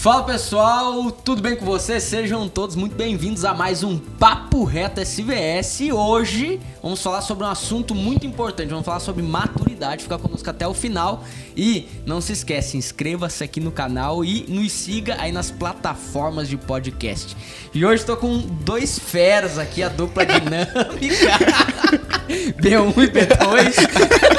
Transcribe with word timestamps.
Fala 0.00 0.22
pessoal, 0.22 1.10
tudo 1.10 1.42
bem 1.42 1.54
com 1.54 1.66
vocês? 1.66 2.04
Sejam 2.04 2.48
todos 2.48 2.74
muito 2.74 2.96
bem-vindos 2.96 3.44
a 3.44 3.52
mais 3.52 3.84
um 3.84 3.98
Papo 3.98 4.64
Reto 4.64 4.98
SVS. 4.98 5.80
E 5.80 5.92
hoje 5.92 6.58
vamos 6.82 7.02
falar 7.02 7.20
sobre 7.20 7.44
um 7.44 7.48
assunto 7.48 7.94
muito 7.94 8.26
importante. 8.26 8.70
Vamos 8.70 8.86
falar 8.86 9.00
sobre 9.00 9.22
maturidade. 9.22 10.04
Fica 10.04 10.16
conosco 10.16 10.48
até 10.48 10.66
o 10.66 10.72
final. 10.72 11.22
E 11.54 11.86
não 12.06 12.22
se 12.22 12.32
esquece, 12.32 12.78
inscreva-se 12.78 13.44
aqui 13.44 13.60
no 13.60 13.70
canal 13.70 14.24
e 14.24 14.46
nos 14.48 14.72
siga 14.72 15.16
aí 15.18 15.32
nas 15.32 15.50
plataformas 15.50 16.48
de 16.48 16.56
podcast. 16.56 17.36
E 17.74 17.84
hoje 17.84 17.96
estou 17.96 18.16
com 18.16 18.38
dois 18.38 18.98
feras 18.98 19.58
aqui, 19.58 19.82
a 19.82 19.90
dupla 19.90 20.24
dinâmica 20.24 20.80
B1 22.58 22.96
e 22.96 23.08
B2. 23.12 24.30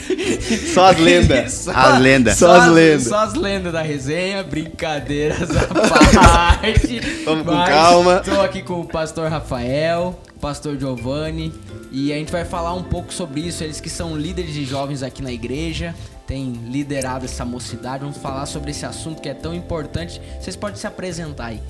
Só 0.72 0.86
as 0.86 0.98
lendas. 0.98 1.52
Só, 1.64 1.70
as 1.70 2.00
lendas. 2.00 2.36
Só, 2.36 2.52
as 2.52 2.72
lendas. 2.72 3.04
Só 3.04 3.18
as 3.18 3.34
lendas 3.34 3.72
da 3.72 3.82
resenha, 3.82 4.42
brincadeiras 4.42 5.50
à 5.50 5.66
parte. 5.66 7.00
Vamos 7.24 7.44
com 7.44 7.52
calma. 7.52 8.22
Estou 8.24 8.40
aqui 8.40 8.62
com 8.62 8.80
o 8.80 8.84
pastor 8.84 9.30
Rafael, 9.30 10.18
o 10.36 10.38
pastor 10.38 10.78
Giovanni, 10.78 11.52
e 11.90 12.12
a 12.12 12.16
gente 12.16 12.32
vai 12.32 12.44
falar 12.44 12.74
um 12.74 12.82
pouco 12.82 13.12
sobre 13.12 13.40
isso. 13.40 13.64
Eles 13.64 13.80
que 13.80 13.90
são 13.90 14.16
líderes 14.16 14.54
de 14.54 14.64
jovens 14.64 15.02
aqui 15.02 15.22
na 15.22 15.32
igreja, 15.32 15.94
têm 16.26 16.52
liderado 16.68 17.24
essa 17.24 17.44
mocidade. 17.44 18.00
Vamos 18.00 18.18
falar 18.18 18.46
sobre 18.46 18.70
esse 18.70 18.84
assunto 18.84 19.22
que 19.22 19.28
é 19.28 19.34
tão 19.34 19.54
importante. 19.54 20.20
Vocês 20.40 20.56
podem 20.56 20.76
se 20.76 20.86
apresentar 20.86 21.46
aí. 21.46 21.60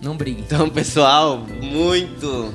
Não 0.00 0.16
briguem. 0.16 0.44
Então, 0.46 0.70
pessoal, 0.70 1.44
muito 1.60 2.54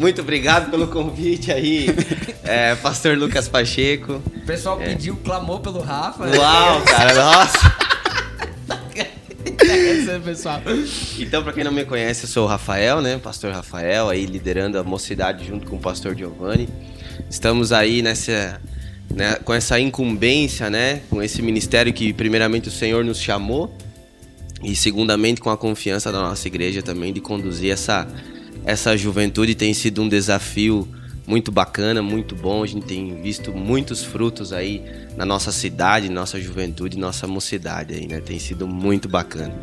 muito 0.00 0.22
obrigado 0.22 0.70
pelo 0.70 0.88
convite 0.88 1.52
aí, 1.52 1.88
é, 2.42 2.74
Pastor 2.74 3.18
Lucas 3.18 3.48
Pacheco. 3.48 4.14
O 4.14 4.46
pessoal 4.46 4.80
é. 4.80 4.86
pediu, 4.86 5.14
clamou 5.16 5.60
pelo 5.60 5.80
Rafa. 5.80 6.24
Uau, 6.24 6.80
cara, 6.82 7.14
nossa! 7.14 7.90
É 9.62 10.18
pessoal. 10.18 10.60
Então, 11.18 11.42
para 11.42 11.52
quem 11.52 11.62
não 11.62 11.70
me 11.70 11.84
conhece, 11.84 12.24
eu 12.24 12.28
sou 12.28 12.44
o 12.44 12.48
Rafael, 12.48 13.02
né? 13.02 13.18
Pastor 13.18 13.52
Rafael, 13.52 14.08
aí 14.08 14.24
liderando 14.24 14.78
a 14.78 14.82
mocidade 14.82 15.46
junto 15.46 15.66
com 15.66 15.76
o 15.76 15.78
pastor 15.78 16.16
Giovanni. 16.16 16.68
Estamos 17.28 17.70
aí 17.70 18.00
nessa, 18.00 18.60
né, 19.14 19.34
com 19.44 19.52
essa 19.52 19.78
incumbência, 19.78 20.70
né? 20.70 21.02
Com 21.10 21.22
esse 21.22 21.42
ministério 21.42 21.92
que 21.92 22.12
primeiramente 22.12 22.68
o 22.68 22.72
Senhor 22.72 23.04
nos 23.04 23.20
chamou 23.20 23.72
e 24.62 24.74
segundamente 24.74 25.40
com 25.40 25.50
a 25.50 25.56
confiança 25.56 26.10
da 26.10 26.20
nossa 26.20 26.48
igreja 26.48 26.82
também 26.82 27.12
de 27.12 27.20
conduzir 27.20 27.70
essa 27.70 28.08
essa 28.64 28.96
juventude 28.96 29.54
tem 29.54 29.72
sido 29.74 30.02
um 30.02 30.08
desafio 30.08 30.86
muito 31.26 31.52
bacana, 31.52 32.02
muito 32.02 32.34
bom. 32.34 32.62
A 32.62 32.66
gente 32.66 32.86
tem 32.86 33.20
visto 33.22 33.52
muitos 33.52 34.02
frutos 34.02 34.52
aí 34.52 34.82
na 35.16 35.24
nossa 35.24 35.52
cidade, 35.52 36.08
nossa 36.08 36.40
juventude, 36.40 36.98
nossa 36.98 37.26
mocidade 37.26 37.94
aí, 37.94 38.06
né? 38.06 38.20
Tem 38.20 38.38
sido 38.38 38.66
muito 38.66 39.08
bacana. 39.08 39.54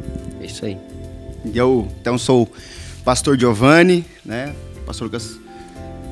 É 0.42 0.46
isso 0.46 0.66
aí. 0.66 0.78
Eu, 1.54 1.88
então, 2.00 2.18
sou 2.18 2.44
o 2.44 2.50
pastor 3.04 3.38
Giovanni, 3.40 4.06
né? 4.26 4.56
Pastor 4.86 5.06
Lucas 5.06 5.38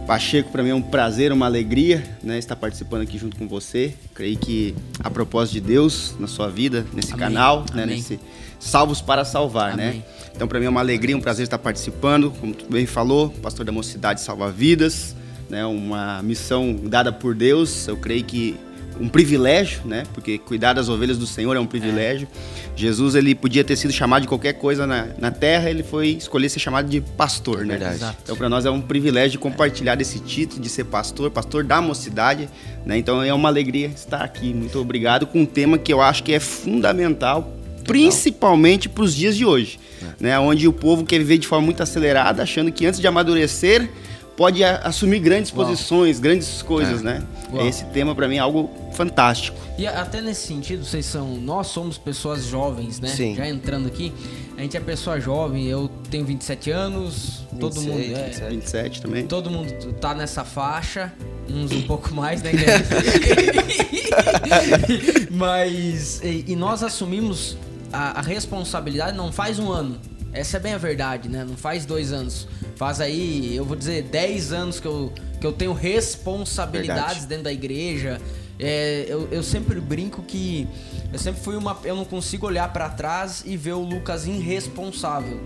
Pacheco, 0.06 0.52
para 0.52 0.62
mim 0.62 0.70
é 0.70 0.76
um 0.76 0.82
prazer, 0.82 1.32
uma 1.32 1.48
alegria, 1.48 2.04
né? 2.22 2.38
Estar 2.38 2.56
participando 2.56 3.02
aqui 3.02 3.18
junto 3.18 3.38
com 3.38 3.48
você. 3.48 3.96
Creio 4.14 4.38
que 4.38 4.76
a 5.00 5.10
propósito 5.10 5.54
de 5.54 5.62
Deus 5.62 6.16
na 6.20 6.28
sua 6.28 6.48
vida, 6.48 6.86
nesse 6.94 7.14
Amém. 7.14 7.28
canal, 7.28 7.66
né? 7.74 7.84
Amém. 7.84 7.96
Nesse 7.96 8.20
Salvos 8.60 9.02
para 9.02 9.26
Salvar, 9.26 9.76
né? 9.76 9.90
Amém. 9.90 10.00
né? 10.00 10.06
Então, 10.36 10.48
para 10.48 10.60
mim 10.60 10.66
é 10.66 10.70
uma 10.70 10.82
alegria, 10.82 11.16
um 11.16 11.22
prazer 11.22 11.44
estar 11.44 11.58
participando. 11.58 12.32
Como 12.40 12.54
tu 12.54 12.66
bem 12.70 12.86
falou, 12.86 13.30
pastor 13.42 13.66
da 13.66 13.72
Mocidade 13.72 14.22
Salva 14.22 14.52
Vidas, 14.52 15.16
né? 15.50 15.66
Uma 15.66 16.22
missão 16.22 16.76
dada 16.84 17.12
por 17.12 17.34
Deus. 17.34 17.88
Eu 17.88 17.96
creio 17.96 18.24
que 18.24 18.58
um 19.00 19.10
privilégio, 19.10 19.82
né? 19.86 20.04
Porque 20.14 20.38
cuidar 20.38 20.74
das 20.74 20.90
ovelhas 20.90 21.18
do 21.18 21.26
Senhor 21.26 21.56
é 21.56 21.60
um 21.60 21.66
privilégio. 21.66 22.28
É. 22.28 22.66
Jesus 22.76 23.16
ele 23.16 23.34
podia 23.34 23.64
ter 23.64 23.76
sido 23.76 23.94
chamado 23.94 24.24
de 24.24 24.28
qualquer 24.28 24.54
coisa 24.54 24.86
na, 24.86 25.08
na 25.18 25.32
terra, 25.32 25.70
ele 25.70 25.84
foi 25.84 26.10
escolher 26.10 26.50
ser 26.50 26.60
chamado 26.60 26.90
de 26.90 27.02
pastor, 27.02 27.62
é 27.62 27.66
né? 27.66 27.78
Verdade. 27.78 28.18
Então 28.24 28.36
para 28.36 28.50
nós 28.50 28.66
é 28.66 28.72
um 28.72 28.82
privilégio 28.82 29.40
compartilhar 29.40 30.00
esse 30.02 30.20
título 30.20 30.62
de 30.62 30.70
ser 30.70 30.86
pastor, 30.86 31.32
pastor 31.32 31.64
da 31.64 31.82
mocidade, 31.82 32.50
né? 32.86 32.98
Então 32.98 33.22
é 33.22 33.34
uma 33.34 33.50
alegria 33.50 33.88
estar 33.88 34.22
aqui. 34.22 34.54
Muito 34.54 34.80
obrigado 34.80 35.28
com 35.28 35.42
um 35.42 35.46
tema 35.46 35.78
que 35.78 35.92
eu 35.92 36.02
acho 36.02 36.24
que 36.24 36.34
é 36.34 36.40
fundamental, 36.40 37.54
principalmente 37.86 38.90
para 38.90 39.04
os 39.04 39.16
dias 39.16 39.38
de 39.38 39.46
hoje 39.46 39.80
né? 40.20 40.38
Onde 40.40 40.68
o 40.68 40.74
povo 40.74 41.06
quer 41.06 41.20
viver 41.20 41.38
de 41.38 41.48
forma 41.48 41.66
muito 41.66 41.82
acelerada, 41.82 42.44
achando 42.44 42.72
que 42.72 42.86
antes 42.86 43.00
de 43.00 43.08
amadurecer 43.08 43.90
pode 44.36 44.64
assumir 44.64 45.20
grandes 45.20 45.52
Uau. 45.52 45.66
posições, 45.66 46.20
grandes 46.20 46.62
coisas, 46.62 47.00
é. 47.02 47.04
né? 47.04 47.24
Uau. 47.54 47.66
Esse 47.66 47.86
tema 47.86 48.14
para 48.14 48.28
mim 48.28 48.36
é 48.36 48.40
algo 48.40 48.70
fantástico. 48.94 49.58
E 49.78 49.88
até 49.88 50.22
nesse 50.22 50.48
sentido, 50.48 50.84
vocês 50.84 51.06
são, 51.06 51.36
nós 51.36 51.68
somos 51.68 51.98
pessoas 51.98 52.46
jovens, 52.46 53.00
né? 53.00 53.10
Sim. 53.10 53.36
Já 53.36 53.48
entrando 53.48 53.88
aqui, 53.88 54.12
a 54.58 54.62
gente 54.62 54.76
é 54.76 54.80
pessoa 54.80 55.20
jovem, 55.22 55.68
eu 55.68 55.90
tenho 56.10 56.26
27 56.26 56.72
anos, 56.72 57.46
26, 57.54 57.60
todo 57.60 57.82
mundo 57.82 58.02
é 58.02 58.26
27. 58.26 58.50
27 58.50 59.02
também. 59.02 59.26
Todo 59.26 59.50
mundo 59.50 59.72
tá 60.02 60.14
nessa 60.14 60.44
faixa, 60.44 61.14
uns 61.50 61.72
um 61.72 61.84
pouco 61.84 62.14
mais, 62.14 62.42
né? 62.42 62.52
Mas 65.32 66.22
e, 66.24 66.46
e 66.48 66.56
nós 66.56 66.84
assumimos 66.84 67.58
a, 67.92 68.20
a, 68.20 68.22
responsabilidade 68.22 69.16
não 69.16 69.32
faz 69.32 69.60
um 69.60 69.72
ano. 69.72 70.00
Essa 70.34 70.58
é 70.58 70.60
bem 70.60 70.74
a 70.74 70.78
verdade, 70.78 71.30
né? 71.30 71.46
Não 71.46 71.56
faz 71.56 71.86
dois 71.86 72.12
anos. 72.12 72.48
Faz 72.76 73.00
aí, 73.00 73.56
eu 73.56 73.64
vou 73.64 73.76
dizer, 73.76 74.04
dez 74.04 74.52
anos 74.52 74.80
que 74.80 74.88
eu, 74.88 75.14
que 75.40 75.48
eu 75.48 75.54
tenho 75.54 75.74
responsabilidades 75.74 77.04
verdade. 77.04 77.28
dentro 77.28 77.44
da 77.46 77.54
igreja. 77.54 78.20
É, 78.60 79.06
eu, 79.08 79.28
eu 79.32 79.44
sempre 79.44 79.80
brinco 79.80 80.24
que 80.24 80.68
eu 81.12 81.20
sempre 81.20 81.42
fui 81.42 81.56
uma. 81.56 81.78
Eu 81.84 81.96
não 81.96 82.06
consigo 82.06 82.46
olhar 82.46 82.72
para 82.74 82.90
trás 82.90 83.44
e 83.46 83.56
ver 83.56 83.74
o 83.74 83.82
Lucas 83.82 84.26
irresponsável. 84.28 85.40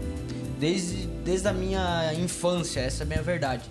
Desde, 0.59 1.06
desde 1.23 1.47
a 1.47 1.53
minha 1.53 2.11
infância, 2.16 2.79
essa 2.79 3.03
é 3.03 3.06
a 3.06 3.07
minha 3.07 3.21
verdade. 3.21 3.63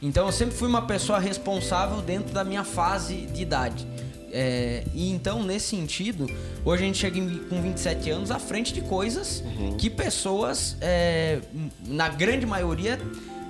Então 0.00 0.26
eu 0.26 0.32
sempre 0.32 0.56
fui 0.56 0.68
uma 0.68 0.86
pessoa 0.86 1.18
responsável 1.18 2.00
dentro 2.00 2.32
da 2.32 2.42
minha 2.42 2.64
fase 2.64 3.26
de 3.26 3.42
idade. 3.42 3.86
É, 4.32 4.82
e 4.94 5.10
então, 5.10 5.42
nesse 5.42 5.66
sentido, 5.68 6.26
hoje 6.64 6.82
a 6.82 6.86
gente 6.86 6.98
chega 6.98 7.18
em, 7.18 7.38
com 7.38 7.60
27 7.60 8.10
anos 8.10 8.30
à 8.30 8.38
frente 8.38 8.72
de 8.72 8.80
coisas 8.80 9.44
uhum. 9.44 9.76
que 9.76 9.90
pessoas, 9.90 10.76
é, 10.80 11.40
na 11.86 12.08
grande 12.08 12.46
maioria, 12.46 12.98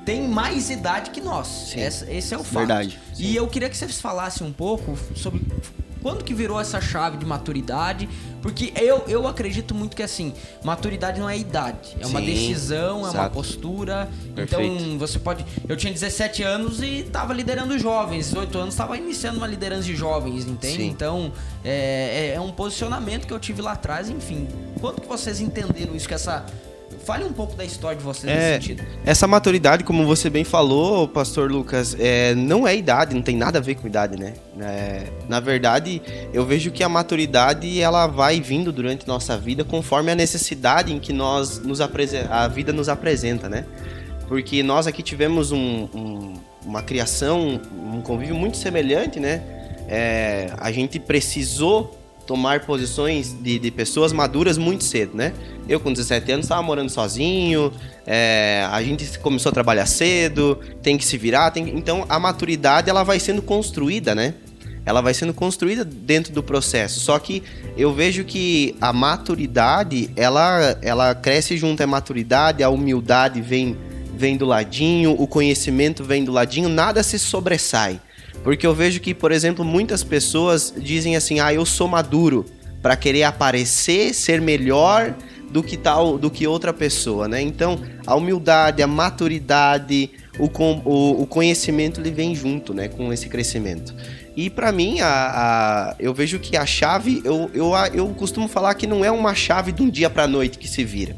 têm 0.05 0.27
mais 0.27 0.71
idade 0.71 1.11
que 1.11 1.21
nós. 1.21 1.73
Essa, 1.77 2.11
esse 2.13 2.35
é 2.35 2.39
o 2.39 2.43
fato. 2.43 2.67
Verdade. 2.67 2.99
Sim. 3.15 3.23
E 3.23 3.37
eu 3.37 3.47
queria 3.47 3.71
que 3.71 3.77
vocês 3.77 4.01
falassem 4.01 4.45
um 4.45 4.53
pouco 4.53 4.99
sobre 5.15 5.41
quando 6.03 6.25
que 6.25 6.35
virou 6.35 6.61
essa 6.61 6.81
chave 6.81 7.17
de 7.17 7.25
maturidade? 7.25 8.09
Porque 8.43 8.73
eu, 8.77 9.05
eu 9.07 9.27
acredito 9.29 9.73
muito 9.73 9.95
que 9.97 10.03
assim, 10.03 10.35
maturidade 10.65 11.21
não 11.21 11.31
é 11.31 11.39
idade, 11.39 11.97
é 12.01 12.05
Sim, 12.05 12.11
uma 12.11 12.21
decisão, 12.21 13.03
exato. 13.03 13.17
é 13.17 13.21
uma 13.21 13.31
postura. 13.31 14.11
Perfeito. 14.35 14.63
Então 14.65 14.99
você 14.99 15.19
pode. 15.19 15.47
Eu 15.69 15.77
tinha 15.77 15.93
17 15.93 16.43
anos 16.43 16.83
e 16.83 16.99
estava 17.01 17.33
liderando 17.33 17.79
jovens, 17.79 18.27
18 18.31 18.59
anos 18.59 18.75
estava 18.75 18.97
iniciando 18.97 19.39
uma 19.39 19.47
liderança 19.47 19.85
de 19.85 19.95
jovens, 19.95 20.45
entende? 20.45 20.83
Sim. 20.83 20.89
Então 20.89 21.33
é, 21.65 22.33
é, 22.33 22.35
é 22.35 22.41
um 22.41 22.51
posicionamento 22.51 23.27
que 23.27 23.33
eu 23.33 23.39
tive 23.39 23.63
lá 23.63 23.73
atrás, 23.73 24.11
enfim. 24.11 24.49
Quando 24.81 25.01
que 25.01 25.07
vocês 25.07 25.41
entenderam 25.41 25.95
isso, 25.95 26.09
que 26.09 26.15
essa 26.15 26.45
Fale 27.05 27.25
um 27.25 27.33
pouco 27.33 27.57
da 27.57 27.65
história 27.65 27.99
de 27.99 28.05
vocês 28.05 28.33
é, 28.33 28.37
nesse 28.37 28.69
sentido. 28.69 28.85
Essa 29.05 29.27
maturidade, 29.27 29.83
como 29.83 30.07
você 30.07 30.31
bem 30.31 30.45
falou, 30.45 31.09
pastor 31.09 31.51
Lucas, 31.51 31.97
é, 31.99 32.33
não 32.35 32.67
é 32.67 32.77
idade, 32.77 33.15
não 33.15 33.23
tem 33.23 33.37
nada 33.37 33.59
a 33.59 33.63
ver 33.63 33.75
com 33.75 33.89
idade, 33.89 34.17
né? 34.17 34.35
É, 34.61 35.09
na 35.29 35.41
verdade, 35.41 36.01
eu 36.33 36.47
vejo 36.47 36.71
que 36.71 36.83
a 36.85 36.89
maturidade 36.89 37.81
ela 37.81 38.07
vai 38.07 38.41
vindo 38.41 38.71
durante 38.71 39.07
nossa 39.09 39.37
vida 39.37 39.65
conforme 39.65 40.13
a 40.13 40.15
necessidade 40.15 40.93
em 40.93 41.01
que 41.01 41.13
nós 41.13 41.59
nos 41.59 41.81
a 41.81 42.49
vida 42.49 42.73
nos 42.73 42.89
apresenta, 42.89 43.49
né? 43.49 43.65
Porque 44.29 44.63
nós 44.63 44.87
aqui 44.87 45.03
tivemos 45.03 45.51
um, 45.51 45.89
um, 45.93 46.35
uma 46.65 46.83
criação, 46.83 47.61
um 47.93 48.01
convívio 48.01 48.37
muito 48.37 48.57
semelhante, 48.57 49.19
né? 49.19 49.43
É, 49.89 50.53
a 50.59 50.71
gente 50.71 51.01
precisou 51.01 51.99
tomar 52.27 52.61
posições 52.67 53.33
de, 53.33 53.59
de 53.59 53.71
pessoas 53.71 54.13
maduras 54.13 54.59
muito 54.59 54.85
cedo, 54.85 55.17
né? 55.17 55.33
Eu 55.69 55.81
com 55.81 55.93
17 55.93 56.33
anos 56.33 56.45
estava 56.47 56.63
morando 56.63 56.91
sozinho, 56.91 57.73
é, 58.07 58.67
a 58.71 58.83
gente 58.83 59.19
começou 59.19 59.51
a 59.51 59.53
trabalhar 59.53 59.87
cedo, 59.87 60.59
tem 60.83 60.99
que 60.99 61.05
se 61.05 61.17
virar, 61.17 61.51
tem, 61.51 61.77
então 61.77 62.05
a 62.09 62.19
maturidade 62.19 62.91
ela 62.91 63.03
vai 63.03 63.21
sendo 63.21 63.43
construída, 63.43 64.15
né? 64.15 64.35
Ela 64.85 65.01
vai 65.01 65.15
sendo 65.15 65.33
construída 65.33 65.85
dentro 65.85 66.33
do 66.33 66.43
processo. 66.43 66.99
Só 66.99 67.17
que 67.19 67.43
eu 67.77 67.93
vejo 67.95 68.25
que 68.25 68.75
a 68.81 68.93
maturidade 68.93 70.11
ela, 70.17 70.77
ela 70.83 71.15
cresce 71.15 71.57
junto 71.57 71.83
à 71.83 71.87
maturidade, 71.87 72.63
a 72.63 72.69
humildade 72.69 73.41
vem 73.41 73.77
vem 74.15 74.37
do 74.37 74.45
ladinho, 74.45 75.17
o 75.19 75.27
conhecimento 75.27 76.05
vem 76.05 76.23
do 76.23 76.31
ladinho, 76.31 76.69
nada 76.69 77.03
se 77.03 77.19
sobressai. 77.19 78.01
Porque 78.43 78.67
eu 78.67 78.75
vejo 78.75 79.01
que, 79.01 79.15
por 79.15 79.31
exemplo, 79.33 79.65
muitas 79.65 80.03
pessoas 80.03 80.73
dizem 80.77 81.17
assim: 81.17 81.41
"Ah, 81.41 81.53
eu 81.55 81.65
sou 81.65 81.87
maduro", 81.89 82.45
para 82.83 82.97
querer 82.97 83.23
aparecer, 83.23 84.13
ser 84.13 84.41
melhor 84.41 85.15
do 85.51 85.63
que 85.63 85.77
tal, 85.77 86.19
do 86.19 86.31
que 86.31 86.47
outra 86.47 86.73
pessoa, 86.73 87.29
né? 87.29 87.41
Então, 87.41 87.79
a 88.07 88.15
humildade, 88.17 88.83
a 88.83 88.87
maturidade, 88.87 90.11
o, 90.39 90.49
com- 90.49 90.81
o, 90.85 91.23
o 91.23 91.27
conhecimento 91.27 92.01
ele 92.01 92.11
vem 92.11 92.35
junto, 92.35 92.73
né, 92.75 92.89
com 92.89 93.13
esse 93.13 93.29
crescimento. 93.29 93.95
E 94.35 94.49
pra 94.49 94.73
mim, 94.73 95.01
a, 95.01 95.07
a- 95.09 95.97
eu 96.01 96.15
vejo 96.15 96.39
que 96.39 96.57
a 96.57 96.65
chave, 96.65 97.21
eu, 97.25 97.51
eu, 97.53 97.73
eu 97.93 98.09
costumo 98.09 98.49
falar 98.49 98.75
que 98.75 98.87
não 98.87 99.05
é 99.05 99.11
uma 99.11 99.35
chave 99.35 99.73
de 99.73 99.83
um 99.83 99.91
dia 99.91 100.09
pra 100.09 100.27
noite 100.27 100.59
que 100.59 100.67
se 100.67 100.83
vira, 100.83 101.15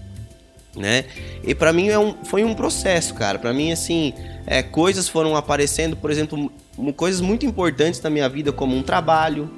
né? 0.76 1.04
E 1.44 1.54
pra 1.54 1.72
mim 1.72 1.88
é 1.88 1.98
um, 1.98 2.14
foi 2.24 2.42
um 2.44 2.54
processo, 2.54 3.14
cara. 3.14 3.38
Pra 3.38 3.52
mim, 3.52 3.70
assim, 3.70 4.12
é, 4.46 4.62
coisas 4.64 5.08
foram 5.08 5.36
aparecendo, 5.36 5.96
por 5.96 6.10
exemplo, 6.10 6.50
coisas 6.96 7.20
muito 7.20 7.46
importantes 7.46 8.00
na 8.00 8.10
minha 8.10 8.28
vida, 8.28 8.52
como 8.52 8.76
um 8.76 8.82
trabalho, 8.82 9.50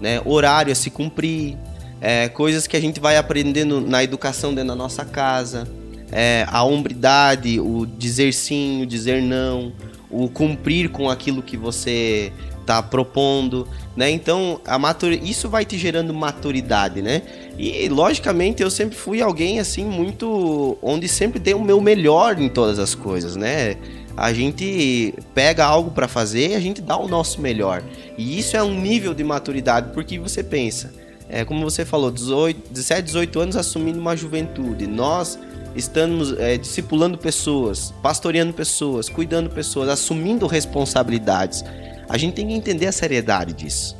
né, 0.00 0.20
horário 0.24 0.72
a 0.72 0.74
se 0.74 0.90
cumprir, 0.90 1.56
é, 2.00 2.28
coisas 2.28 2.66
que 2.66 2.76
a 2.76 2.80
gente 2.80 3.00
vai 3.00 3.16
aprendendo 3.16 3.80
na 3.80 4.04
educação 4.04 4.54
dentro 4.54 4.68
da 4.68 4.74
nossa 4.74 5.04
casa, 5.04 5.66
é, 6.12 6.46
a 6.48 6.62
hombridade, 6.62 7.58
o 7.58 7.86
dizer 7.86 8.32
sim, 8.32 8.82
o 8.82 8.86
dizer 8.86 9.22
não, 9.22 9.72
o 10.10 10.28
cumprir 10.28 10.90
com 10.90 11.10
aquilo 11.10 11.42
que 11.42 11.56
você 11.56 12.32
está 12.60 12.82
propondo, 12.82 13.66
né? 13.96 14.10
Então, 14.10 14.60
a 14.66 14.78
matur... 14.78 15.12
isso 15.12 15.48
vai 15.48 15.64
te 15.64 15.78
gerando 15.78 16.12
maturidade, 16.12 17.00
né? 17.00 17.22
E, 17.56 17.88
logicamente, 17.88 18.62
eu 18.62 18.70
sempre 18.70 18.96
fui 18.96 19.22
alguém, 19.22 19.60
assim, 19.60 19.84
muito... 19.84 20.76
Onde 20.82 21.06
sempre 21.06 21.38
dei 21.38 21.54
o 21.54 21.62
meu 21.62 21.80
melhor 21.80 22.40
em 22.40 22.48
todas 22.48 22.80
as 22.80 22.94
coisas, 22.94 23.36
né? 23.36 23.76
A 24.16 24.32
gente 24.32 25.14
pega 25.34 25.64
algo 25.64 25.90
para 25.90 26.08
fazer 26.08 26.52
e 26.52 26.54
a 26.54 26.60
gente 26.60 26.80
dá 26.80 26.96
o 26.96 27.06
nosso 27.06 27.40
melhor. 27.40 27.82
E 28.16 28.38
isso 28.38 28.56
é 28.56 28.62
um 28.62 28.80
nível 28.80 29.12
de 29.12 29.22
maturidade, 29.22 29.90
porque 29.92 30.18
você 30.18 30.42
pensa, 30.42 30.92
é, 31.28 31.44
como 31.44 31.62
você 31.62 31.84
falou, 31.84 32.10
18, 32.10 32.70
17, 32.72 33.02
18 33.02 33.40
anos 33.40 33.56
assumindo 33.56 33.98
uma 34.00 34.16
juventude. 34.16 34.86
Nós 34.86 35.38
estamos 35.74 36.32
é, 36.38 36.56
discipulando 36.56 37.18
pessoas, 37.18 37.92
pastoreando 38.02 38.52
pessoas, 38.52 39.08
cuidando 39.08 39.50
pessoas, 39.50 39.88
assumindo 39.88 40.46
responsabilidades. 40.46 41.62
A 42.08 42.16
gente 42.16 42.34
tem 42.34 42.46
que 42.46 42.54
entender 42.54 42.86
a 42.86 42.92
seriedade 42.92 43.52
disso. 43.52 43.96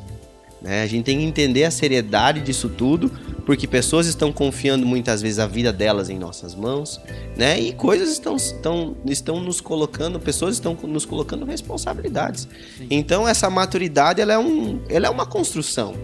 Né? 0.62 0.82
A 0.82 0.86
gente 0.86 1.04
tem 1.04 1.18
que 1.18 1.24
entender 1.24 1.64
a 1.64 1.70
seriedade 1.70 2.40
disso 2.40 2.68
tudo, 2.68 3.12
porque 3.46 3.68
pessoas 3.68 4.08
estão 4.08 4.32
confiando 4.32 4.84
muitas 4.84 5.22
vezes 5.22 5.38
a 5.38 5.46
vida 5.46 5.72
delas 5.72 6.10
em 6.10 6.18
nossas 6.18 6.52
mãos, 6.52 7.00
né? 7.36 7.58
E 7.60 7.72
coisas 7.72 8.10
estão, 8.10 8.34
estão, 8.34 8.96
estão 9.06 9.40
nos 9.40 9.60
colocando, 9.60 10.18
pessoas 10.18 10.56
estão 10.56 10.76
nos 10.82 11.06
colocando 11.06 11.46
responsabilidades. 11.46 12.48
Então 12.90 13.26
essa 13.26 13.48
maturidade 13.48 14.20
ela 14.20 14.32
é, 14.32 14.38
um, 14.38 14.80
ela 14.88 15.06
é 15.06 15.10
uma 15.10 15.24
construção. 15.24 15.94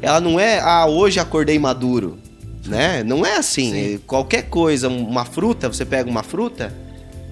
Ela 0.00 0.20
não 0.20 0.38
é, 0.38 0.60
ah, 0.60 0.86
hoje 0.86 1.18
acordei 1.18 1.58
maduro, 1.58 2.16
né? 2.64 3.02
Não 3.02 3.26
é 3.26 3.38
assim. 3.38 3.72
Sim. 3.72 4.00
Qualquer 4.06 4.42
coisa, 4.42 4.88
uma 4.88 5.24
fruta, 5.24 5.68
você 5.68 5.84
pega 5.84 6.08
uma 6.08 6.22
fruta, 6.22 6.72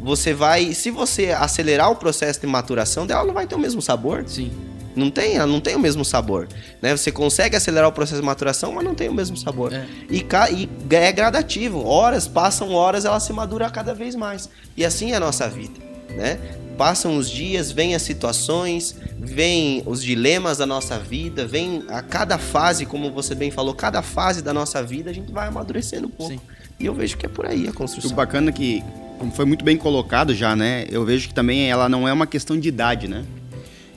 você 0.01 0.35
vai, 0.35 0.75
se 0.75 0.91
você 0.91 1.31
acelerar 1.31 1.89
o 1.89 1.95
processo 1.95 2.41
de 2.41 2.49
maturação 2.49 3.07
dela, 3.07 3.21
ela 3.21 3.29
não 3.29 3.35
vai 3.35 3.47
ter 3.47 3.55
o 3.55 3.61
mesmo 3.61 3.81
sabor. 3.81 4.25
Sim. 4.27 4.51
Não 4.95 5.11
tem, 5.11 5.37
ela 5.37 5.47
não 5.47 5.61
tem 5.61 5.75
o 5.75 5.79
mesmo 5.81 6.05
sabor. 6.05 6.49
Né? 6.81 6.97
Você 6.97 7.11
consegue 7.11 7.57
acelerar 7.57 7.89
o 7.89 7.93
processo 7.93 8.21
de 8.21 8.27
maturação, 8.27 8.73
mas 8.73 8.85
não 8.85 8.95
tem 8.95 9.09
o 9.09 9.15
mesmo 9.15 9.37
sabor. 9.37 9.73
É. 9.73 9.87
E, 10.11 10.21
ca- 10.21 10.51
e 10.51 10.69
é 10.91 11.11
gradativo. 11.13 11.85
Horas, 11.87 12.29
passam 12.29 12.73
horas, 12.73 13.05
ela 13.05 13.19
se 13.21 13.33
madura 13.33 13.69
cada 13.71 13.95
vez 13.95 14.15
mais. 14.15 14.49
E 14.77 14.85
assim 14.85 15.13
é 15.13 15.17
a 15.17 15.21
nossa 15.21 15.49
vida. 15.49 15.81
Né? 16.11 16.39
Passam 16.77 17.17
os 17.17 17.31
dias, 17.31 17.71
vêm 17.73 17.95
as 17.95 18.03
situações, 18.03 18.95
vêm 19.19 19.83
os 19.87 20.03
dilemas 20.03 20.59
da 20.59 20.67
nossa 20.67 20.99
vida, 20.99 21.47
vem 21.47 21.85
a 21.89 22.03
cada 22.03 22.37
fase, 22.39 22.85
como 22.85 23.11
você 23.11 23.35
bem 23.35 23.51
falou, 23.51 23.75
cada 23.75 24.03
fase 24.03 24.43
da 24.43 24.53
nossa 24.53 24.83
vida 24.83 25.11
a 25.11 25.13
gente 25.15 25.31
vai 25.33 25.49
amadurecendo 25.49 26.07
um 26.07 26.11
pouco. 26.11 26.33
Sim. 26.33 26.41
E 26.81 26.87
eu 26.87 26.95
vejo 26.95 27.17
que 27.17 27.25
é 27.27 27.29
por 27.29 27.47
aí 27.47 27.67
a 27.67 27.71
O 27.71 27.75
construção. 27.75 28.13
bacana 28.15 28.51
é 28.51 28.53
que, 28.53 28.83
como 29.19 29.31
foi 29.33 29.45
muito 29.45 29.65
bem 29.65 29.77
colocado 29.77 30.35
já, 30.35 30.57
né? 30.57 30.85
Eu 30.91 31.05
vejo 31.05 31.29
que 31.29 31.35
também 31.35 31.71
ela 31.71 31.89
não 31.89 32.09
é 32.09 32.13
uma 32.13 32.27
questão 32.27 32.59
de 32.59 32.69
idade, 32.69 33.07
né? 33.07 33.23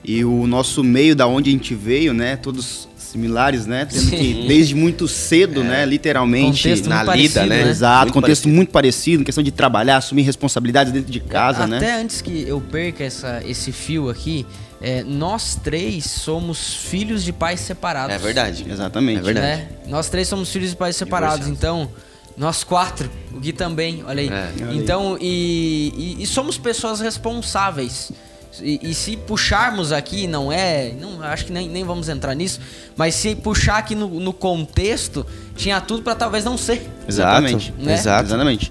E 0.06 0.24
o 0.24 0.46
nosso 0.46 0.84
meio 0.84 1.16
da 1.16 1.26
onde 1.26 1.50
a 1.50 1.52
gente 1.52 1.74
veio, 1.74 2.14
né? 2.14 2.36
Todos 2.36 2.88
similares, 2.96 3.66
né? 3.66 3.84
Tendo 3.86 4.10
que, 4.10 4.44
desde 4.46 4.74
muito 4.74 5.08
cedo, 5.08 5.64
né? 5.64 5.84
Literalmente. 5.84 6.62
Contexto 6.62 6.88
na 6.88 6.96
muito 7.04 7.12
lida, 7.16 7.34
parecido, 7.40 7.46
né? 7.56 7.64
né? 7.64 7.70
Exato, 7.70 8.00
Muito 8.04 8.14
contexto 8.14 8.42
parecido. 8.42 8.54
muito 8.56 8.70
parecido, 8.70 9.24
questão 9.24 9.42
de 9.42 9.50
trabalhar, 9.50 9.96
assumir 9.96 10.22
responsabilidades 10.22 10.92
dentro 10.92 11.10
de 11.10 11.18
casa, 11.20 11.64
Até 11.64 11.80
né? 11.80 12.00
antes 12.00 12.20
que 12.20 12.44
eu 12.46 12.60
perca 12.60 13.02
essa, 13.04 13.42
esse 13.44 13.72
fio 13.72 14.08
aqui, 14.08 14.46
é, 14.80 15.02
nós 15.02 15.56
três 15.56 16.04
somos 16.04 16.74
filhos 16.74 17.24
de 17.24 17.32
pais 17.32 17.60
separados. 17.60 18.14
É 18.14 18.18
verdade. 18.18 18.64
Exatamente. 18.68 19.18
É 19.18 19.22
verdade. 19.22 19.46
né? 19.62 19.68
Nós 19.88 20.08
três 20.08 20.28
somos 20.28 20.52
filhos 20.52 20.70
de 20.70 20.76
pais 20.76 20.94
separados, 20.94 21.48
então 21.48 21.90
nós 22.36 22.62
quatro, 22.62 23.10
o 23.32 23.40
Gui 23.40 23.52
também, 23.52 24.04
olha 24.06 24.20
aí. 24.20 24.28
É. 24.28 24.50
Olha 24.60 24.70
aí. 24.70 24.78
Então, 24.78 25.16
e, 25.20 26.16
e- 26.18 26.22
e 26.22 26.26
somos 26.26 26.58
pessoas 26.58 27.00
responsáveis. 27.00 28.12
E, 28.62 28.80
e 28.82 28.94
se 28.94 29.16
puxarmos 29.16 29.92
aqui, 29.92 30.26
não 30.26 30.50
é. 30.50 30.92
Não, 31.00 31.22
acho 31.22 31.46
que 31.46 31.52
nem, 31.52 31.68
nem 31.68 31.84
vamos 31.84 32.08
entrar 32.08 32.34
nisso. 32.34 32.60
Mas 32.96 33.14
se 33.14 33.34
puxar 33.34 33.78
aqui 33.78 33.94
no, 33.94 34.08
no 34.20 34.32
contexto, 34.32 35.26
tinha 35.54 35.80
tudo 35.80 36.02
pra 36.02 36.14
talvez 36.14 36.44
não 36.44 36.56
ser. 36.56 36.88
Exatamente. 37.08 37.72
Né? 37.78 37.94
Exato. 37.94 38.28
Exatamente. 38.28 38.70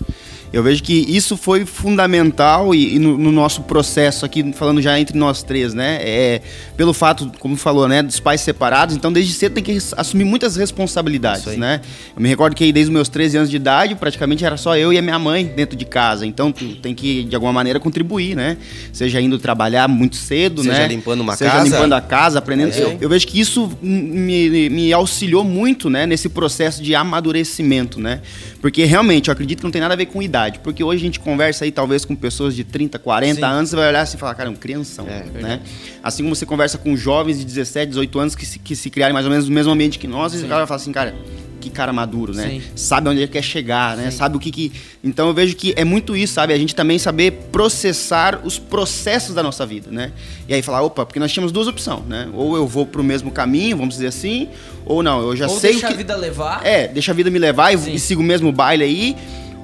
Eu 0.56 0.63
vejo 0.63 0.81
que 0.81 0.94
isso 0.94 1.36
foi 1.36 1.66
fundamental 1.66 2.74
e, 2.74 2.96
e 2.96 2.98
no, 3.00 3.18
no 3.18 3.30
nosso 3.30 3.63
processo 3.63 4.25
aqui, 4.25 4.54
falando 4.54 4.81
já 4.81 4.98
entre 4.98 5.18
nós 5.18 5.44
três, 5.44 5.74
né? 5.74 5.98
É, 6.00 6.42
pelo 6.78 6.94
fato, 6.94 7.30
como 7.40 7.57
falou, 7.57 7.90
né, 7.90 8.02
dos 8.02 8.22
pais 8.22 8.40
separados, 8.40 8.96
então 8.96 9.12
desde 9.12 9.34
cedo 9.34 9.52
tem 9.52 9.62
que 9.62 9.78
assumir 9.98 10.24
muitas 10.24 10.56
responsabilidades, 10.56 11.57
né? 11.57 11.81
Eu 12.16 12.22
me 12.22 12.30
recordo 12.30 12.56
que 12.56 12.72
desde 12.72 12.90
os 12.90 12.94
meus 12.94 13.10
13 13.10 13.36
anos 13.36 13.50
de 13.50 13.57
idade, 13.57 13.96
praticamente 13.96 14.46
era 14.46 14.56
só 14.56 14.78
eu 14.78 14.94
e 14.94 14.98
a 14.98 15.02
minha 15.02 15.19
mãe 15.19 15.46
dentro 15.46 15.75
de 15.75 15.84
casa. 15.84 16.25
Então 16.25 16.54
tu 16.54 16.78
tem 16.78 16.96
que, 16.96 17.25
de 17.25 17.36
alguma 17.36 17.51
maneira, 17.51 17.78
contribuir, 17.78 18.34
né? 18.34 18.56
Seja 18.94 19.19
indo 19.19 19.38
trabalhar 19.38 19.90
muito 19.90 20.16
cedo, 20.16 20.63
Seja 20.63 20.74
né? 20.74 20.88
limpando 20.88 21.19
uma 21.19 21.36
Seja 21.36 21.51
casa. 21.51 21.66
limpando 21.66 21.92
a 21.92 22.00
casa, 22.01 22.40
aprendendo. 22.40 22.74
É 22.74 22.80
eu, 22.81 22.98
eu 23.01 23.10
vejo 23.10 23.28
que 23.28 23.38
isso 23.38 23.69
me, 23.81 24.69
me 24.69 24.94
auxiliou 24.94 25.44
muito, 25.44 25.90
né, 25.90 26.06
nesse 26.06 26.30
processo 26.30 26.81
de 26.81 26.96
amadurecimento, 26.96 28.00
né? 28.00 28.22
Porque 28.62 28.86
realmente 28.86 29.28
eu 29.28 29.34
acredito 29.34 29.60
que 29.60 29.63
não 29.66 29.72
tem 29.72 29.81
nada 29.81 29.96
a 29.96 29.98
ver 29.98 30.06
com 30.06 30.24
idade. 30.24 30.44
Porque 30.59 30.83
hoje 30.83 31.01
a 31.01 31.06
gente 31.06 31.19
conversa 31.19 31.65
aí, 31.65 31.71
talvez, 31.71 32.06
com 32.06 32.15
pessoas 32.15 32.56
de 32.56 32.63
30, 32.63 32.97
40 33.00 33.36
Sim. 33.36 33.44
anos, 33.44 33.69
você 33.69 33.75
vai 33.75 33.88
olhar 33.89 34.01
assim 34.01 34.18
e 34.18 34.19
falar, 34.19 34.36
cara, 34.36 34.50
é 34.50 34.51
um 34.51 34.56
crianção, 34.56 35.06
É, 35.07 35.24
né? 35.42 35.59
Assim 36.03 36.24
como 36.24 36.36
você 36.36 36.45
conversa 36.45 36.77
com 36.77 36.95
jovens 36.95 37.39
de 37.39 37.45
17, 37.45 37.89
18 37.89 38.19
anos 38.19 38.36
que 38.36 38.45
se, 38.45 38.59
que 38.59 38.75
se 38.75 38.89
criarem 38.89 39.13
mais 39.13 39.25
ou 39.25 39.31
menos 39.31 39.47
no 39.47 39.53
mesmo 39.56 39.71
ambiente 39.71 39.97
que 40.00 40.07
nós, 40.07 40.33
e 40.33 40.38
o 40.38 40.42
cara 40.47 40.57
vai 40.59 40.68
falar 40.68 40.77
assim, 40.77 40.92
cara. 40.92 41.15
Que 41.62 41.69
cara 41.71 41.92
maduro, 41.92 42.31
né? 42.31 42.47
Sim. 42.47 42.62
Sabe 42.75 43.09
onde 43.09 43.21
ele 43.21 43.27
quer 43.27 43.42
chegar, 43.42 43.97
né? 43.97 44.12
Sim. 44.12 44.18
Sabe 44.18 44.38
o 44.38 44.39
que 44.39 44.51
que. 44.51 44.71
Então 45.03 45.27
eu 45.27 45.33
vejo 45.33 45.56
que 45.56 45.74
é 45.75 45.83
muito 45.83 46.15
isso, 46.15 46.33
sabe? 46.36 46.53
A 46.53 46.57
gente 46.59 46.75
também 46.75 47.00
saber 47.00 47.31
processar 47.51 48.41
os 48.43 48.60
processos 48.60 49.34
da 49.34 49.41
nossa 49.41 49.65
vida, 49.65 49.89
né? 49.89 50.12
E 50.48 50.53
aí 50.53 50.62
falar, 50.62 50.84
opa, 50.84 51.03
porque 51.08 51.20
nós 51.20 51.31
tínhamos 51.34 51.51
duas 51.51 51.67
opções, 51.67 52.03
né? 52.05 52.29
Ou 52.34 52.55
eu 52.55 52.67
vou 52.67 52.86
pro 52.86 53.03
mesmo 53.03 53.31
caminho, 53.31 53.77
vamos 53.77 53.96
dizer 53.96 54.08
assim, 54.08 54.48
ou 54.86 55.01
não, 55.01 55.22
eu 55.22 55.36
já 55.36 55.48
Ou 55.48 55.58
sei 55.60 55.72
deixa 55.72 55.88
o 55.88 55.89
que. 55.89 55.93
a 55.96 55.98
vida 55.98 56.15
levar. 56.15 56.63
É, 56.63 56.88
deixa 56.88 57.12
a 57.12 57.15
vida 57.15 57.31
me 57.31 57.39
levar 57.39 57.74
e, 57.74 57.96
e 57.96 58.00
sigo 58.00 58.22
o 58.22 58.24
mesmo 58.24 58.51
baile 58.51 58.84
aí. 58.84 59.15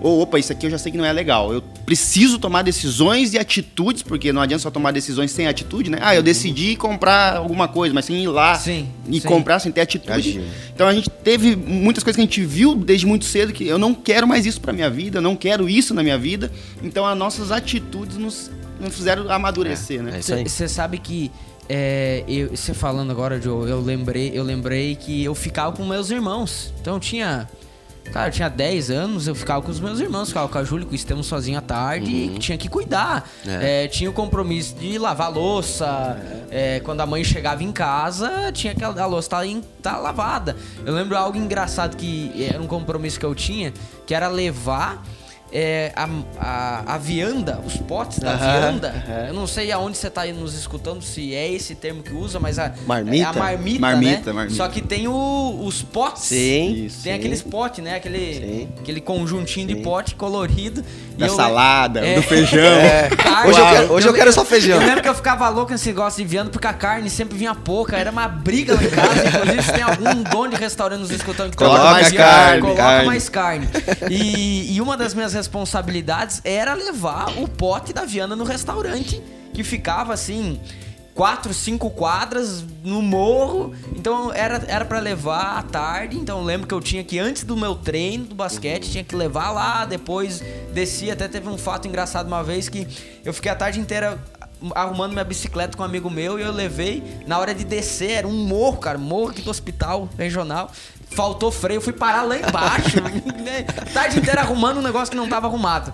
Ou, 0.02 0.22
opa, 0.22 0.40
isso 0.40 0.52
aqui 0.52 0.66
eu 0.66 0.72
já 0.72 0.78
sei 0.78 0.92
que 0.92 0.98
não 0.98 1.06
é 1.06 1.14
legal. 1.14 1.54
Eu 1.54 1.62
preciso 1.86 2.40
tomar 2.40 2.64
decisões 2.64 3.34
e 3.34 3.40
atitudes, 3.40 4.02
porque 4.02 4.34
não 4.34 4.42
adianta 4.42 4.64
só 4.64 4.72
tomar 4.72 4.92
decisões 4.92 5.32
sem 5.32 5.48
atitude, 5.48 5.92
né? 5.92 6.00
Ah, 6.02 6.16
eu 6.16 6.24
decidi 6.24 6.76
comprar 6.76 7.38
alguma 7.38 7.68
coisa, 7.68 7.94
mas 7.94 8.06
sem 8.06 8.24
ir 8.24 8.28
lá 8.28 8.56
Sim, 8.56 8.90
e 9.08 9.22
sim. 9.22 9.28
comprar 9.28 9.60
sem 9.60 9.72
ter 9.72 9.82
atitude. 9.82 10.12
Agir. 10.12 10.44
Então 10.74 10.88
a 10.88 10.94
gente 10.94 11.10
teve 11.10 11.56
muitas 11.56 12.04
coisas 12.04 12.16
que 12.16 12.22
a 12.22 12.26
gente 12.26 12.44
viu 12.44 12.76
desde 12.76 13.06
muito 13.06 13.26
cedo 13.26 13.54
que 13.54 13.68
eu 13.68 13.78
não 13.78 13.94
quero 13.94 14.28
mais 14.28 14.46
isso 14.46 14.60
pra 14.60 14.74
minha 14.74 14.90
vida, 14.90 15.20
eu 15.20 15.22
não 15.22 15.36
quero 15.36 15.70
isso 15.70 15.94
na 15.94 16.02
minha 16.02 16.18
vida. 16.18 16.52
Então 16.82 17.06
as 17.06 17.18
nossas 17.18 17.52
atitudes 17.52 18.18
nos, 18.18 18.50
nos 18.80 18.96
fizeram 18.96 19.30
amadurecer, 19.32 20.02
né? 20.02 20.20
É 20.28 20.34
aí. 20.34 20.50
Você 20.50 20.68
sabe 20.68 20.98
que 20.98 21.32
é, 21.74 22.26
você 22.50 22.74
falando 22.74 23.12
agora, 23.12 23.40
Joe, 23.40 23.70
eu 23.70 23.80
lembrei, 23.80 24.32
eu 24.34 24.44
lembrei 24.44 24.94
que 24.96 25.24
eu 25.24 25.34
ficava 25.34 25.76
com 25.76 25.86
meus 25.86 26.10
irmãos. 26.10 26.74
Então 26.82 26.96
eu 26.96 27.00
tinha. 27.00 27.48
Cara, 28.12 28.28
eu 28.28 28.32
tinha 28.32 28.50
10 28.50 28.92
anos, 28.92 29.28
eu 29.28 29.34
ficava 29.34 29.62
com 29.62 29.72
os 29.72 29.80
meus 29.80 30.00
irmãos, 30.00 30.28
ficava 30.30 30.48
com 30.48 30.58
a 30.58 30.64
Júlia, 30.64 30.86
com 30.86 30.92
o 30.92 30.96
Estevão 30.96 31.24
sozinho 31.24 31.58
à 31.58 31.62
tarde 31.62 32.12
e 32.12 32.40
tinha 32.40 32.58
que 32.58 32.68
cuidar. 32.68 33.30
É. 33.48 33.86
É, 33.86 33.88
tinha 33.88 34.10
o 34.10 34.14
compromisso 34.14 34.76
de 34.76 34.98
lavar 34.98 35.32
louça. 35.32 36.18
é, 36.50 36.82
quando 36.82 37.00
a 37.02 37.06
mãe 37.06 37.24
chegava 37.24 37.64
em 37.64 37.72
casa, 37.72 38.52
tinha 38.52 38.76
que 38.76 38.84
a, 38.84 39.06
louça 39.06 39.46
estar 39.46 39.62
tá 39.82 39.98
lavada. 39.98 40.58
Eu 40.86 40.94
lembro 40.94 41.16
algo 41.18 41.38
engraçado 41.38 41.96
que 41.96 42.32
era 42.44 42.62
um 42.62 42.68
compromisso 42.68 43.20
que 43.20 43.26
eu 43.26 43.34
tinha, 43.34 43.74
que 44.06 44.14
era 44.14 44.28
levar. 44.28 45.02
É, 45.52 45.92
a, 45.96 46.08
a, 46.40 46.96
a 46.96 46.98
vianda, 46.98 47.60
os 47.66 47.76
potes 47.78 48.20
da 48.20 48.32
Aham, 48.34 48.60
vianda. 48.60 48.88
aham. 49.08 49.28
Eu 49.28 49.34
não 49.34 49.46
sei 49.48 49.72
aonde 49.72 49.98
você 49.98 50.10
tá 50.10 50.22
aí 50.22 50.34
nos 50.34 50.54
escutando, 50.54 51.02
se 51.02 51.34
é 51.36 51.52
esse 51.52 51.76
termo 51.76 52.02
que 52.04 52.14
usa, 52.14 52.40
mas 52.40 52.58
a 52.60 52.72
Marmita? 52.86 53.18
é 53.18 53.24
a 53.28 53.34
marmita, 53.34 53.80
Marmita, 53.82 54.26
né? 54.28 54.34
marmita. 54.34 54.56
Só 54.58 54.68
que 54.68 54.82
tem 54.82 55.08
o- 55.08 55.62
os 55.66 55.82
potes. 55.82 56.24
Sim. 56.24 56.76
Tem 56.80 56.90
sim. 56.90 57.12
aqueles 57.12 57.42
potes, 57.42 57.84
né? 57.84 57.96
Aquele, 57.96 58.34
Sim. 58.36 58.70
aquele 58.80 59.02
conjuntinho 59.02 59.68
de 59.68 59.76
Sim. 59.76 59.82
pote 59.82 60.16
colorido. 60.16 60.84
Da 61.18 61.28
eu- 61.28 61.36
salada, 61.36 62.00
É. 62.06 62.16
do 62.16 62.24
feijão. 62.24 62.62
Carne. 63.18 63.50
Hoje 63.52 63.60
eu 63.60 63.66
quero- 63.68 63.94
hoje 63.94 64.08
eu 64.08 64.14
quero 64.14 64.34
só 64.34 64.46
feijão. 64.46 64.82
Eu 64.82 64.88
lembro 64.88 65.02
que 65.04 65.10
eu 65.10 65.14
ficava 65.14 65.48
louco 65.50 65.72
nesse 65.72 65.88
negócio 65.88 66.24
de 66.24 66.28
viando, 66.28 66.50
porque 66.50 66.66
a 66.68 66.74
carne 66.74 67.10
sempre 67.10 67.38
vinha 67.38 67.54
pouca. 67.54 67.98
Era 67.98 68.10
uma 68.10 68.28
briga 68.28 68.74
lá 68.74 68.84
em 68.84 68.90
casa. 68.90 69.28
Inclusive, 69.28 69.62
se 69.64 69.74
tem 69.74 69.84
algum 69.84 70.24
dono 70.24 70.50
de 70.52 70.56
restaurante 70.56 71.00
nos 71.02 71.12
escutando 71.12 71.52
que 71.52 71.58
Coloca 71.58 71.84
mais 71.92 72.10
vianda, 72.10 72.26
carne, 72.28 72.62
coloca 72.62 72.82
carne. 72.82 73.06
mais 73.06 73.30
carne. 73.30 73.68
E, 74.10 74.74
e 74.76 74.82
uma 74.82 74.96
das 74.98 75.14
minhas 75.14 75.34
responsabilidades 75.42 76.42
era 76.44 76.74
levar 76.74 77.38
o 77.40 77.48
pote 77.48 77.94
da 77.94 78.06
Viana 78.06 78.36
no 78.36 78.44
restaurante, 78.44 79.22
que 79.54 79.64
ficava 79.64 80.14
assim, 80.14 80.60
quatro, 81.14 81.54
cinco 81.54 81.90
quadras 81.90 82.64
no 82.84 83.02
morro. 83.02 83.74
Então 83.96 84.32
era 84.34 84.64
era 84.68 84.86
para 84.86 85.00
levar 85.00 85.58
à 85.58 85.64
tarde. 85.64 86.18
Então 86.18 86.44
lembro 86.44 86.68
que 86.68 86.74
eu 86.74 86.80
tinha 86.80 87.04
que 87.04 87.20
antes 87.20 87.44
do 87.44 87.58
meu 87.58 87.76
treino 87.76 88.26
do 88.26 88.36
basquete 88.36 88.90
tinha 88.90 89.04
que 89.04 89.16
levar 89.16 89.52
lá. 89.52 89.86
Depois 89.86 90.44
descia. 90.74 91.14
Até 91.14 91.28
teve 91.28 91.50
um 91.50 91.58
fato 91.58 91.88
engraçado 91.88 92.28
uma 92.28 92.44
vez 92.44 92.70
que 92.70 92.88
eu 93.24 93.34
fiquei 93.34 93.52
a 93.52 93.56
tarde 93.56 93.80
inteira 93.80 94.20
arrumando 94.76 95.14
minha 95.14 95.24
bicicleta 95.24 95.76
com 95.76 95.82
um 95.82 95.86
amigo 95.86 96.08
meu 96.08 96.38
e 96.38 96.44
eu 96.44 96.52
levei 96.52 97.02
na 97.26 97.40
hora 97.40 97.52
de 97.52 97.64
descer 97.64 98.12
era 98.12 98.28
um 98.28 98.46
morro, 98.46 98.78
cara, 98.78 98.96
morro 98.98 99.32
aqui 99.32 99.42
do 99.42 99.50
hospital 99.50 100.08
regional. 100.18 100.72
Faltou 101.12 101.52
freio, 101.52 101.82
fui 101.82 101.94
parar 101.94 102.24
lá 102.24 102.38
embaixo, 102.38 103.02
né? 103.44 103.64
tarde 103.94 104.20
inteira 104.20 104.42
arrumando 104.42 104.78
um 104.78 104.82
negócio 104.82 105.12
que 105.12 105.18
não 105.18 105.28
tava 105.28 105.48
arrumado. 105.48 105.92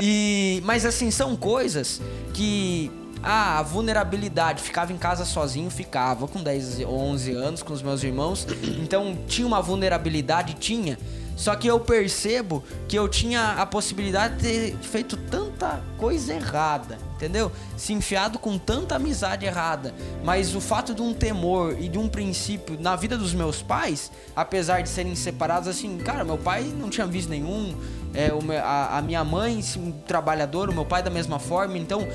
E 0.00 0.62
mas 0.64 0.86
assim 0.86 1.10
são 1.10 1.36
coisas 1.36 2.00
que 2.32 2.90
ah, 3.22 3.58
a 3.58 3.62
vulnerabilidade, 3.62 4.62
ficava 4.62 4.92
em 4.92 4.96
casa 4.96 5.24
sozinho, 5.24 5.70
ficava 5.70 6.26
com 6.26 6.42
10 6.42 6.80
ou 6.80 6.98
11 6.98 7.32
anos 7.32 7.62
com 7.62 7.72
os 7.72 7.82
meus 7.82 8.02
irmãos. 8.02 8.46
Então 8.82 9.18
tinha 9.26 9.46
uma 9.46 9.60
vulnerabilidade, 9.60 10.54
tinha. 10.54 10.98
Só 11.40 11.56
que 11.56 11.66
eu 11.66 11.80
percebo 11.80 12.62
que 12.86 12.94
eu 12.98 13.08
tinha 13.08 13.52
a 13.52 13.64
possibilidade 13.64 14.36
de 14.36 14.42
ter 14.42 14.76
feito 14.82 15.16
tanta 15.16 15.80
coisa 15.96 16.34
errada, 16.34 16.98
entendeu? 17.14 17.50
Se 17.78 17.94
enfiado 17.94 18.38
com 18.38 18.58
tanta 18.58 18.96
amizade 18.96 19.46
errada. 19.46 19.94
Mas 20.22 20.54
o 20.54 20.60
fato 20.60 20.94
de 20.94 21.00
um 21.00 21.14
temor 21.14 21.74
e 21.80 21.88
de 21.88 21.96
um 21.96 22.10
princípio 22.10 22.78
na 22.78 22.94
vida 22.94 23.16
dos 23.16 23.32
meus 23.32 23.62
pais, 23.62 24.12
apesar 24.36 24.82
de 24.82 24.90
serem 24.90 25.16
separados, 25.16 25.66
assim, 25.66 25.96
cara, 25.96 26.26
meu 26.26 26.36
pai 26.36 26.62
não 26.78 26.90
tinha 26.90 27.06
visto 27.06 27.30
nenhum, 27.30 27.74
é, 28.12 28.30
a, 28.58 28.98
a, 28.98 29.00
minha 29.00 29.24
mãe, 29.24 29.64
um 29.78 29.92
trabalhador, 29.92 30.68
o 30.68 30.74
meu 30.74 30.84
pai 30.84 31.02
da 31.02 31.10
mesma 31.10 31.38
forma, 31.38 31.78
então 31.78 32.06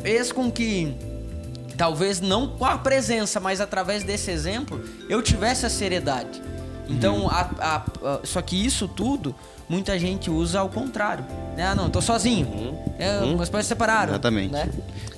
fez 0.00 0.30
com 0.30 0.48
que 0.48 0.94
talvez 1.76 2.20
não 2.20 2.46
com 2.46 2.64
a 2.64 2.78
presença, 2.78 3.40
mas 3.40 3.60
através 3.60 4.04
desse 4.04 4.30
exemplo, 4.30 4.80
eu 5.08 5.20
tivesse 5.20 5.66
a 5.66 5.68
seriedade. 5.68 6.40
Então, 6.90 7.28
a, 7.28 7.50
a, 7.58 7.76
a, 7.76 8.20
só 8.24 8.42
que 8.42 8.56
isso 8.56 8.88
tudo, 8.88 9.34
muita 9.68 9.98
gente 9.98 10.30
usa 10.30 10.60
ao 10.60 10.68
contrário. 10.68 11.24
Né? 11.56 11.64
Ah, 11.66 11.74
não, 11.74 11.88
tô 11.88 12.00
sozinho. 12.00 12.46
Uhum. 12.46 12.78
É, 12.98 13.18
uhum. 13.20 13.36
Meus 13.36 13.48
pais 13.48 13.64
se 13.64 13.68
separaram. 13.68 14.12
Exatamente. 14.12 14.52
Né? 14.52 14.68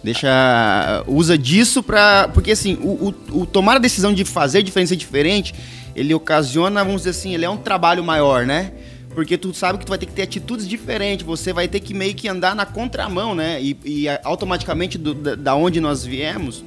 Deixa. 0.05 1.05
Usa 1.07 1.39
disso 1.39 1.83
pra. 1.83 2.29
Porque 2.29 2.51
assim, 2.51 2.75
o, 2.83 3.09
o, 3.09 3.41
o, 3.41 3.47
tomar 3.47 3.77
a 3.77 3.79
decisão 3.79 4.13
de 4.13 4.25
fazer 4.25 4.63
diferente 4.63 4.89
ser 4.89 4.97
diferente, 4.97 5.55
ele 5.95 6.13
ocasiona, 6.13 6.85
vamos 6.85 7.03
dizer 7.03 7.11
assim, 7.11 7.35
ele 7.35 7.45
é 7.45 7.51
um 7.51 7.57
trabalho 7.57 8.03
maior, 8.05 8.45
né? 8.45 8.73
Porque 9.15 9.37
tu 9.37 9.53
sabe 9.53 9.79
que 9.79 9.85
tu 9.85 9.91
vai 9.91 9.99
ter 9.99 10.07
que 10.07 10.13
ter 10.13 10.23
atitudes 10.23 10.67
diferentes, 10.67 11.25
você 11.25 11.53
vai 11.53 11.69
ter 11.69 11.81
que 11.81 11.93
meio 11.93 12.15
que 12.15 12.29
andar 12.29 12.57
na 12.57 12.65
contramão, 12.65 13.35
né? 13.35 13.63
E, 13.63 13.77
e 13.85 14.09
automaticamente 14.25 14.97
do, 14.97 15.15
da, 15.15 15.35
da 15.35 15.55
onde 15.55 15.81
nós 15.81 16.05
viemos, 16.05 16.65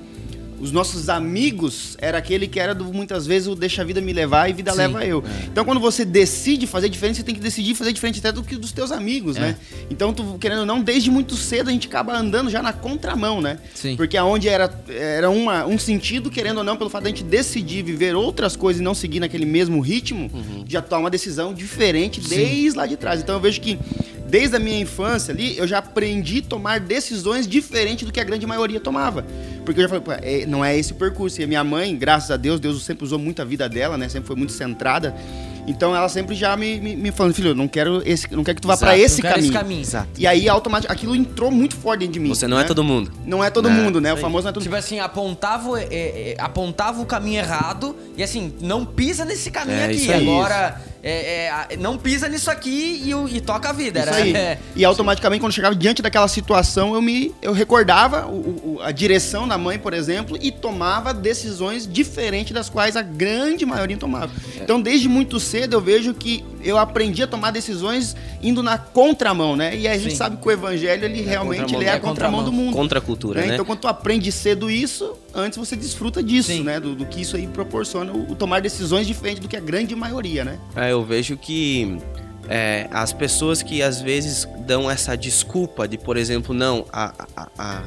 os 0.60 0.72
nossos 0.72 1.10
amigos 1.10 1.98
era 2.00 2.18
aquele 2.18 2.48
que 2.48 2.60
era 2.60 2.74
do, 2.74 2.86
muitas 2.86 3.28
vezes 3.28 3.48
o 3.48 3.56
deixa 3.56 3.82
a 3.82 3.86
vida 3.86 4.02
me 4.02 4.14
levar 4.14 4.50
e 4.50 4.54
vida 4.54 4.72
Sim, 4.72 4.78
leva 4.78 5.06
eu. 5.06 5.24
É. 5.26 5.46
Então 5.46 5.66
quando 5.66 5.80
você 5.80 6.06
decide 6.06 6.66
fazer 6.66 6.90
diferente, 6.90 7.18
você 7.18 7.24
tem 7.24 7.36
que 7.36 7.42
decidir 7.42 7.76
fazer 7.76 7.92
diferente 7.92 8.20
até 8.20 8.32
do 8.32 8.44
que 8.44 8.56
dos 8.56 8.72
teus 8.72 8.92
amigos, 8.92 9.36
é. 9.38 9.40
né? 9.40 9.58
Então 9.90 10.14
tu 10.14 10.38
querendo 10.40 10.60
ou 10.60 10.66
não, 10.66 10.82
desde 10.82 11.12
muito 11.12 11.36
cedo 11.36 11.70
a 11.70 11.74
gente 11.74 11.88
acaba 11.88 12.18
andando 12.18 12.50
já 12.50 12.62
na 12.62 12.74
contramão, 12.74 13.42
né? 13.42 13.60
Sim. 13.74 13.96
Porque 13.96 14.18
aonde 14.18 14.48
era 14.48 14.74
era 14.88 15.30
uma, 15.30 15.66
um 15.66 15.78
sentido, 15.78 16.30
querendo 16.30 16.60
ou 16.60 16.64
não, 16.64 16.78
pelo 16.78 16.90
fato 16.90 17.04
de 17.04 17.10
a 17.10 17.12
gente 17.12 17.24
decidir 17.24 17.84
viver 17.84 18.16
outras 18.16 18.56
coisas 18.56 18.80
e 18.80 18.84
não 18.84 18.94
seguir 18.94 19.20
naquele 19.20 19.46
mesmo 19.46 19.80
ritmo, 19.82 20.30
uhum. 20.34 20.66
já 20.68 20.82
toma 20.82 21.04
uma 21.04 21.10
decisão 21.10 21.54
diferente 21.54 22.22
Sim. 22.22 22.36
desde 22.36 22.78
lá 22.78 22.86
de 22.86 22.98
trás. 22.98 23.22
Então 23.22 23.36
eu 23.36 23.42
vejo 23.42 23.62
que 23.62 23.78
desde 24.28 24.56
a 24.56 24.60
minha 24.60 24.80
infância 24.80 25.34
ali, 25.34 25.58
eu 25.58 25.68
já 25.68 25.78
aprendi 25.78 26.40
a 26.40 26.50
tomar 26.50 26.80
decisões 26.80 27.48
diferentes 27.48 28.06
do 28.06 28.12
que 28.12 28.20
a 28.20 28.24
grande 28.24 28.46
maioria 28.46 28.80
tomava. 28.80 29.26
Porque 29.66 29.82
eu 29.82 29.90
já 29.90 30.00
falei, 30.02 30.20
é, 30.22 30.46
não 30.46 30.64
é 30.64 30.78
esse 30.78 30.92
o 30.92 30.96
percurso. 30.96 31.42
E 31.42 31.44
a 31.44 31.48
minha 31.48 31.64
mãe, 31.64 31.96
graças 31.96 32.32
a 32.32 32.38
Deus, 32.38 32.60
Deus 32.60 32.84
sempre 32.84 33.04
usou 33.04 33.20
muito 33.20 33.42
a 33.42 33.46
vida 33.46 33.68
dela, 33.68 33.98
né? 33.98 34.08
Sempre 34.08 34.28
foi 34.28 34.36
muito 34.36 34.54
centrada. 34.54 35.16
Então 35.68 35.96
ela 35.96 36.08
sempre 36.08 36.36
já 36.36 36.56
me, 36.56 36.80
me, 36.80 36.96
me 36.96 37.12
falando, 37.12 37.34
filho, 37.34 37.56
não 37.56 37.68
quero 37.68 38.02
esse, 38.06 38.32
não 38.32 38.44
quero 38.44 38.56
que 38.56 38.62
tu 38.62 38.68
vá 38.68 38.78
para 38.78 38.98
esse 38.98 39.22
caminho. 39.22 39.40
Esse 39.40 39.52
caminho. 39.52 39.82
Exato. 39.82 40.10
E 40.18 40.28
aí 40.28 40.48
automaticamente 40.48 40.96
aquilo 40.96 41.16
entrou 41.16 41.50
muito 41.50 41.76
forte 41.76 42.02
dentro 42.02 42.14
de 42.14 42.20
mim. 42.20 42.30
Você 42.30 42.48
não 42.48 42.58
é 42.58 42.60
né? 42.60 42.66
é 42.66 42.68
todo 42.68 42.84
mundo. 42.84 43.12
Não 43.26 43.44
é 43.44 43.50
todo 43.50 43.68
é, 43.68 43.72
mundo, 43.72 44.00
né? 44.00 44.14
O 44.14 44.18
famoso 44.18 44.44
não 44.44 44.52
é 44.52 44.54
todo 44.54 44.64
Tipo 44.64 44.76
assim, 44.76 45.00
apontava, 45.00 45.82
é, 45.82 45.86
é, 45.92 46.36
apontava 46.38 47.02
o 47.02 47.06
caminho 47.06 47.40
errado 47.40 47.96
e 48.16 48.22
assim, 48.22 48.54
não 48.62 48.86
pisa 48.86 49.26
nesse 49.26 49.50
caminho 49.50 49.80
é, 49.80 49.86
aqui. 49.86 50.14
Agora 50.14 50.80
é, 51.08 51.68
é, 51.70 51.78
não 51.78 52.00
pisa 52.00 52.28
nisso 52.28 52.50
aqui 52.50 53.04
e, 53.06 53.36
e 53.38 53.40
toca 53.40 53.70
a 53.70 53.72
vida. 53.72 54.00
Isso 54.00 54.10
era, 54.10 54.18
aí. 54.18 54.36
É, 54.36 54.58
e 54.76 54.84
automaticamente, 54.84 55.40
quando 55.40 55.54
chegava 55.54 55.76
diante 55.76 56.02
daquela 56.02 56.28
situação, 56.28 56.96
eu 56.96 57.02
me 57.02 57.32
eu 57.44 57.54
recordava 57.54 58.26
o, 58.26 58.78
o, 58.78 58.80
a 58.82 58.92
direção 58.92 59.48
da 59.48 59.56
mãe, 59.56 59.78
por 59.78 59.94
exemplo, 59.94 60.36
e 60.42 60.52
tomava 60.52 61.14
decisões 61.14 61.88
diferentes 61.88 62.54
das 62.54 62.70
quais 62.70 62.98
a 62.98 63.04
grande 63.04 63.68
maioria 63.68 63.96
tomava. 63.98 64.32
É. 64.58 64.64
Então, 64.64 64.82
desde 64.82 65.08
muito 65.08 65.40
cedo, 65.40 65.74
eu 65.74 65.82
vejo 65.82 66.12
que 66.12 66.44
eu 66.66 66.78
aprendi 66.78 67.22
a 67.22 67.28
tomar 67.28 67.52
decisões 67.52 68.16
indo 68.42 68.64
na 68.64 68.78
contramão, 68.78 69.56
né? 69.56 69.78
E 69.78 69.88
a 69.88 69.98
gente 69.98 70.12
Sim. 70.12 70.18
sabe 70.18 70.38
que 70.38 70.48
o 70.48 70.52
evangelho, 70.52 71.06
ele 71.06 71.22
é 71.22 71.24
realmente 71.24 71.76
ele 71.76 71.86
é 71.86 71.94
a 71.94 72.00
contramão, 72.00 72.44
do 72.44 72.52
mundo. 72.52 72.74
Contra 72.74 73.00
a 73.00 73.02
cultura, 73.02 73.42
né? 73.42 73.48
né? 73.48 73.54
Então, 73.54 73.66
quando 73.66 73.80
tu 73.80 73.88
aprende 73.88 74.32
cedo 74.32 74.70
isso, 74.70 75.16
antes 75.34 75.58
você 75.58 75.76
desfruta 75.76 76.22
disso, 76.22 76.50
Sim. 76.50 76.64
né? 76.64 76.80
Do, 76.80 76.96
do, 76.96 77.06
que 77.06 77.22
isso 77.22 77.36
aí 77.36 77.48
proporciona, 77.48 78.12
o, 78.12 78.32
o, 78.32 78.36
tomar 78.36 78.62
decisões 78.62 79.06
diferentes 79.06 79.40
do 79.40 79.48
que 79.48 79.56
a 79.56 79.60
grande 79.60 79.96
maioria, 79.96 80.44
né? 80.44 80.60
É, 80.76 80.92
eu 80.92 81.04
vejo 81.04 81.38
que 81.38 81.98
é, 82.50 82.88
as 82.92 83.14
pessoas 83.14 83.62
que 83.62 83.82
às 83.82 84.02
vezes 84.02 84.48
dão 84.66 84.90
essa 84.90 85.16
desculpa 85.16 85.88
de, 85.88 85.98
por 85.98 86.18
exemplo, 86.18 86.54
não, 86.54 86.86
a, 86.92 87.14
a, 87.36 87.48
a, 87.58 87.84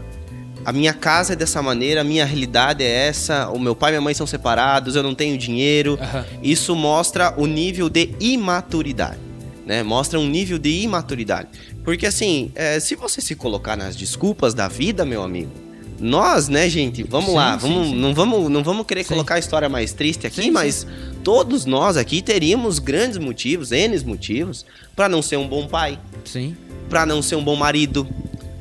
a 0.69 0.73
minha 0.73 0.93
casa 0.93 1.33
é 1.33 1.37
dessa 1.37 1.63
maneira, 1.63 2.03
a 2.03 2.05
minha 2.05 2.27
realidade 2.27 2.85
é 2.85 3.09
essa, 3.09 3.49
o 3.49 3.59
meu 3.59 3.75
pai 3.75 3.91
e 3.91 3.93
minha 3.93 4.03
mãe 4.03 4.13
são 4.13 4.27
separados, 4.27 4.97
eu 4.97 5.03
não 5.03 5.15
tenho 5.15 5.39
dinheiro. 5.39 5.93
Uhum. 5.93 6.41
Isso 6.43 6.77
mostra 6.77 7.33
o 7.39 7.47
nível 7.47 7.89
de 7.89 8.11
imaturidade. 8.21 9.17
Né? 9.65 9.83
Mostra 9.83 10.21
um 10.21 10.29
nível 10.29 10.59
de 10.59 10.83
imaturidade. 10.83 11.49
Porque 11.83 12.05
assim, 12.05 12.53
é, 12.55 12.79
se 12.81 12.95
você 12.97 13.23
se 13.23 13.35
colocar 13.35 13.79
nas 13.79 13.97
desculpas 13.97 14.53
da 14.53 14.69
vida, 14.69 15.07
meu 15.07 15.23
amigo, 15.23 15.51
nós, 15.99 16.51
né, 16.51 16.69
gente, 16.69 17.03
vamos 17.03 17.31
sim, 17.31 17.37
lá, 17.37 17.57
vamos, 17.57 17.87
sim, 17.87 17.93
sim. 17.95 17.99
Não, 17.99 18.13
vamos, 18.13 18.51
não 18.51 18.63
vamos 18.63 18.85
querer 18.85 19.05
colocar 19.05 19.37
a 19.37 19.39
história 19.39 19.71
mais 19.71 19.95
triste 19.95 20.27
aqui, 20.27 20.51
mas 20.51 20.87
todos 21.25 21.65
nós 21.65 21.97
aqui 21.97 22.21
teríamos 22.21 22.79
grandes 22.79 23.17
motivos, 23.17 23.73
N 23.73 23.99
motivos, 24.05 24.67
para 24.95 25.09
não 25.09 25.23
ser 25.23 25.39
um 25.39 25.49
bom 25.49 25.67
pai. 25.67 25.99
Sim. 26.27 26.55
Para 26.91 27.07
não 27.07 27.23
ser 27.23 27.37
um 27.37 27.43
bom 27.43 27.57
marido, 27.57 28.07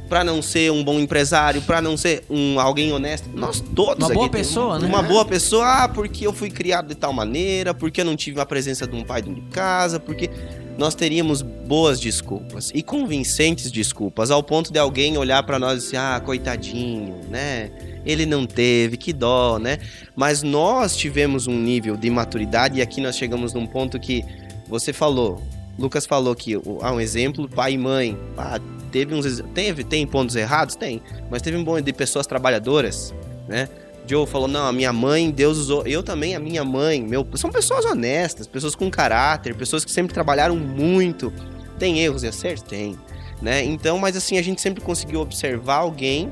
para 0.08 0.24
não 0.24 0.42
ser 0.42 0.72
um 0.72 0.84
bom 0.84 1.00
empresário, 1.00 1.62
para 1.62 1.82
não 1.82 1.98
ser 1.98 2.24
um 2.30 2.60
alguém 2.60 2.92
honesto. 2.92 3.30
Nós 3.34 3.60
todos 3.60 4.06
uma 4.06 4.14
boa 4.14 4.30
pessoa, 4.30 4.80
né? 4.80 4.88
Uma 4.88 5.02
boa 5.02 5.26
pessoa, 5.26 5.84
ah, 5.84 5.90
porque 5.90 6.26
eu 6.26 6.34
fui 6.34 6.50
criado 6.50 6.88
de 6.88 6.96
tal 6.96 7.14
maneira, 7.14 7.74
porque 7.74 8.02
eu 8.02 8.06
não 8.06 8.16
tive 8.16 8.40
a 8.40 8.46
presença 8.46 8.88
de 8.88 8.96
um 8.96 9.04
pai 9.04 9.22
dentro 9.22 9.42
de 9.42 9.50
casa, 9.50 10.00
porque 10.00 10.30
nós 10.78 10.94
teríamos 10.94 11.42
boas 11.42 12.00
desculpas 12.00 12.72
e 12.74 12.84
convincentes 12.84 13.72
desculpas, 13.72 14.30
ao 14.32 14.44
ponto 14.44 14.72
de 14.72 14.80
alguém 14.80 15.18
olhar 15.18 15.44
para 15.44 15.60
nós 15.60 15.82
e 15.82 15.86
dizer: 15.86 15.98
"Ah, 15.98 16.22
coitadinho, 16.24 17.22
né? 17.30 17.72
Ele 18.06 18.26
não 18.26 18.46
teve, 18.46 18.96
que 18.96 19.12
dó, 19.12 19.60
né?" 19.60 19.80
Mas 20.16 20.44
nós 20.44 20.96
tivemos 20.96 21.48
um 21.48 21.60
nível 21.60 21.98
de 21.98 22.10
maturidade 22.10 22.80
e 22.80 22.82
aqui 22.82 23.02
nós 23.02 23.18
chegamos 23.18 23.54
num 23.54 23.66
ponto 23.66 24.00
que 24.00 24.24
você 24.70 24.92
falou, 24.92 25.42
Lucas 25.78 26.06
falou 26.06 26.36
que 26.36 26.56
há 26.82 26.92
um 26.92 27.00
exemplo, 27.00 27.48
pai 27.48 27.74
e 27.74 27.78
mãe. 27.78 28.18
Ah, 28.38 28.60
teve 28.98 29.14
uns 29.14 29.44
teve 29.54 29.84
tem 29.84 30.08
pontos 30.08 30.36
errados, 30.36 30.76
tem, 30.76 31.02
mas 31.30 31.44
teve 31.44 31.56
um 31.56 31.64
bom 31.64 31.80
de 31.80 31.94
pessoas 31.94 32.26
trabalhadoras, 32.26 33.14
né? 33.48 33.70
Joe 34.08 34.26
falou: 34.26 34.48
"Não, 34.48 34.66
a 34.66 34.72
minha 34.72 34.92
mãe, 34.92 35.30
Deus 35.30 35.58
usou, 35.58 35.86
eu 35.86 36.02
também, 36.02 36.36
a 36.36 36.40
minha 36.40 36.64
mãe, 36.64 37.02
meu, 37.02 37.28
são 37.36 37.52
pessoas 37.52 37.86
honestas, 37.86 38.48
pessoas 38.48 38.74
com 38.74 38.90
caráter, 38.90 39.54
pessoas 39.56 39.86
que 39.86 39.92
sempre 39.92 40.14
trabalharam 40.14 40.56
muito. 40.56 41.32
Tem 41.78 42.00
erros 42.00 42.24
e 42.24 42.28
acertos, 42.28 42.64
tem, 42.64 42.98
né? 43.40 43.64
Então, 43.64 44.00
mas 44.00 44.18
assim, 44.18 44.40
a 44.40 44.42
gente 44.42 44.62
sempre 44.62 44.84
conseguiu 44.84 45.20
observar 45.20 45.76
alguém 45.76 46.32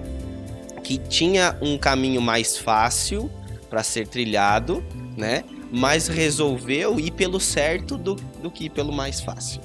que 0.84 0.98
tinha 0.98 1.56
um 1.62 1.78
caminho 1.78 2.22
mais 2.22 2.58
fácil 2.58 3.30
para 3.70 3.84
ser 3.84 4.08
trilhado, 4.08 4.84
né? 5.16 5.44
Mas 5.72 6.08
resolveu 6.08 7.00
ir 7.00 7.12
pelo 7.12 7.40
certo 7.40 7.96
do, 7.96 8.16
do 8.16 8.50
que 8.50 8.70
pelo 8.70 8.92
mais 8.92 9.22
fácil. 9.22 9.62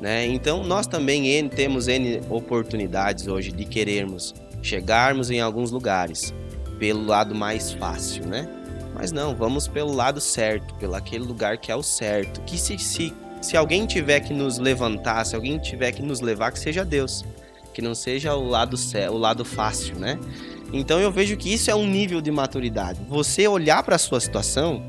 Né? 0.00 0.26
Então 0.26 0.64
nós 0.64 0.86
também 0.86 1.28
N, 1.28 1.48
temos 1.50 1.86
N 1.86 2.22
oportunidades 2.30 3.26
hoje 3.26 3.52
de 3.52 3.66
querermos 3.66 4.34
chegarmos 4.62 5.30
em 5.30 5.40
alguns 5.40 5.70
lugares 5.70 6.32
pelo 6.78 7.04
lado 7.04 7.34
mais 7.34 7.72
fácil, 7.72 8.26
né? 8.26 8.48
Mas 8.94 9.12
não, 9.12 9.34
vamos 9.34 9.68
pelo 9.68 9.92
lado 9.92 10.20
certo, 10.20 10.74
pelo 10.74 10.94
aquele 10.94 11.24
lugar 11.24 11.58
que 11.58 11.70
é 11.70 11.76
o 11.76 11.82
certo. 11.82 12.40
Que 12.42 12.58
se, 12.58 12.78
se, 12.78 13.14
se 13.40 13.56
alguém 13.56 13.86
tiver 13.86 14.20
que 14.20 14.32
nos 14.32 14.58
levantar, 14.58 15.24
se 15.24 15.34
alguém 15.34 15.58
tiver 15.58 15.92
que 15.92 16.02
nos 16.02 16.20
levar, 16.20 16.50
que 16.52 16.58
seja 16.58 16.84
Deus. 16.84 17.24
Que 17.72 17.80
não 17.80 17.94
seja 17.94 18.34
o 18.34 18.46
lado, 18.46 18.76
o 19.10 19.16
lado 19.16 19.44
fácil, 19.44 19.98
né? 19.98 20.18
Então 20.72 21.00
eu 21.00 21.10
vejo 21.10 21.36
que 21.36 21.52
isso 21.52 21.70
é 21.70 21.74
um 21.74 21.86
nível 21.86 22.20
de 22.20 22.30
maturidade. 22.30 23.00
Você 23.08 23.46
olhar 23.46 23.82
para 23.82 23.96
a 23.96 23.98
sua 23.98 24.20
situação 24.20 24.82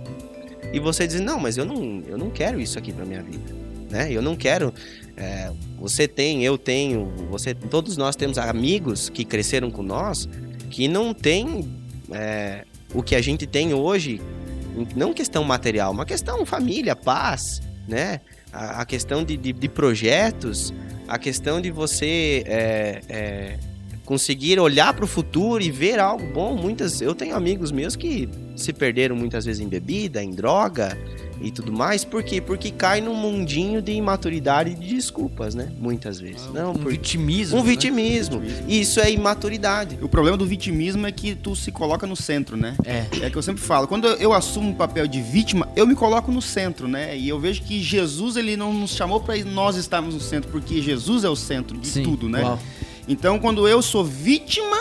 e 0.73 0.79
você 0.79 1.05
dizer, 1.07 1.21
não, 1.21 1.39
mas 1.39 1.57
eu 1.57 1.65
não, 1.65 2.03
eu 2.07 2.17
não 2.17 2.29
quero 2.29 2.59
isso 2.59 2.77
aqui 2.77 2.91
para 2.91 3.05
minha 3.05 3.21
vida. 3.21 3.53
Né? 3.89 4.11
Eu 4.11 4.21
não 4.21 4.35
quero 4.35 4.73
É, 5.21 5.51
você 5.77 6.07
tem, 6.07 6.43
eu 6.43 6.57
tenho, 6.57 7.05
você, 7.29 7.53
todos 7.53 7.95
nós 7.95 8.15
temos 8.15 8.39
amigos 8.39 9.07
que 9.07 9.23
cresceram 9.23 9.69
com 9.69 9.83
nós 9.83 10.27
que 10.71 10.87
não 10.87 11.13
tem 11.13 11.71
é, 12.11 12.65
o 12.91 13.03
que 13.03 13.15
a 13.15 13.21
gente 13.21 13.45
tem 13.45 13.71
hoje, 13.71 14.19
não 14.95 15.13
questão 15.13 15.43
material, 15.43 15.91
uma 15.91 16.07
questão 16.07 16.43
família, 16.43 16.95
paz, 16.95 17.61
né? 17.87 18.19
A, 18.51 18.81
a 18.81 18.85
questão 18.85 19.23
de, 19.23 19.37
de, 19.37 19.53
de, 19.53 19.69
projetos, 19.69 20.73
a 21.07 21.19
questão 21.19 21.61
de 21.61 21.69
você 21.69 22.43
é, 22.47 23.01
é, 23.07 23.59
conseguir 24.11 24.59
olhar 24.59 24.93
para 24.93 25.05
o 25.05 25.07
futuro 25.07 25.63
e 25.63 25.71
ver 25.71 25.97
algo 25.97 26.25
bom. 26.33 26.53
Muitas, 26.53 26.99
eu 26.99 27.15
tenho 27.15 27.33
amigos 27.33 27.71
meus 27.71 27.95
que 27.95 28.27
se 28.57 28.73
perderam 28.73 29.15
muitas 29.15 29.45
vezes 29.45 29.61
em 29.61 29.69
bebida, 29.69 30.21
em 30.21 30.31
droga, 30.31 30.97
e 31.41 31.49
tudo 31.49 31.71
mais. 31.71 32.03
Por 32.03 32.21
quê? 32.21 32.41
Porque 32.41 32.71
cai 32.71 32.99
num 32.99 33.15
mundinho 33.15 33.81
de 33.81 33.93
imaturidade 33.93 34.71
e 34.71 34.75
de 34.75 34.95
desculpas, 34.95 35.55
né? 35.55 35.71
Muitas 35.79 36.19
vezes. 36.19 36.41
Ah, 36.49 36.59
Não, 36.59 36.71
um 36.71 36.75
por... 36.75 36.91
vitimismo. 36.91 37.57
Um 37.57 37.63
né? 37.63 37.69
vitimismo. 37.69 38.41
vitimismo. 38.41 38.69
Isso 38.69 38.99
é 38.99 39.09
imaturidade. 39.09 39.97
O 40.01 40.09
problema 40.09 40.35
do 40.35 40.45
vitimismo 40.45 41.07
é 41.07 41.11
que 41.13 41.33
tu 41.33 41.55
se 41.55 41.71
coloca 41.71 42.05
no 42.05 42.17
centro, 42.17 42.57
né? 42.57 42.75
É. 42.83 43.05
É 43.21 43.29
que 43.29 43.37
eu 43.37 43.41
sempre 43.41 43.61
falo. 43.61 43.87
Quando 43.87 44.07
eu 44.07 44.33
assumo 44.33 44.71
o 44.71 44.75
papel 44.75 45.07
de 45.07 45.21
vítima, 45.21 45.69
eu 45.73 45.87
me 45.87 45.95
coloco 45.95 46.33
no 46.33 46.41
centro, 46.41 46.85
né? 46.85 47.17
E 47.17 47.29
eu 47.29 47.39
vejo 47.39 47.61
que 47.63 47.81
Jesus, 47.81 48.35
ele 48.35 48.57
não 48.57 48.73
nos 48.73 48.91
chamou 48.91 49.21
para 49.21 49.37
nós 49.45 49.77
estarmos 49.77 50.13
no 50.13 50.19
centro, 50.19 50.51
porque 50.51 50.81
Jesus 50.81 51.23
é 51.23 51.29
o 51.29 51.35
centro 51.35 51.77
de 51.77 51.87
Sim. 51.87 52.03
tudo, 52.03 52.27
né? 52.27 52.41
Uau. 52.43 52.59
Então, 53.11 53.37
quando 53.37 53.67
eu 53.67 53.81
sou 53.81 54.05
vítima, 54.05 54.77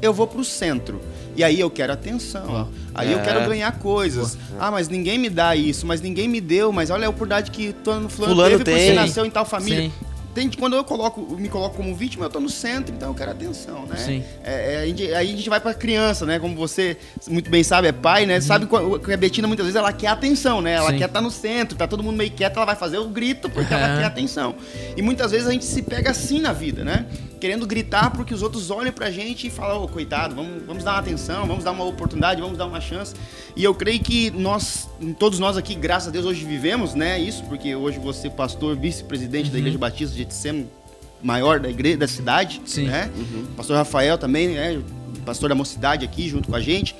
eu 0.00 0.12
vou 0.14 0.26
pro 0.26 0.44
centro. 0.44 1.00
E 1.34 1.42
aí 1.42 1.58
eu 1.58 1.68
quero 1.68 1.92
atenção. 1.92 2.46
Uau. 2.50 2.68
Aí 2.94 3.12
eu 3.12 3.18
É. 3.18 3.22
quero 3.22 3.46
ganhar 3.48 3.72
coisas. 3.78 4.38
Ah, 4.58 4.70
mas 4.70 4.88
ninguém 4.88 5.18
me 5.18 5.28
dá 5.28 5.54
isso, 5.56 5.84
mas 5.86 6.00
ninguém 6.00 6.28
me 6.28 6.40
deu, 6.40 6.72
mas 6.72 6.90
olha 6.90 7.06
a 7.06 7.10
oportunidade 7.10 7.50
que 7.50 7.74
fulano, 7.84 8.08
fulano, 8.08 8.42
teve 8.44 8.56
porque 8.64 8.70
tem. 8.70 8.94
nasceu 8.94 9.26
em 9.26 9.30
tal 9.30 9.44
família. 9.44 9.82
Sim. 9.90 9.92
Entende? 10.36 10.58
Quando 10.58 10.76
eu 10.76 10.84
coloco, 10.84 11.34
me 11.34 11.48
coloco 11.48 11.76
como 11.76 11.94
vítima, 11.94 12.26
eu 12.26 12.30
tô 12.30 12.38
no 12.38 12.50
centro, 12.50 12.94
então 12.94 13.08
eu 13.08 13.14
quero 13.14 13.30
atenção, 13.30 13.86
né? 13.86 13.96
Sim. 13.96 14.22
É, 14.44 14.74
é, 14.74 14.78
a 14.82 14.86
gente- 14.86 15.02
aí 15.14 15.32
a 15.32 15.36
gente 15.36 15.48
vai 15.48 15.58
pra 15.58 15.72
criança, 15.72 16.26
né? 16.26 16.38
Como 16.38 16.54
você 16.54 16.98
muito 17.26 17.48
bem 17.50 17.64
sabe, 17.64 17.88
é 17.88 17.92
pai, 17.92 18.26
né? 18.26 18.38
Sabe 18.42 18.66
qu- 18.66 18.98
que 18.98 19.10
a 19.14 19.16
Betina 19.16 19.48
muitas 19.48 19.64
vezes 19.64 19.76
ela 19.76 19.94
quer 19.94 20.08
atenção, 20.08 20.60
né? 20.60 20.74
Ela 20.74 20.90
Sim. 20.90 20.98
quer 20.98 21.06
estar 21.06 21.22
no 21.22 21.30
centro, 21.30 21.74
tá 21.78 21.86
todo 21.88 22.02
mundo 22.02 22.16
meio 22.18 22.30
quieto, 22.32 22.56
ela 22.56 22.66
vai 22.66 22.76
fazer 22.76 22.98
o 22.98 23.08
grito 23.08 23.48
porque 23.48 23.72
ela 23.72 23.86
Aham. 23.86 23.98
quer 24.00 24.04
atenção. 24.04 24.54
E 24.94 25.00
muitas 25.00 25.30
vezes 25.30 25.46
a 25.48 25.52
gente 25.52 25.64
se 25.64 25.80
pega 25.80 26.10
assim 26.10 26.38
na 26.38 26.52
vida, 26.52 26.84
né? 26.84 27.06
Querendo 27.40 27.66
gritar 27.66 28.10
porque 28.10 28.32
os 28.34 28.42
outros 28.42 28.70
olham 28.70 28.92
pra 28.92 29.10
gente 29.10 29.46
e 29.46 29.50
falam, 29.50 29.84
ô, 29.84 29.88
coitado, 29.88 30.34
vamos, 30.34 30.62
vamos 30.66 30.84
dar 30.84 30.92
uma 30.92 30.98
atenção, 31.00 31.46
vamos 31.46 31.64
dar 31.64 31.70
uma 31.72 31.84
oportunidade, 31.84 32.40
vamos 32.42 32.58
dar 32.58 32.66
uma 32.66 32.80
chance. 32.80 33.14
E 33.54 33.64
eu 33.64 33.74
creio 33.74 34.00
que 34.00 34.30
nós, 34.30 34.88
todos 35.18 35.38
nós 35.38 35.56
aqui, 35.56 35.74
graças 35.74 36.08
a 36.08 36.10
Deus, 36.10 36.26
hoje 36.26 36.44
vivemos, 36.44 36.94
né? 36.94 37.18
Isso, 37.18 37.42
porque 37.44 37.74
hoje 37.74 37.98
você, 37.98 38.28
pastor, 38.28 38.76
vice-presidente 38.76 39.46
Uhum. 39.46 39.52
da 39.52 39.58
Igreja 39.58 39.78
Batista 39.78 40.14
de 40.16 40.25
Etsem, 40.26 40.68
maior 41.22 41.60
da 41.60 41.68
igreja, 41.68 41.96
da 41.96 42.08
cidade, 42.08 42.60
Sim. 42.64 42.86
né? 42.86 43.10
Pastor 43.56 43.76
Rafael 43.76 44.18
também, 44.18 44.48
né? 44.48 44.80
Pastor 45.24 45.48
da 45.48 45.54
mocidade 45.54 46.04
aqui 46.04 46.28
junto 46.28 46.48
com 46.48 46.56
a 46.56 46.60
gente. 46.60 46.94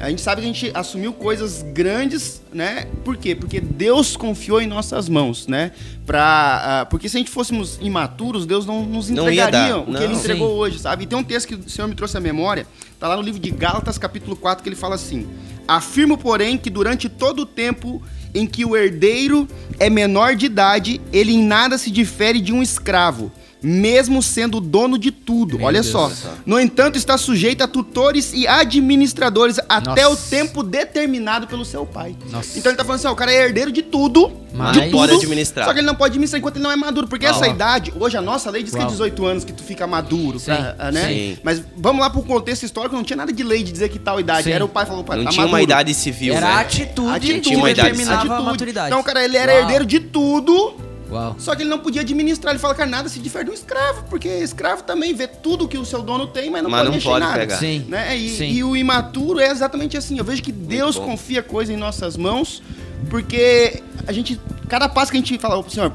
A 0.00 0.10
gente 0.10 0.20
sabe 0.22 0.42
que 0.42 0.48
a 0.48 0.52
gente 0.52 0.70
assumiu 0.74 1.12
coisas 1.12 1.62
grandes, 1.62 2.42
né? 2.52 2.86
Por 3.04 3.16
quê? 3.16 3.34
Porque 3.34 3.60
Deus 3.60 4.16
confiou 4.16 4.60
em 4.60 4.66
nossas 4.66 5.08
mãos, 5.08 5.46
né? 5.46 5.72
Pra, 6.04 6.80
ah, 6.82 6.86
porque 6.86 7.08
se 7.08 7.16
a 7.16 7.20
gente 7.20 7.30
fôssemos 7.30 7.78
imaturos, 7.80 8.44
Deus 8.44 8.66
não 8.66 8.84
nos 8.84 9.08
Não 9.08 9.30
ia 9.30 9.44
entregaria 9.44 9.74
dar, 9.74 9.78
o 9.78 9.84
que 9.84 9.90
não. 9.92 10.02
Ele 10.02 10.14
entregou 10.14 10.48
Sim. 10.48 10.54
hoje, 10.54 10.78
sabe? 10.78 11.04
E 11.04 11.06
tem 11.06 11.18
um 11.18 11.24
texto 11.24 11.48
que 11.48 11.54
o 11.54 11.70
Senhor 11.70 11.88
me 11.88 11.94
trouxe 11.94 12.16
à 12.16 12.20
memória, 12.20 12.66
tá 12.98 13.08
lá 13.08 13.16
no 13.16 13.22
livro 13.22 13.40
de 13.40 13.50
Gálatas, 13.50 13.96
capítulo 13.96 14.36
4, 14.36 14.62
que 14.62 14.68
ele 14.68 14.76
fala 14.76 14.96
assim: 14.96 15.26
Afirmo, 15.66 16.18
porém, 16.18 16.58
que 16.58 16.70
durante 16.70 17.08
todo 17.08 17.40
o 17.40 17.46
tempo 17.46 18.02
em 18.34 18.46
que 18.46 18.64
o 18.64 18.76
herdeiro 18.76 19.48
é 19.78 19.88
menor 19.88 20.34
de 20.34 20.46
idade, 20.46 21.00
ele 21.12 21.32
em 21.32 21.42
nada 21.42 21.78
se 21.78 21.90
difere 21.90 22.40
de 22.40 22.52
um 22.52 22.62
escravo, 22.62 23.30
mesmo 23.64 24.22
sendo 24.22 24.60
dono 24.60 24.98
de 24.98 25.10
tudo. 25.10 25.56
Meu 25.56 25.66
Olha 25.66 25.80
Deus 25.80 25.90
só. 25.92 26.10
céu. 26.10 26.32
No 26.44 26.60
entanto, 26.60 26.96
está 26.98 27.16
sujeito 27.16 27.62
a 27.64 27.66
tutores 27.66 28.32
e 28.34 28.46
administradores 28.46 29.58
até 29.68 30.02
Nossa. 30.04 30.10
o 30.10 30.16
tempo 30.30 30.62
determinado 30.62 31.46
pelo 31.46 31.64
seu 31.64 31.86
pai. 31.86 32.14
Nossa. 32.30 32.58
Então 32.58 32.70
ele 32.70 32.76
tá 32.76 32.84
falando 32.84 32.98
assim, 32.98 33.08
ó, 33.08 33.12
o 33.12 33.16
cara 33.16 33.32
é 33.32 33.44
herdeiro 33.44 33.72
de 33.72 33.82
tudo, 33.82 34.30
Mas- 34.52 34.72
de 34.72 34.78
Não 34.80 34.84
tudo, 34.90 34.98
pode 34.98 35.12
administrar. 35.14 35.66
Só 35.66 35.72
que 35.72 35.80
ele 35.80 35.86
não 35.86 35.94
pode 35.94 36.10
administrar 36.12 36.38
enquanto 36.38 36.56
ele 36.56 36.64
não 36.64 36.70
é 36.70 36.76
maduro, 36.76 37.08
porque 37.08 37.26
essa 37.26 37.40
Uau. 37.46 37.50
idade, 37.54 37.92
hoje 37.98 38.16
a 38.16 38.22
nossa 38.22 38.50
lei 38.50 38.62
diz 38.62 38.72
que 38.72 38.78
é 38.78 38.82
Uau. 38.82 38.90
18 38.90 39.24
anos 39.26 39.44
que 39.44 39.52
tu 39.52 39.62
fica 39.62 39.86
maduro, 39.86 40.38
Sim, 40.38 40.46
pra, 40.76 40.92
né? 40.92 41.08
sim. 41.08 41.38
Mas 41.42 41.62
vamos 41.76 42.00
lá 42.02 42.10
pro 42.10 42.22
contexto 42.22 42.64
histórico, 42.64 42.94
não 42.94 43.02
tinha 43.02 43.16
nada 43.16 43.32
de 43.32 43.42
lei 43.42 43.62
de 43.62 43.72
dizer 43.72 43.88
que 43.88 43.98
tal 43.98 44.20
idade. 44.20 44.44
Sim. 44.44 44.52
Era 44.52 44.64
o 44.64 44.68
pai 44.68 44.84
falou, 44.86 45.02
pai, 45.02 45.16
Não 45.18 45.24
tá 45.24 45.30
tinha 45.30 45.42
uma 45.46 45.52
maduro. 45.52 45.70
idade 45.70 45.94
civil, 45.94 46.34
Era 46.34 46.46
a 46.46 46.54
né? 46.56 46.60
atitude, 46.62 47.08
Atitude, 47.08 47.40
tinha 47.40 47.58
uma 47.58 47.70
idade, 47.70 47.88
determinava 47.90 48.20
a 48.20 48.24
atitude. 48.26 48.44
maturidade. 48.50 48.86
Então, 48.88 49.02
cara, 49.02 49.24
ele 49.24 49.36
era 49.36 49.52
Uau. 49.52 49.60
herdeiro 49.62 49.86
de 49.86 50.00
tudo, 50.00 50.74
Uau. 51.10 51.36
só 51.38 51.54
que 51.54 51.62
ele 51.62 51.70
não 51.70 51.78
podia 51.78 52.00
administrar. 52.02 52.52
Ele 52.52 52.58
fala, 52.60 52.74
cara, 52.74 52.88
nada 52.88 53.08
se 53.08 53.18
difere 53.18 53.44
de 53.44 53.50
um 53.50 53.54
escravo, 53.54 54.04
porque 54.10 54.28
escravo 54.28 54.82
também 54.82 55.14
vê 55.14 55.26
tudo 55.26 55.68
que 55.68 55.76
o 55.78 55.84
seu 55.84 56.02
dono 56.02 56.26
tem, 56.26 56.50
mas 56.50 56.62
não 56.62 56.70
Mas 56.70 56.80
pode 56.80 56.88
não 56.88 56.94
mexer 56.96 57.08
pode 57.08 57.24
em 57.24 57.28
nada. 57.28 57.40
pegar. 57.40 57.56
Sim. 57.58 57.84
Né? 57.88 58.16
E, 58.16 58.36
Sim. 58.36 58.44
e 58.50 58.64
o 58.64 58.76
imaturo 58.76 59.40
é 59.40 59.48
exatamente 59.50 59.96
assim. 59.96 60.18
Eu 60.18 60.24
vejo 60.24 60.42
que 60.42 60.52
Deus 60.52 60.96
bom. 60.96 61.04
confia 61.06 61.42
coisa 61.42 61.72
em 61.72 61.76
nossas 61.76 62.16
mãos, 62.16 62.62
porque 63.10 63.82
a 64.06 64.12
gente, 64.12 64.40
cada 64.68 64.88
passo 64.88 65.10
que 65.10 65.16
a 65.18 65.20
gente 65.20 65.38
fala, 65.38 65.58
ô 65.58 65.68
senhor, 65.68 65.92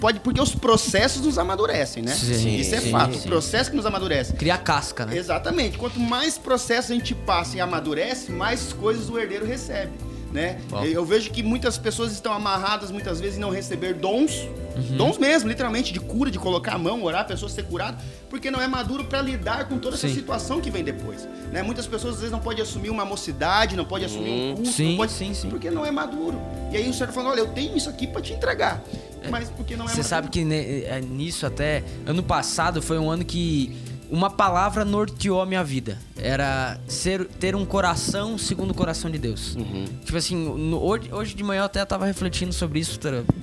pode, 0.00 0.20
porque 0.20 0.40
os 0.40 0.54
processos 0.54 1.20
nos 1.22 1.38
amadurecem, 1.38 2.02
né? 2.02 2.12
Sim, 2.14 2.56
Isso 2.56 2.74
é 2.74 2.80
sim, 2.80 2.90
fato. 2.90 3.14
sim. 3.14 3.20
O 3.20 3.22
processo 3.22 3.70
que 3.70 3.76
nos 3.76 3.86
amadurece. 3.86 4.32
Cria 4.34 4.56
casca, 4.56 5.04
né? 5.06 5.16
Exatamente. 5.16 5.76
Quanto 5.78 5.98
mais 6.00 6.38
processos 6.38 6.90
a 6.90 6.94
gente 6.94 7.14
passa 7.14 7.56
e 7.56 7.60
amadurece, 7.60 8.30
mais 8.32 8.72
coisas 8.72 9.08
o 9.10 9.18
herdeiro 9.18 9.44
recebe. 9.46 9.92
Né? 10.34 10.58
Eu 10.90 11.04
vejo 11.04 11.30
que 11.30 11.44
muitas 11.44 11.78
pessoas 11.78 12.10
estão 12.12 12.32
amarradas 12.32 12.90
muitas 12.90 13.20
vezes 13.20 13.36
em 13.38 13.40
não 13.40 13.50
receber 13.50 13.94
dons, 13.94 14.32
Uhum. 14.74 14.96
dons 14.96 15.16
mesmo, 15.16 15.48
literalmente, 15.48 15.92
de 15.92 16.00
cura, 16.00 16.28
de 16.28 16.40
colocar 16.40 16.74
a 16.74 16.78
mão, 16.78 17.04
orar, 17.04 17.20
a 17.20 17.24
pessoa 17.24 17.48
ser 17.48 17.62
curada, 17.62 17.96
porque 18.28 18.50
não 18.50 18.60
é 18.60 18.66
maduro 18.66 19.04
para 19.04 19.22
lidar 19.22 19.68
com 19.68 19.78
toda 19.78 19.94
essa 19.94 20.08
Sim. 20.08 20.14
situação 20.14 20.60
que 20.60 20.68
vem 20.72 20.82
depois. 20.82 21.28
Né? 21.52 21.62
Muitas 21.62 21.86
pessoas 21.86 22.14
às 22.14 22.20
vezes 22.20 22.32
não 22.32 22.40
podem 22.40 22.60
assumir 22.64 22.90
uma 22.90 23.04
mocidade, 23.04 23.76
não 23.76 23.84
podem 23.84 24.06
assumir 24.06 24.28
um 24.30 24.54
culto, 24.56 24.70
Sim, 24.72 24.88
não 24.90 24.96
pode, 24.96 25.12
sim, 25.12 25.32
sim. 25.32 25.48
porque 25.48 25.70
não 25.70 25.86
é 25.86 25.92
maduro. 25.92 26.36
E 26.72 26.76
aí 26.76 26.90
o 26.90 26.92
senhor 26.92 27.06
tá 27.06 27.12
falando, 27.12 27.30
olha, 27.30 27.40
eu 27.40 27.46
tenho 27.52 27.76
isso 27.76 27.88
aqui 27.88 28.08
para 28.08 28.20
te 28.20 28.32
entregar, 28.32 28.82
mas 29.30 29.48
porque 29.50 29.76
não 29.76 29.84
é 29.84 29.88
Você 29.88 29.98
maduro. 29.98 30.08
sabe 30.08 30.28
que 30.30 30.44
ne- 30.44 30.82
é, 30.82 31.00
nisso 31.00 31.46
até 31.46 31.84
ano 32.04 32.24
passado 32.24 32.82
foi 32.82 32.98
um 32.98 33.08
ano 33.08 33.24
que 33.24 33.72
uma 34.14 34.30
palavra 34.30 34.84
norteou 34.84 35.40
a 35.42 35.46
minha 35.46 35.64
vida. 35.64 35.98
Era 36.16 36.78
ser, 36.86 37.24
ter 37.26 37.56
um 37.56 37.64
coração 37.66 38.38
segundo 38.38 38.70
o 38.70 38.74
coração 38.74 39.10
de 39.10 39.18
Deus. 39.18 39.56
Tipo 40.04 40.16
assim, 40.16 40.36
no- 40.36 40.80
hoje, 40.80 41.12
hoje 41.12 41.34
de 41.34 41.42
manhã 41.42 41.62
eu 41.62 41.64
até 41.64 41.84
tava 41.84 42.06
refletindo 42.06 42.52
sobre 42.52 42.78
isso, 42.78 42.98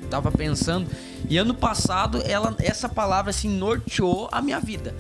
tava 0.10 0.32
pensando. 0.32 0.90
E 1.30 1.38
ano 1.38 1.54
passado 1.54 2.22
ela, 2.26 2.56
essa 2.60 2.88
palavra 2.88 3.32
assim 3.32 3.50
norteou 3.50 4.30
a 4.32 4.42
minha 4.42 4.60
vida. 4.60 4.96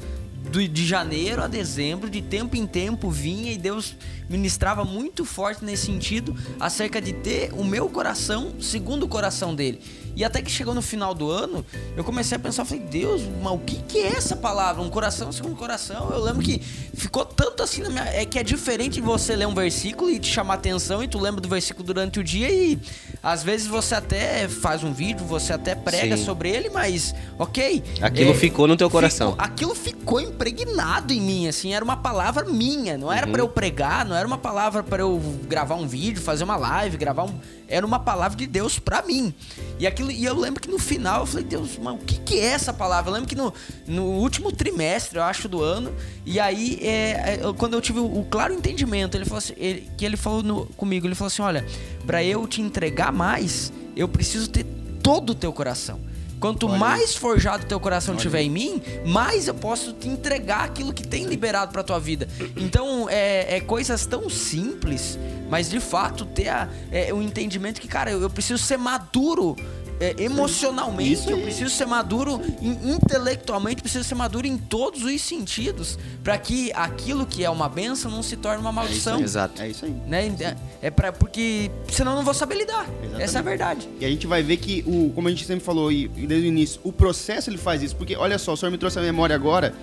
Do- 0.51 0.67
de 0.67 0.85
janeiro 0.85 1.41
a 1.41 1.47
dezembro, 1.47 2.09
de 2.09 2.21
tempo 2.21 2.57
em 2.57 2.67
tempo 2.67 3.09
vinha 3.09 3.53
e 3.53 3.57
Deus 3.57 3.95
ministrava 4.29 4.83
muito 4.83 5.23
forte 5.23 5.63
nesse 5.63 5.85
sentido 5.85 6.35
acerca 6.59 7.01
de 7.01 7.13
ter 7.13 7.53
o 7.53 7.63
meu 7.63 7.87
coração 7.87 8.53
segundo 8.59 9.03
o 9.03 9.07
coração 9.07 9.55
dele. 9.55 9.79
E 10.15 10.23
até 10.23 10.41
que 10.41 10.51
chegou 10.51 10.73
no 10.73 10.81
final 10.81 11.13
do 11.13 11.29
ano, 11.31 11.65
eu 11.95 12.03
comecei 12.03 12.35
a 12.35 12.39
pensar, 12.39 12.65
falei, 12.65 12.83
Deus, 12.83 13.21
mas 13.41 13.53
o 13.53 13.57
que, 13.59 13.77
que 13.87 13.97
é 13.99 14.07
essa 14.17 14.35
palavra? 14.35 14.81
Um 14.81 14.89
coração 14.89 15.31
segundo 15.31 15.55
coração? 15.55 16.09
Eu 16.11 16.19
lembro 16.21 16.41
que 16.43 16.59
ficou 16.93 17.23
tanto 17.25 17.63
assim 17.63 17.81
na 17.81 17.89
minha. 17.89 18.03
É 18.05 18.25
que 18.25 18.37
é 18.37 18.43
diferente 18.43 18.99
você 19.01 19.35
ler 19.35 19.47
um 19.47 19.53
versículo 19.55 20.09
e 20.09 20.19
te 20.19 20.27
chamar 20.27 20.55
atenção 20.55 21.01
e 21.03 21.07
tu 21.07 21.19
lembra 21.19 21.39
do 21.41 21.47
versículo 21.47 21.85
durante 21.85 22.19
o 22.19 22.23
dia 22.23 22.49
e 22.51 22.79
às 23.23 23.41
vezes 23.43 23.67
você 23.67 23.95
até 23.95 24.47
faz 24.47 24.83
um 24.83 24.91
vídeo, 24.93 25.25
você 25.25 25.53
até 25.53 25.75
prega 25.75 26.17
Sim. 26.17 26.25
sobre 26.25 26.49
ele, 26.49 26.69
mas 26.69 27.13
ok. 27.39 27.83
Aquilo 28.01 28.31
é, 28.31 28.33
ficou 28.35 28.67
no 28.67 28.75
teu 28.75 28.89
coração. 28.89 29.31
ficou- 29.31 29.45
aquilo 29.45 29.75
ficou 29.75 30.19
impregnado 30.19 31.13
em 31.13 31.21
mim, 31.21 31.47
assim, 31.47 31.73
era 31.73 31.83
uma 31.85 31.97
palavra 31.97 32.43
minha, 32.45 32.97
não 32.97 33.11
era 33.11 33.25
pra 33.27 33.41
eu 33.41 33.47
pregar, 33.47 34.05
não 34.05 34.15
era 34.15 34.27
uma 34.27 34.37
palavra 34.37 34.83
pra 34.83 35.01
eu 35.01 35.19
gravar 35.47 35.75
um 35.75 35.87
vídeo, 35.87 36.21
fazer 36.21 36.43
uma 36.43 36.57
live, 36.57 36.97
gravar 36.97 37.23
um, 37.23 37.39
era 37.71 37.85
uma 37.85 37.97
palavra 37.99 38.37
de 38.37 38.45
Deus 38.45 38.77
pra 38.77 39.01
mim. 39.01 39.33
E 39.79 39.87
aquilo, 39.87 40.11
e 40.11 40.23
eu 40.25 40.37
lembro 40.37 40.61
que 40.61 40.69
no 40.69 40.77
final 40.77 41.21
eu 41.21 41.25
falei, 41.25 41.45
Deus, 41.45 41.79
mas 41.81 41.95
o 41.95 41.97
que 41.97 42.19
que 42.19 42.39
é 42.39 42.45
essa 42.47 42.71
palavra? 42.73 43.09
Eu 43.09 43.13
lembro 43.15 43.27
que 43.29 43.35
no, 43.35 43.53
no 43.87 44.03
último 44.03 44.51
trimestre, 44.51 45.17
eu 45.17 45.23
acho, 45.23 45.47
do 45.47 45.63
ano, 45.63 45.91
e 46.25 46.39
aí 46.39 46.77
é, 46.81 47.39
é, 47.41 47.53
quando 47.57 47.73
eu 47.73 47.81
tive 47.81 47.99
o, 47.99 48.19
o 48.19 48.25
claro 48.25 48.53
entendimento, 48.53 49.15
ele 49.17 49.25
falou 49.25 49.39
assim, 49.39 49.53
ele- 49.57 49.89
que 49.97 50.05
ele 50.05 50.17
falou 50.17 50.43
no- 50.43 50.65
comigo, 50.77 51.07
ele 51.07 51.15
falou 51.15 51.27
assim, 51.27 51.41
olha, 51.41 51.65
pra 52.05 52.23
eu 52.23 52.47
te 52.47 52.61
entregar 52.61 53.11
mais, 53.11 53.71
eu 53.95 54.07
preciso 54.07 54.49
ter 54.49 54.65
todo 55.01 55.31
o 55.31 55.35
teu 55.35 55.51
coração. 55.51 55.99
Quanto 56.41 56.65
Olha 56.65 56.73
aí. 56.73 56.79
mais 56.79 57.15
forjado 57.15 57.67
teu 57.67 57.79
coração 57.79 58.15
tiver 58.15 58.41
em 58.41 58.49
mim, 58.49 58.81
mais 59.05 59.47
eu 59.47 59.53
posso 59.53 59.93
te 59.93 60.09
entregar 60.09 60.63
aquilo 60.63 60.91
que 60.91 61.07
tem 61.07 61.25
liberado 61.25 61.71
pra 61.71 61.83
tua 61.83 61.99
vida. 61.99 62.27
Então, 62.57 63.07
é, 63.07 63.57
é 63.57 63.59
coisas 63.59 64.07
tão 64.07 64.27
simples, 64.27 65.19
mas 65.51 65.69
de 65.69 65.79
fato 65.79 66.25
ter 66.25 66.49
a, 66.49 66.67
é, 66.91 67.13
o 67.13 67.21
entendimento 67.21 67.79
que, 67.79 67.87
cara, 67.87 68.09
eu, 68.09 68.19
eu 68.23 68.29
preciso 68.29 68.57
ser 68.57 68.77
maduro 68.77 69.55
é, 70.01 70.15
emocionalmente, 70.23 71.13
Isso 71.13 71.29
eu 71.29 71.37
aí. 71.37 71.43
preciso 71.43 71.69
ser 71.69 71.85
maduro 71.85 72.41
in- 72.61 72.91
intelectualmente, 72.95 73.81
preciso 73.81 74.03
ser 74.03 74.15
maduro 74.15 74.47
em 74.47 74.57
todos 74.57 75.03
os 75.03 75.21
sentidos, 75.21 75.97
para 76.23 76.37
que 76.37 76.71
aquilo 76.73 77.25
que 77.25 77.45
é 77.45 77.49
uma 77.49 77.69
benção 77.69 78.09
não 78.11 78.23
se 78.23 78.35
torne 78.35 78.59
uma 78.59 78.71
maldição. 78.71 79.19
Exato. 79.21 79.61
É 79.61 79.69
isso 79.69 79.85
aí. 79.85 79.91
né? 80.07 80.57
É 80.81 80.89
para 80.89 81.11
porque 81.11 81.69
senão 81.89 82.13
eu 82.13 82.17
não 82.17 82.25
vou 82.25 82.33
saber 82.33 82.55
lidar. 82.55 82.85
Exatamente. 83.01 83.21
Essa 83.23 83.37
é 83.37 83.39
a 83.39 83.43
verdade. 83.43 83.89
E 83.99 84.05
a 84.05 84.09
gente 84.09 84.25
vai 84.27 84.41
ver 84.41 84.57
que, 84.57 84.83
o, 84.87 85.11
como 85.13 85.27
a 85.27 85.31
gente 85.31 85.45
sempre 85.45 85.63
falou 85.63 85.91
e, 85.91 86.05
e 86.15 86.25
desde 86.27 86.47
o 86.47 86.49
início, 86.49 86.81
o 86.83 86.91
processo 86.91 87.49
ele 87.49 87.57
faz 87.57 87.81
isso. 87.83 87.95
Porque, 87.95 88.15
olha 88.15 88.37
só, 88.39 88.53
o 88.53 88.57
senhor 88.57 88.71
me 88.71 88.77
trouxe 88.77 88.97
a 88.97 89.01
memória 89.01 89.35
agora. 89.35 89.73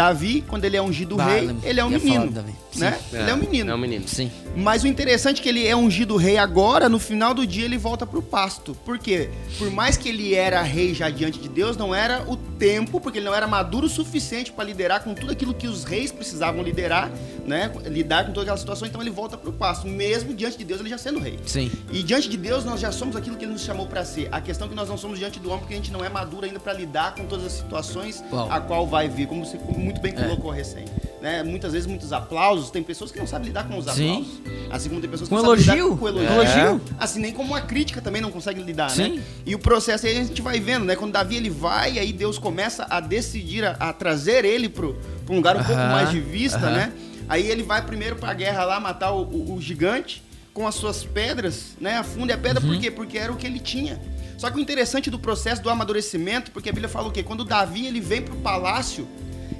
Davi, 0.00 0.42
quando 0.48 0.64
ele 0.64 0.78
é 0.78 0.82
ungido 0.82 1.16
Bah, 1.16 1.26
rei, 1.26 1.54
ele 1.62 1.78
é 1.78 1.84
um 1.84 1.90
menino. 1.90 2.30
Né? 2.74 2.98
Ele 3.12 3.30
é 3.30 3.34
um 3.34 3.36
menino. 3.36 3.70
É 3.70 3.74
um 3.74 3.78
menino. 3.78 4.08
Sim. 4.08 4.30
Mas 4.56 4.82
o 4.82 4.86
interessante 4.86 5.40
é 5.40 5.42
que 5.42 5.48
ele 5.48 5.66
é 5.66 5.76
ungido 5.76 6.16
rei 6.16 6.38
agora, 6.38 6.88
no 6.88 6.98
final 6.98 7.34
do 7.34 7.46
dia 7.46 7.66
ele 7.66 7.76
volta 7.76 8.06
pro 8.06 8.22
pasto. 8.22 8.74
Por 8.84 8.98
quê? 8.98 9.28
Por 9.58 9.70
mais 9.70 9.98
que 9.98 10.08
ele 10.08 10.34
era 10.34 10.62
rei 10.62 10.94
já 10.94 11.10
diante 11.10 11.38
de 11.38 11.48
Deus, 11.48 11.76
não 11.76 11.94
era 11.94 12.24
o 12.26 12.36
tempo, 12.36 13.00
porque 13.00 13.18
ele 13.18 13.26
não 13.26 13.34
era 13.34 13.46
maduro 13.46 13.86
o 13.86 13.88
suficiente 13.90 14.52
para 14.52 14.64
liderar 14.64 15.04
com 15.04 15.14
tudo 15.14 15.32
aquilo 15.32 15.52
que 15.52 15.68
os 15.68 15.84
reis 15.84 16.10
precisavam 16.10 16.62
liderar, 16.62 17.10
né? 17.46 17.70
Lidar 17.84 18.24
com 18.26 18.32
toda 18.32 18.42
aquela 18.42 18.56
situação, 18.56 18.88
então 18.88 19.00
ele 19.00 19.10
volta 19.10 19.36
pro 19.36 19.52
pasto, 19.52 19.86
mesmo 19.86 20.34
diante 20.34 20.56
de 20.56 20.64
Deus 20.64 20.80
ele 20.80 20.88
já 20.88 20.98
sendo 20.98 21.18
rei. 21.18 21.38
Sim. 21.44 21.70
E 21.92 22.02
diante 22.02 22.28
de 22.28 22.36
Deus 22.36 22.64
nós 22.64 22.80
já 22.80 22.90
somos 22.90 23.16
aquilo 23.16 23.36
que 23.36 23.44
ele 23.44 23.52
nos 23.52 23.62
chamou 23.62 23.86
para 23.86 24.04
ser. 24.04 24.28
A 24.32 24.40
questão 24.40 24.66
é 24.66 24.70
que 24.70 24.76
nós 24.76 24.88
não 24.88 24.96
somos 24.96 25.18
diante 25.18 25.38
do 25.38 25.48
homem 25.48 25.60
porque 25.60 25.74
a 25.74 25.76
gente 25.76 25.92
não 25.92 26.04
é 26.04 26.08
maduro 26.08 26.46
ainda 26.46 26.58
para 26.58 26.72
lidar 26.72 27.14
com 27.14 27.26
todas 27.26 27.44
as 27.44 27.52
situações 27.52 28.24
Uau. 28.32 28.50
a 28.50 28.60
qual 28.60 28.86
vai 28.86 29.08
vir, 29.08 29.26
como 29.26 29.44
você 29.44 29.58
muito 29.90 30.00
bem 30.00 30.12
colocou 30.12 30.50
recém. 30.50 30.84
Né? 31.20 31.42
Muitas 31.42 31.72
vezes 31.72 31.86
muitos 31.86 32.12
aplausos, 32.12 32.70
tem 32.70 32.82
pessoas 32.82 33.10
que 33.12 33.18
não 33.18 33.26
sabem 33.26 33.48
lidar 33.48 33.68
com 33.68 33.76
os 33.76 33.84
Sim. 33.86 34.10
aplausos. 34.12 34.40
Assim 34.70 34.88
como 34.88 35.00
tem 35.00 35.10
pessoas 35.10 35.28
que 35.28 35.34
Com 35.34 35.42
não 35.42 35.48
sabem 35.50 35.60
lidar 35.60 35.76
elogio? 35.76 35.96
com 35.98 36.04
o 36.04 36.08
elogio. 36.08 36.30
Elogio? 36.32 36.80
Assim 36.98 37.20
nem 37.20 37.32
como 37.32 37.48
uma 37.50 37.60
crítica 37.60 38.00
também 38.00 38.22
não 38.22 38.30
consegue 38.30 38.62
lidar, 38.62 38.90
Sim. 38.90 39.16
né? 39.16 39.22
E 39.44 39.54
o 39.54 39.58
processo 39.58 40.06
aí 40.06 40.16
a 40.18 40.24
gente 40.24 40.40
vai 40.40 40.58
vendo, 40.60 40.84
né? 40.84 40.96
Quando 40.96 41.12
Davi 41.12 41.36
ele 41.36 41.50
vai, 41.50 41.98
aí 41.98 42.12
Deus 42.12 42.38
começa 42.38 42.86
a 42.88 43.00
decidir 43.00 43.64
a, 43.64 43.72
a 43.72 43.92
trazer 43.92 44.44
ele 44.44 44.68
pro, 44.68 44.94
pro 45.26 45.34
um 45.34 45.36
lugar 45.36 45.56
um 45.56 45.64
pouco 45.64 45.80
Aham, 45.80 45.92
mais 45.92 46.10
de 46.10 46.20
vista, 46.20 46.58
aham. 46.58 46.70
né? 46.70 46.92
Aí 47.28 47.46
ele 47.48 47.62
vai 47.62 47.84
primeiro 47.84 48.16
pra 48.16 48.32
guerra 48.32 48.64
lá 48.64 48.80
matar 48.80 49.12
o, 49.12 49.22
o- 49.22 49.54
o 49.56 49.60
gigante 49.60 50.22
com 50.54 50.66
as 50.66 50.74
suas 50.74 51.04
pedras, 51.04 51.76
né? 51.80 51.96
Afunda 51.98 52.34
a 52.34 52.38
pedra, 52.38 52.62
Uhum. 52.62 52.72
por 52.72 52.80
quê? 52.80 52.90
Porque 52.90 53.18
era 53.18 53.30
o 53.32 53.36
que 53.36 53.46
ele 53.46 53.60
tinha. 53.60 54.00
Só 54.38 54.50
que 54.50 54.56
o 54.56 54.60
interessante 54.60 55.10
do 55.10 55.18
processo 55.18 55.60
do 55.62 55.68
amadurecimento, 55.68 56.50
porque 56.50 56.70
a 56.70 56.72
Bíblia 56.72 56.88
fala 56.88 57.08
o 57.08 57.12
quê? 57.12 57.22
Quando 57.22 57.44
Davi 57.44 57.86
ele 57.86 58.00
vem 58.00 58.22
pro 58.22 58.34
palácio, 58.36 59.06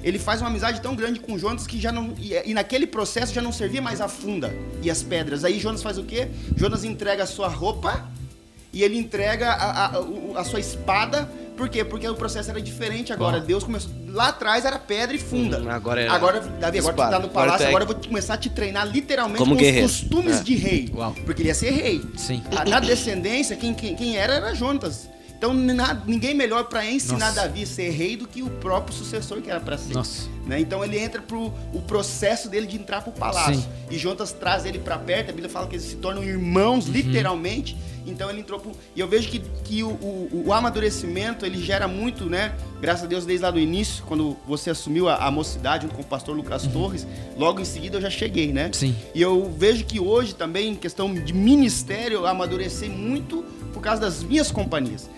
ele 0.03 0.17
faz 0.19 0.41
uma 0.41 0.49
amizade 0.49 0.81
tão 0.81 0.95
grande 0.95 1.19
com 1.19 1.37
Jonas 1.37 1.65
que 1.67 1.79
já 1.79 1.91
não. 1.91 2.13
E, 2.17 2.33
e 2.45 2.53
naquele 2.53 2.87
processo 2.87 3.33
já 3.33 3.41
não 3.41 3.51
servia 3.51 3.81
mais 3.81 4.01
a 4.01 4.07
funda 4.07 4.53
e 4.81 4.89
as 4.89 5.03
pedras. 5.03 5.43
Aí 5.43 5.59
Jonas 5.59 5.81
faz 5.83 5.97
o 5.97 6.03
quê? 6.03 6.27
Jonas 6.55 6.83
entrega 6.83 7.23
a 7.23 7.27
sua 7.27 7.47
roupa 7.47 8.07
e 8.73 8.83
ele 8.83 8.97
entrega 8.97 9.49
a, 9.51 9.85
a- 9.87 9.91
a 10.37 10.43
sua 10.43 10.59
espada. 10.59 11.29
Por 11.57 11.69
quê? 11.69 11.83
Porque 11.83 12.07
o 12.07 12.15
processo 12.15 12.49
era 12.49 12.59
diferente 12.61 13.13
agora. 13.13 13.37
Uau. 13.37 13.45
Deus 13.45 13.63
começou. 13.63 13.91
Lá 14.07 14.29
atrás 14.29 14.65
era 14.65 14.79
pedra 14.79 15.15
e 15.15 15.19
funda. 15.19 15.59
Hum, 15.61 15.69
agora 15.69 16.01
é 16.01 16.07
Agora, 16.07 16.39
Davi, 16.39 16.79
agora 16.79 16.93
tu 16.95 16.99
espada. 17.01 17.11
tá 17.11 17.19
no 17.19 17.29
palácio, 17.29 17.65
é- 17.65 17.69
agora 17.69 17.83
eu 17.83 17.87
vou 17.87 17.95
te- 17.95 18.07
começar 18.07 18.33
a 18.33 18.37
te 18.37 18.49
treinar 18.49 18.87
literalmente 18.87 19.37
Como 19.37 19.51
com 19.55 19.59
guerreiro. 19.61 19.85
os 19.85 19.99
costumes 19.99 20.39
É. 20.39 20.43
de 20.43 20.55
rei. 20.55 20.89
Uau. 20.95 21.13
Porque 21.25 21.41
ele 21.43 21.49
ia 21.49 21.55
ser 21.55 21.69
rei. 21.71 22.01
Sim. 22.17 22.41
Na 22.67 22.79
descendência, 22.79 23.55
quem, 23.55 23.73
quem, 23.73 23.95
quem 23.95 24.17
era 24.17 24.33
era 24.33 24.55
Jonatas. 24.55 25.07
Então 25.41 25.55
na- 25.55 25.99
ninguém 26.05 26.35
melhor 26.35 26.65
para 26.65 26.85
ensinar 26.85 27.29
Nossa. 27.29 27.41
Davi 27.41 27.63
a 27.63 27.65
ser 27.65 27.89
rei 27.89 28.15
do 28.15 28.27
que 28.27 28.43
o 28.43 28.49
próprio 28.51 28.95
sucessor 28.95 29.41
que 29.41 29.49
era 29.49 29.59
para 29.59 29.75
ser. 29.75 29.95
Nossa. 29.95 30.29
Né? 30.45 30.59
Então 30.59 30.85
ele 30.85 30.99
entra 30.99 31.19
pro 31.19 31.51
o 31.73 31.81
processo 31.81 32.47
dele 32.47 32.67
de 32.67 32.77
entrar 32.77 33.01
pro 33.01 33.11
palácio. 33.11 33.55
Sim. 33.55 33.65
E 33.89 33.97
Jonatas 33.97 34.31
traz 34.31 34.65
ele 34.65 34.77
para 34.77 34.99
perto, 34.99 35.29
a 35.29 35.33
Bíblia 35.33 35.49
fala 35.49 35.65
que 35.65 35.75
eles 35.77 35.85
se 35.87 35.95
tornam 35.95 36.23
irmãos, 36.23 36.85
literalmente. 36.85 37.75
Então 38.05 38.29
ele 38.29 38.41
entrou 38.41 38.59
pro. 38.59 38.71
E 38.95 38.99
eu 38.99 39.07
vejo 39.07 39.29
que, 39.29 39.39
que 39.63 39.81
o, 39.83 39.89
o, 39.89 40.43
o 40.47 40.53
amadurecimento 40.53 41.43
ele 41.43 41.57
gera 41.63 41.87
muito, 41.87 42.25
né? 42.27 42.53
Graças 42.79 43.05
a 43.05 43.07
Deus, 43.07 43.25
desde 43.25 43.43
lá 43.43 43.49
do 43.49 43.59
início, 43.59 44.03
quando 44.07 44.37
você 44.47 44.69
assumiu 44.69 45.09
a, 45.09 45.15
a 45.15 45.31
mocidade 45.31 45.87
com 45.87 46.01
o 46.01 46.05
pastor 46.05 46.35
Lucas 46.35 46.67
Torres, 46.67 47.05
logo 47.35 47.59
em 47.59 47.65
seguida 47.65 47.97
eu 47.97 48.01
já 48.01 48.09
cheguei, 48.11 48.51
né? 48.53 48.69
Sim. 48.73 48.95
E 49.15 49.21
eu 49.21 49.51
vejo 49.57 49.85
que 49.85 49.99
hoje 49.99 50.35
também, 50.35 50.69
em 50.69 50.75
questão 50.75 51.11
de 51.11 51.33
ministério, 51.33 52.17
eu 52.19 52.27
amadureci 52.27 52.87
muito 52.89 53.43
por 53.81 53.85
causa 53.85 54.01
das 54.01 54.21
minhas 54.23 54.51
companhias. 54.51 55.09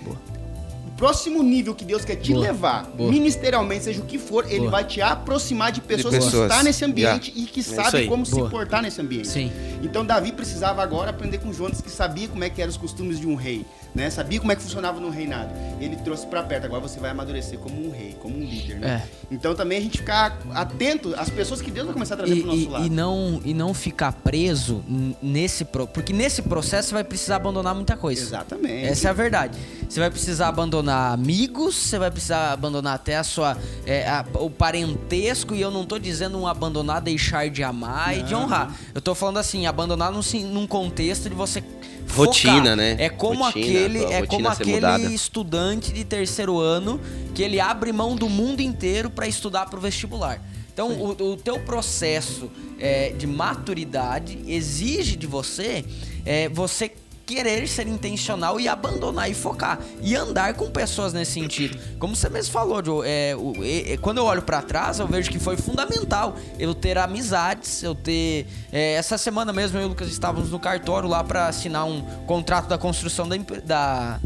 O 0.88 0.92
próximo 0.96 1.44
nível 1.44 1.76
que 1.76 1.84
Deus 1.84 2.06
quer 2.06 2.16
te 2.16 2.32
Boa. 2.32 2.44
levar, 2.46 2.86
Boa. 2.96 3.12
ministerialmente, 3.12 3.84
seja 3.84 4.02
o 4.02 4.06
que 4.06 4.18
for, 4.18 4.46
ele 4.48 4.60
Boa. 4.60 4.72
vai 4.72 4.86
te 4.86 5.02
aproximar 5.02 5.70
de 5.70 5.82
pessoas, 5.82 6.14
que 6.16 6.22
pessoas. 6.24 6.50
estão 6.50 6.64
nesse 6.64 6.86
ambiente 6.86 7.30
Yeah. 7.32 7.42
e 7.44 7.54
que 7.54 7.60
É 7.60 7.64
sabem 7.64 8.08
como 8.08 8.26
se 8.26 8.34
Boa. 8.36 8.50
portar 8.50 8.82
nesse 8.82 9.02
ambiente. 9.02 9.28
Sim. 9.28 9.52
Então 9.84 10.06
Davi 10.06 10.32
precisava 10.32 10.82
agora 10.82 11.10
aprender 11.10 11.40
com 11.40 11.52
Jonas, 11.52 11.82
que 11.82 11.90
sabia 11.92 12.30
como 12.30 12.42
é 12.46 12.50
que 12.50 12.62
eram 12.62 12.72
os 12.72 12.78
costumes 12.78 13.20
de 13.20 13.28
um 13.28 13.36
rei, 13.36 13.66
né? 13.96 14.10
Sabia 14.10 14.40
como 14.40 14.52
é 14.52 14.56
que 14.56 14.62
funcionava 14.62 15.00
no 15.00 15.10
reinado. 15.10 15.52
Ele 15.80 15.96
trouxe 15.98 16.26
pra 16.28 16.42
perto. 16.44 16.66
Agora 16.66 16.82
você 16.82 17.00
vai 17.00 17.12
amadurecer 17.12 17.60
como 17.60 17.88
um 17.88 17.92
rei, 17.92 18.16
como 18.22 18.36
um 18.38 18.40
líder, 18.44 18.80
né? 18.80 19.04
Então 19.32 19.54
também 19.56 19.78
a 19.78 19.82
gente 19.82 20.00
ficar 20.00 20.38
atento 20.54 21.14
às 21.18 21.30
pessoas 21.30 21.62
que 21.62 21.70
Deus 21.72 21.86
vai 21.86 21.94
começar 21.94 22.14
a 22.16 22.18
trazer 22.18 22.36
E, 22.36 22.42
pro 22.42 22.48
nosso 22.48 22.60
e- 22.62 22.68
lado. 22.68 22.86
e 22.86 22.90
não, 22.90 23.42
e 23.46 23.54
não 23.54 23.74
ficar 23.74 24.12
preso 24.14 24.84
nesse 25.22 25.66
porque 25.66 26.14
nesse 26.14 26.42
processo 26.42 26.90
você 26.90 26.94
vai 26.94 27.04
precisar 27.04 27.36
abandonar 27.38 27.74
muita 27.76 27.96
coisa. 27.98 28.22
Exatamente. 28.22 28.86
Essa 28.86 29.08
é 29.08 29.12
a 29.12 29.14
verdade. 29.14 29.58
Você 29.90 30.00
vai 30.00 30.10
precisar 30.10 30.48
abandonar 30.48 31.14
amigos, 31.14 31.76
você 31.76 32.00
vai 32.00 32.10
precisar 32.12 32.54
abandonar 32.54 32.96
até 32.96 33.18
a 33.18 33.24
sua 33.24 33.58
é, 33.86 34.08
a- 34.10 34.26
o 34.36 34.50
parentesco 34.50 35.54
e 35.56 35.62
eu 35.62 35.72
não 35.72 35.86
tô 35.86 35.98
dizendo 36.00 36.38
um 36.40 36.48
abandonar 36.48 37.02
deixar 37.02 37.50
de 37.50 37.64
amar 37.64 38.18
e 38.18 38.24
de 38.24 38.32
Não. 38.34 38.44
honrar. 38.44 38.74
Eu 38.94 39.02
tô 39.02 39.14
falando 39.16 39.38
assim, 39.38 39.66
abandonar 39.66 40.12
num, 40.12 40.22
num 40.52 40.68
contexto 40.68 41.30
de 41.30 41.36
você 41.36 41.64
Rotina, 42.10 42.56
focar. 42.56 42.76
né? 42.76 42.96
É 43.00 43.10
como 43.10 43.44
Rotina, 43.44 43.66
aquele 43.66 44.04
é 44.06 44.26
como 44.26 44.48
aquele 44.48 44.74
mudada. 44.74 45.04
estudante 45.04 45.92
de 45.92 46.04
terceiro 46.04 46.60
ano 46.60 47.00
que 47.34 47.42
ele 47.42 47.60
abre 47.60 47.92
mão 47.92 48.16
do 48.16 48.30
mundo 48.30 48.62
inteiro 48.62 49.10
para 49.10 49.28
estudar 49.28 49.66
para 49.68 49.78
o 49.78 49.82
vestibular. 49.82 50.42
Então, 50.74 50.92
o, 50.92 51.34
o 51.34 51.38
teu 51.38 51.60
processo 51.60 52.50
é, 52.80 53.10
de 53.12 53.28
maturidade 53.28 54.40
exige 54.48 55.16
de 55.16 55.28
você 55.28 55.86
é, 56.26 56.50
você 56.50 56.92
querer 57.34 57.68
ser 57.68 57.88
intencional 57.88 58.60
e 58.60 58.68
abandonar 58.68 59.30
e 59.30 59.34
focar 59.34 59.80
e 60.02 60.16
andar 60.16 60.54
com 60.54 60.70
pessoas 60.70 61.14
nesse 61.14 61.32
sentido. 61.34 61.78
Como 62.00 62.16
você 62.16 62.30
mesmo 62.30 62.52
falou, 62.54 62.84
Joe, 62.84 63.06
é, 63.08 63.36
o- 63.38 63.54
é, 63.64 63.98
quando 63.98 64.18
eu 64.20 64.26
olho 64.26 64.42
para 64.42 64.62
trás, 64.62 65.00
eu 65.00 65.08
vejo 65.08 65.30
que 65.32 65.40
foi 65.40 65.58
fundamental 65.58 66.36
eu 66.60 66.74
ter 66.74 66.98
amizades, 66.98 67.82
eu 67.84 67.96
ter 67.96 68.46
é, 68.72 68.94
essa 68.94 69.18
semana 69.18 69.52
mesmo 69.54 69.78
eu 69.78 69.84
e 69.84 69.86
o 69.86 69.90
Lucas 69.90 70.08
estávamos 70.10 70.50
no 70.52 70.60
cartório 70.60 71.08
lá 71.10 71.24
para 71.24 71.48
assinar 71.48 71.86
um 71.86 72.02
contrato 72.26 72.68
da 72.68 72.78
construção 72.78 73.28
da, 73.28 73.36
da 73.66 74.20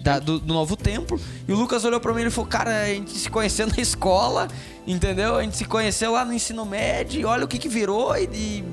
da- 0.00 0.18
do, 0.18 0.40
do 0.40 0.52
novo 0.52 0.76
templo. 0.76 1.20
E 1.46 1.52
o 1.52 1.56
Lucas 1.56 1.84
olhou 1.84 2.00
pra 2.00 2.12
mim 2.12 2.22
e 2.24 2.30
falou: 2.30 2.50
Cara, 2.50 2.82
a 2.82 2.86
gente 2.86 3.12
se 3.16 3.30
conheceu 3.30 3.64
na 3.68 3.76
escola, 3.80 4.48
entendeu? 4.84 5.36
A 5.36 5.42
gente 5.44 5.56
se 5.56 5.64
conheceu 5.64 6.10
lá 6.12 6.24
no 6.24 6.32
ensino 6.32 6.64
médio, 6.66 7.20
e 7.20 7.24
olha 7.24 7.44
o 7.44 7.48
que 7.48 7.58
que 7.58 7.68
virou 7.68 8.16
e 8.16 8.26
de 8.26 8.64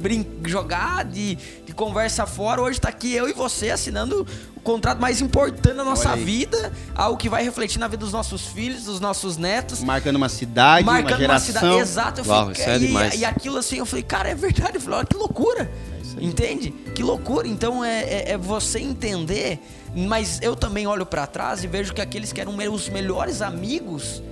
brin 0.00 0.24
jogar, 0.46 1.04
de 1.04 1.36
conversa 1.76 2.26
fora. 2.26 2.60
Hoje 2.60 2.80
tá 2.80 2.88
aqui 2.88 3.12
eu 3.14 3.28
e 3.28 3.32
você 3.32 3.70
assinando 3.70 4.26
o 4.56 4.60
contrato 4.60 5.00
mais 5.00 5.20
importante 5.20 5.76
da 5.76 5.84
nossa 5.84 6.16
vida, 6.16 6.72
algo 6.94 7.16
que 7.16 7.28
vai 7.28 7.44
refletir 7.44 7.78
na 7.78 7.86
vida 7.86 7.98
dos 8.04 8.12
nossos 8.12 8.46
filhos, 8.46 8.84
dos 8.84 8.98
nossos 8.98 9.36
netos. 9.36 9.82
Marcando 9.84 10.16
uma 10.16 10.28
cidade, 10.28 10.82
uma 10.82 10.92
Marcando 10.94 11.12
uma 11.12 11.38
geração. 11.38 11.46
cidade. 11.46 11.76
Exato, 11.78 12.20
eu 12.22 12.24
Uau, 12.26 12.38
falei, 12.46 12.52
isso 12.60 12.70
é 12.70 12.76
e, 12.76 12.78
demais. 12.80 13.20
e 13.20 13.24
aquilo 13.24 13.58
assim, 13.58 13.76
eu 13.78 13.86
falei, 13.86 14.02
cara, 14.02 14.28
é 14.30 14.34
verdade. 14.34 14.76
Eu 14.76 14.80
falei, 14.80 14.98
olha 14.98 15.06
que 15.06 15.16
loucura. 15.16 15.70
Entende? 16.18 16.70
Que 16.94 17.02
loucura. 17.02 17.46
Então 17.46 17.84
é, 17.84 18.02
é- 18.04 18.30
é 18.32 18.38
você 18.38 18.78
entender. 18.78 19.60
Mas 19.94 20.40
eu 20.42 20.56
também 20.56 20.86
olho 20.86 21.04
pra 21.06 21.26
trás 21.26 21.62
e 21.62 21.66
vejo 21.66 21.92
que 21.94 22.00
aqueles 22.00 22.32
que 22.32 22.40
eram 22.40 22.52
meus 22.54 22.88
melhores 22.88 23.40
amigos, 23.42 24.22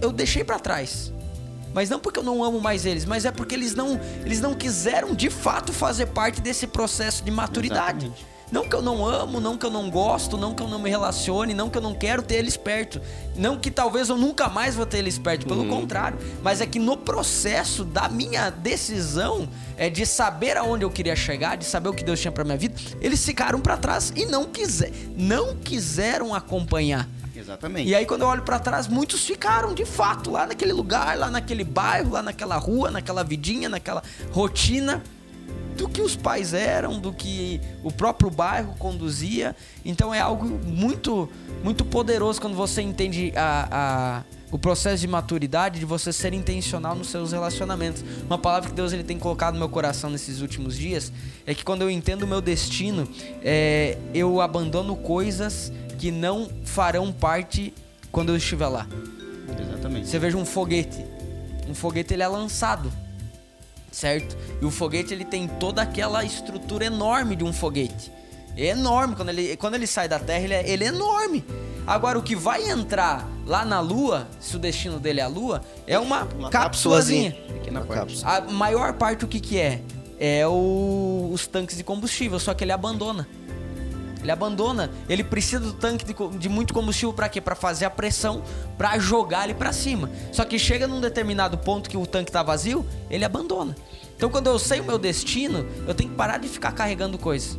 eu 0.00 0.10
deixei 0.12 0.42
pra 0.44 0.58
trás. 0.58 1.12
Mas 1.74 1.88
não 1.88 1.98
porque 1.98 2.18
eu 2.18 2.24
não 2.24 2.42
amo 2.42 2.60
mais 2.60 2.86
eles, 2.86 3.04
mas 3.04 3.24
é 3.24 3.30
porque 3.30 3.54
eles 3.54 3.74
não, 3.74 4.00
eles 4.24 4.40
não 4.40 4.54
quiseram 4.54 5.14
de 5.14 5.30
fato 5.30 5.72
fazer 5.72 6.06
parte 6.06 6.40
desse 6.40 6.66
processo 6.66 7.24
de 7.24 7.30
maturidade. 7.30 8.06
Exatamente. 8.06 8.32
Não 8.52 8.68
que 8.68 8.76
eu 8.76 8.82
não 8.82 9.06
amo, 9.06 9.40
não 9.40 9.56
que 9.56 9.64
eu 9.64 9.70
não 9.70 9.88
gosto, 9.88 10.36
não 10.36 10.54
que 10.54 10.62
eu 10.62 10.68
não 10.68 10.78
me 10.78 10.90
relacione, 10.90 11.54
não 11.54 11.70
que 11.70 11.78
eu 11.78 11.80
não 11.80 11.94
quero 11.94 12.20
ter 12.20 12.34
eles 12.34 12.54
perto. 12.54 13.00
Não 13.34 13.58
que 13.58 13.70
talvez 13.70 14.10
eu 14.10 14.18
nunca 14.18 14.46
mais 14.46 14.74
vou 14.74 14.84
ter 14.84 14.98
eles 14.98 15.18
perto, 15.18 15.46
pelo 15.46 15.66
contrário. 15.66 16.18
Mas 16.42 16.60
é 16.60 16.66
que 16.66 16.78
no 16.78 16.98
processo 16.98 17.82
da 17.82 18.10
minha 18.10 18.50
decisão 18.50 19.48
é 19.78 19.88
de 19.88 20.04
saber 20.04 20.58
aonde 20.58 20.84
eu 20.84 20.90
queria 20.90 21.16
chegar, 21.16 21.56
de 21.56 21.64
saber 21.64 21.88
o 21.88 21.94
que 21.94 22.04
Deus 22.04 22.20
tinha 22.20 22.30
pra 22.30 22.44
minha 22.44 22.58
vida, 22.58 22.74
eles 23.00 23.24
ficaram 23.24 23.58
pra 23.58 23.78
trás 23.78 24.12
e 24.14 24.26
não, 24.26 24.44
quiser, 24.44 24.92
não 25.16 25.56
quiseram 25.56 26.34
acompanhar. 26.34 27.08
Exatamente. 27.34 27.88
E 27.88 27.94
aí 27.94 28.04
quando 28.06 28.22
eu 28.22 28.28
olho 28.28 28.42
pra 28.42 28.58
trás, 28.58 28.86
muitos 28.88 29.24
ficaram 29.24 29.74
de 29.74 29.84
fato 29.84 30.30
lá 30.30 30.46
naquele 30.46 30.72
lugar, 30.72 31.16
lá 31.16 31.30
naquele 31.30 31.64
bairro, 31.64 32.10
lá 32.12 32.22
naquela 32.22 32.56
rua, 32.56 32.90
naquela 32.90 33.22
vidinha, 33.22 33.68
naquela 33.68 34.02
rotina 34.30 35.02
do 35.76 35.88
que 35.88 36.02
os 36.02 36.14
pais 36.14 36.52
eram, 36.52 37.00
do 37.00 37.12
que 37.12 37.58
o 37.82 37.90
próprio 37.90 38.30
bairro 38.30 38.74
conduzia. 38.78 39.56
Então 39.84 40.12
é 40.14 40.20
algo 40.20 40.46
muito 40.46 41.28
muito 41.64 41.84
poderoso 41.84 42.40
quando 42.40 42.54
você 42.56 42.82
entende 42.82 43.32
a, 43.36 43.68
a- 43.70 44.22
o 44.50 44.58
processo 44.58 45.00
de 45.00 45.08
maturidade, 45.08 45.78
de 45.80 45.86
você 45.86 46.12
ser 46.12 46.34
intencional 46.34 46.94
nos 46.94 47.08
seus 47.08 47.32
relacionamentos. 47.32 48.04
Uma 48.26 48.36
palavra 48.36 48.68
que 48.68 48.76
Deus 48.76 48.92
ele 48.92 49.02
tem 49.02 49.18
colocado 49.18 49.54
no 49.54 49.60
meu 49.60 49.68
coração 49.70 50.10
nesses 50.10 50.42
últimos 50.42 50.76
dias 50.76 51.10
é 51.46 51.54
que 51.54 51.64
quando 51.64 51.80
eu 51.80 51.88
entendo 51.88 52.24
o 52.24 52.26
meu 52.26 52.42
destino, 52.42 53.08
é, 53.42 53.96
eu 54.12 54.42
abandono 54.42 54.94
coisas 54.94 55.72
que 56.02 56.10
não 56.10 56.50
farão 56.64 57.12
parte 57.12 57.72
quando 58.10 58.30
eu 58.32 58.36
estiver 58.36 58.66
lá. 58.66 58.88
Exatamente. 59.56 60.08
Você 60.08 60.18
veja 60.18 60.36
um 60.36 60.44
foguete. 60.44 60.98
Um 61.68 61.76
foguete 61.76 62.12
ele 62.12 62.24
é 62.24 62.26
lançado, 62.26 62.92
certo? 63.92 64.36
E 64.60 64.64
o 64.64 64.70
foguete 64.72 65.14
ele 65.14 65.24
tem 65.24 65.46
toda 65.46 65.80
aquela 65.80 66.24
estrutura 66.24 66.86
enorme 66.86 67.36
de 67.36 67.44
um 67.44 67.52
foguete. 67.52 68.10
É 68.56 68.66
enorme 68.70 69.14
quando 69.14 69.28
ele, 69.28 69.56
quando 69.56 69.74
ele 69.76 69.86
sai 69.86 70.08
da 70.08 70.18
Terra, 70.18 70.42
ele 70.42 70.54
é, 70.54 70.68
ele 70.68 70.84
é 70.84 70.88
enorme. 70.88 71.44
Agora 71.86 72.18
o 72.18 72.22
que 72.22 72.34
vai 72.34 72.68
entrar 72.68 73.28
lá 73.46 73.64
na 73.64 73.78
Lua, 73.78 74.26
se 74.40 74.56
o 74.56 74.58
destino 74.58 74.98
dele 74.98 75.20
é 75.20 75.22
a 75.22 75.28
Lua, 75.28 75.62
é 75.86 76.00
uma, 76.00 76.24
Uma 76.36 76.50
cápsulazinha. 76.50 77.30
Pequena 77.30 77.78
Uma 77.78 77.86
parte. 77.86 78.00
cápsula. 78.20 78.36
A 78.38 78.40
maior 78.52 78.94
parte 78.94 79.24
o 79.24 79.28
que 79.28 79.38
que 79.38 79.56
é? 79.56 79.80
É 80.18 80.46
o- 80.48 81.30
os 81.32 81.46
tanques 81.46 81.76
de 81.76 81.84
combustível, 81.84 82.40
só 82.40 82.54
que 82.54 82.64
ele 82.64 82.72
abandona. 82.72 83.26
Ele 84.22 84.30
abandona. 84.30 84.90
Ele 85.08 85.24
precisa 85.24 85.60
do 85.60 85.72
tanque 85.72 86.04
de, 86.04 86.14
de 86.38 86.48
muito 86.48 86.72
combustível 86.72 87.12
pra 87.12 87.28
quê? 87.28 87.40
Pra 87.40 87.54
fazer 87.54 87.84
a 87.84 87.90
pressão, 87.90 88.42
pra 88.78 88.98
jogar 88.98 89.44
ele 89.44 89.54
pra 89.54 89.72
cima. 89.72 90.10
Só 90.30 90.44
que 90.44 90.58
chega 90.58 90.86
num 90.86 91.00
determinado 91.00 91.58
ponto 91.58 91.90
que 91.90 91.96
o 91.96 92.06
tanque 92.06 92.30
tá 92.30 92.42
vazio, 92.42 92.86
ele 93.10 93.24
abandona. 93.24 93.76
Então 94.16 94.30
quando 94.30 94.46
eu 94.46 94.58
sei 94.58 94.80
o 94.80 94.84
meu 94.84 94.98
destino, 94.98 95.66
eu 95.86 95.94
tenho 95.94 96.10
que 96.10 96.16
parar 96.16 96.38
de 96.38 96.48
ficar 96.48 96.72
carregando 96.72 97.18
coisas. 97.18 97.58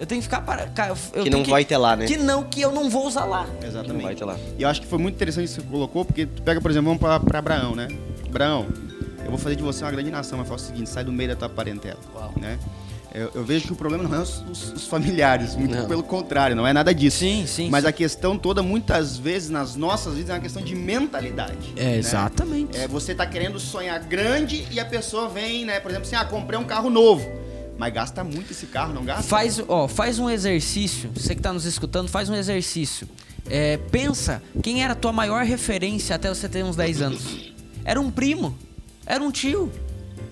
Eu 0.00 0.06
tenho 0.06 0.20
que 0.20 0.24
ficar 0.26 0.40
para 0.40 0.66
Que 0.66 1.30
não 1.30 1.44
vai 1.44 1.64
ter 1.64 1.76
lá, 1.76 1.94
né? 1.94 2.06
Que 2.06 2.16
não 2.16 2.42
que 2.42 2.60
eu 2.60 2.72
não 2.72 2.90
vou 2.90 3.06
usar 3.06 3.24
lá. 3.24 3.46
Exatamente. 3.62 3.92
Não 3.92 4.00
vai 4.02 4.14
ter 4.16 4.24
lá. 4.24 4.36
E 4.58 4.62
eu 4.62 4.68
acho 4.68 4.80
que 4.80 4.86
foi 4.88 4.98
muito 4.98 5.14
interessante 5.14 5.44
isso 5.44 5.60
que 5.60 5.66
você 5.66 5.70
colocou, 5.70 6.04
porque 6.04 6.26
tu 6.26 6.42
pega, 6.42 6.60
por 6.60 6.70
exemplo, 6.72 6.86
vamos 6.86 7.00
pra, 7.00 7.20
pra 7.20 7.38
Abraão, 7.38 7.76
né? 7.76 7.86
Abraão, 8.26 8.66
eu 9.24 9.30
vou 9.30 9.38
fazer 9.38 9.54
de 9.54 9.62
você 9.62 9.84
uma 9.84 9.92
grande 9.92 10.10
nação, 10.10 10.38
mas 10.38 10.48
fala 10.48 10.58
o 10.58 10.64
seguinte, 10.64 10.90
sai 10.90 11.04
do 11.04 11.12
meio 11.12 11.28
da 11.28 11.36
tua 11.36 11.48
parentela, 11.48 12.00
Uau. 12.16 12.32
né? 12.36 12.58
Eu, 13.14 13.30
eu 13.34 13.44
vejo 13.44 13.66
que 13.66 13.72
o 13.72 13.76
problema 13.76 14.04
não 14.08 14.14
é 14.16 14.20
os, 14.22 14.42
os- 14.50 14.72
os 14.72 14.86
familiares, 14.86 15.54
muito 15.54 15.74
Não. 15.74 15.86
pelo 15.86 16.02
contrário, 16.02 16.56
não 16.56 16.66
é 16.66 16.72
nada 16.72 16.94
disso. 16.94 17.18
Sim, 17.18 17.44
sim. 17.46 17.68
Mas 17.68 17.82
sim. 17.82 17.88
a 17.88 17.92
questão 17.92 18.38
toda, 18.38 18.62
muitas 18.62 19.16
vezes, 19.18 19.50
nas 19.50 19.76
nossas 19.76 20.14
vidas, 20.14 20.30
é 20.30 20.34
uma 20.34 20.40
questão 20.40 20.62
de 20.62 20.74
mentalidade. 20.74 21.72
É 21.76 21.84
né? 21.84 21.98
exatamente. 21.98 22.76
É, 22.76 22.88
você 22.88 23.14
tá 23.14 23.26
querendo 23.26 23.58
sonhar 23.60 24.00
grande 24.00 24.66
e 24.70 24.80
a 24.80 24.84
pessoa 24.84 25.28
vem, 25.28 25.64
né? 25.66 25.78
Por 25.80 25.90
exemplo, 25.90 26.06
assim, 26.06 26.16
ah, 26.16 26.24
comprei 26.24 26.58
um 26.58 26.64
carro 26.64 26.88
novo. 26.88 27.28
Mas 27.78 27.92
gasta 27.92 28.22
muito 28.22 28.52
esse 28.52 28.66
carro, 28.66 28.92
não 28.94 29.04
gasta? 29.04 29.22
Faz, 29.24 29.60
ó, 29.68 29.88
faz 29.88 30.18
um 30.18 30.30
exercício. 30.30 31.10
Você 31.14 31.34
que 31.34 31.40
tá 31.42 31.52
nos 31.52 31.64
escutando, 31.64 32.08
faz 32.08 32.28
um 32.30 32.34
exercício. 32.34 33.08
É, 33.50 33.76
pensa, 33.90 34.42
quem 34.62 34.84
era 34.84 34.92
a 34.92 34.96
tua 34.96 35.12
maior 35.12 35.44
referência 35.44 36.14
até 36.16 36.28
você 36.28 36.48
ter 36.48 36.64
uns 36.64 36.76
10 36.76 37.02
anos? 37.02 37.52
Era 37.84 38.00
um 38.00 38.10
primo, 38.10 38.56
era 39.04 39.22
um 39.22 39.30
tio, 39.32 39.70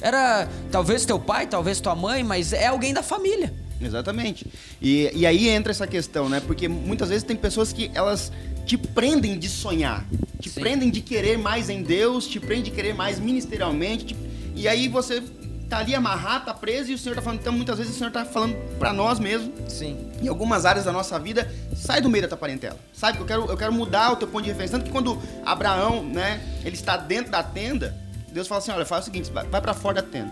era 0.01 0.49
talvez 0.71 1.05
teu 1.05 1.19
pai, 1.19 1.47
talvez 1.47 1.81
tua 1.81 1.95
mãe, 1.95 2.23
mas 2.25 2.53
é 2.53 2.67
alguém 2.67 2.93
da 2.95 3.03
família. 3.03 3.53
Exatamente. 3.81 4.47
E, 4.81 5.11
e 5.15 5.27
aí 5.27 5.49
entra 5.49 5.73
essa 5.73 5.87
questão, 5.87 6.29
né? 6.29 6.41
Porque 6.47 6.69
muitas 6.69 7.09
vezes 7.09 7.25
tem 7.25 7.37
pessoas 7.37 7.73
que 7.73 7.91
elas 7.95 8.31
te 8.67 8.77
prendem 8.77 9.39
de 9.39 9.49
sonhar, 9.49 10.05
te 10.39 10.51
Sim. 10.51 10.61
prendem 10.61 10.91
de 10.91 11.01
querer 11.01 11.39
mais 11.39 11.71
em 11.71 11.83
Deus, 11.83 12.27
te 12.27 12.39
prendem 12.39 12.65
de 12.65 12.71
querer 12.71 12.95
mais 12.95 13.19
ministerialmente. 13.19 14.05
te- 14.05 14.17
E 14.55 14.69
aí 14.69 14.87
você 14.87 15.23
tá 15.69 15.79
ali 15.79 15.95
amarrado, 15.95 16.45
tá 16.47 16.53
preso 16.53 16.91
e 16.91 16.95
o 16.95 16.99
Senhor 16.99 17.15
tá 17.15 17.23
falando. 17.23 17.41
Então 17.41 17.53
muitas 17.55 17.79
vezes 17.79 17.95
o 17.95 17.99
Senhor 17.99 18.11
tá 18.11 18.25
falando 18.25 18.55
pra 18.79 18.93
nós 18.93 19.19
mesmo, 19.19 19.51
Sim. 19.69 19.97
em 20.21 20.29
algumas 20.29 20.67
áreas 20.67 20.85
da 20.85 20.93
nossa 20.93 21.19
vida, 21.19 21.51
sai 21.75 22.01
do 22.03 22.11
meio 22.11 22.23
da 22.23 22.29
tua 22.29 22.37
parentela. 22.37 22.79
Sabe? 22.93 23.19
Eu 23.19 23.25
quero, 23.25 23.47
eu 23.51 23.57
quero 23.57 23.73
mudar 23.73 24.13
o 24.13 24.17
teu 24.17 24.29
ponto 24.29 24.43
de 24.43 24.49
referência. 24.51 24.77
Tanto 24.77 24.87
que 24.87 24.93
quando 24.93 25.19
Abraão, 25.45 26.05
né, 26.05 26.41
ele 26.65 26.75
está 26.77 26.97
dentro 26.99 27.31
da 27.33 27.43
tenda, 27.43 27.97
Deus 28.33 28.49
fala 28.49 28.61
assim: 28.61 28.71
olha, 28.71 28.85
faz 28.85 29.03
o 29.03 29.05
seguinte, 29.07 29.31
vai, 29.31 29.47
para 29.47 29.75
fora 29.75 30.03
da 30.03 30.09
tenda. 30.09 30.31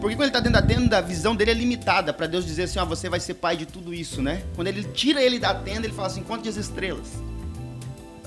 Porque 0.00 0.14
quando 0.14 0.28
ele 0.28 0.28
está 0.28 0.40
dentro 0.40 0.60
da 0.60 0.66
tenda, 0.66 0.98
a 0.98 1.00
visão 1.00 1.34
dele 1.34 1.50
é 1.50 1.54
limitada 1.54 2.12
para 2.12 2.26
Deus 2.26 2.46
dizer 2.46 2.64
assim: 2.64 2.78
ó, 2.78 2.84
você 2.84 3.08
vai 3.08 3.20
ser 3.20 3.34
pai 3.34 3.56
de 3.56 3.66
tudo 3.66 3.92
isso, 3.92 4.22
né? 4.22 4.42
Quando 4.54 4.68
ele 4.68 4.84
tira 4.84 5.22
ele 5.22 5.38
da 5.38 5.54
tenda, 5.54 5.86
ele 5.86 5.94
fala 5.94 6.08
assim: 6.08 6.22
conte 6.22 6.48
as 6.48 6.56
estrelas. 6.56 7.08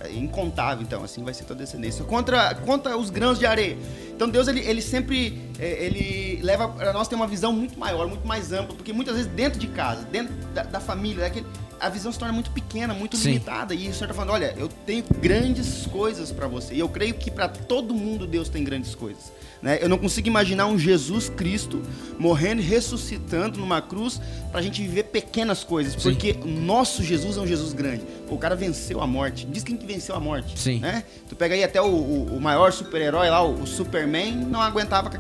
É 0.04 0.12
incontável, 0.12 0.82
então, 0.82 1.04
assim 1.04 1.24
vai 1.24 1.34
ser 1.34 1.44
tua 1.44 1.56
descendência. 1.56 2.04
Contra 2.04 2.98
os 2.98 3.10
grãos 3.12 3.38
de 3.38 3.46
areia. 3.46 3.78
Então 4.10 4.28
Deus, 4.28 4.48
ele, 4.48 4.60
ele 4.62 4.82
sempre, 4.82 5.40
ele 5.66 6.40
leva 6.42 6.68
para 6.68 6.92
nós 6.94 7.08
ter 7.08 7.16
uma 7.16 7.28
visão 7.28 7.54
muito 7.54 7.78
maior, 7.80 8.08
muito 8.08 8.28
mais 8.28 8.52
ampla, 8.52 8.76
porque 8.76 8.92
muitas 8.94 9.16
vezes 9.16 9.32
dentro 9.32 9.60
de 9.60 9.68
casa, 9.68 10.04
dentro 10.04 10.34
da, 10.54 10.64
da 10.64 10.80
família, 10.80 11.24
daquele, 11.24 11.46
a 11.80 11.90
visão 11.90 12.12
se 12.12 12.20
torna 12.20 12.34
muito 12.34 12.52
pequena, 12.52 12.94
muito 12.94 13.18
Sim. 13.18 13.30
limitada. 13.34 13.74
E 13.74 13.90
o 13.90 13.94
Senhor 13.94 14.04
está 14.06 14.14
falando, 14.14 14.32
olha, 14.34 14.54
eu 14.58 14.68
tenho 14.86 15.04
grandes 15.20 15.88
coisas 15.88 16.32
para 16.32 16.48
você. 16.48 16.76
E 16.76 16.80
eu 16.80 16.88
creio 16.90 17.14
que 17.16 17.32
para 17.32 17.48
todo 17.50 17.94
mundo 17.94 18.28
Deus 18.28 18.50
tem 18.50 18.64
grandes 18.64 18.94
coisas. 18.94 19.32
Né? 19.64 19.78
Eu 19.82 19.90
não 19.90 19.98
consigo 19.98 20.28
imaginar 20.28 20.66
um 20.68 20.78
Jesus 20.78 21.30
Cristo 21.30 21.82
morrendo 22.20 22.62
e 22.62 22.66
ressuscitando 22.66 23.60
numa 23.60 23.80
cruz 23.82 24.20
para 24.52 24.60
a 24.60 24.64
gente 24.64 24.82
viver 24.82 25.04
pequenas 25.06 25.64
coisas. 25.64 25.94
Sim. 25.94 26.00
Porque 26.02 26.34
nosso 26.46 27.04
Jesus 27.04 27.38
é 27.38 27.42
um 27.42 27.48
Jesus 27.48 27.74
grande. 27.74 28.04
O 28.30 28.38
cara 28.38 28.56
venceu 28.56 29.02
a 29.02 29.08
morte. 29.08 29.46
Diz 29.46 29.64
quem 29.64 29.76
que 29.78 29.86
venceu 29.86 30.16
a 30.16 30.20
morte. 30.20 30.58
Sim. 30.60 30.80
Né? 30.80 31.04
Tu 31.30 31.36
pega 31.36 31.54
aí 31.56 31.64
até 31.64 31.82
o, 31.82 31.86
o- 31.86 32.36
o 32.38 32.42
maior 32.42 32.72
super-herói 32.72 33.30
lá, 33.30 33.44
o, 33.44 33.62
o 33.62 33.68
Superman, 33.68 34.36
não 34.36 34.62
aguentava 34.62 35.10
com 35.10 35.16
a 35.18 35.20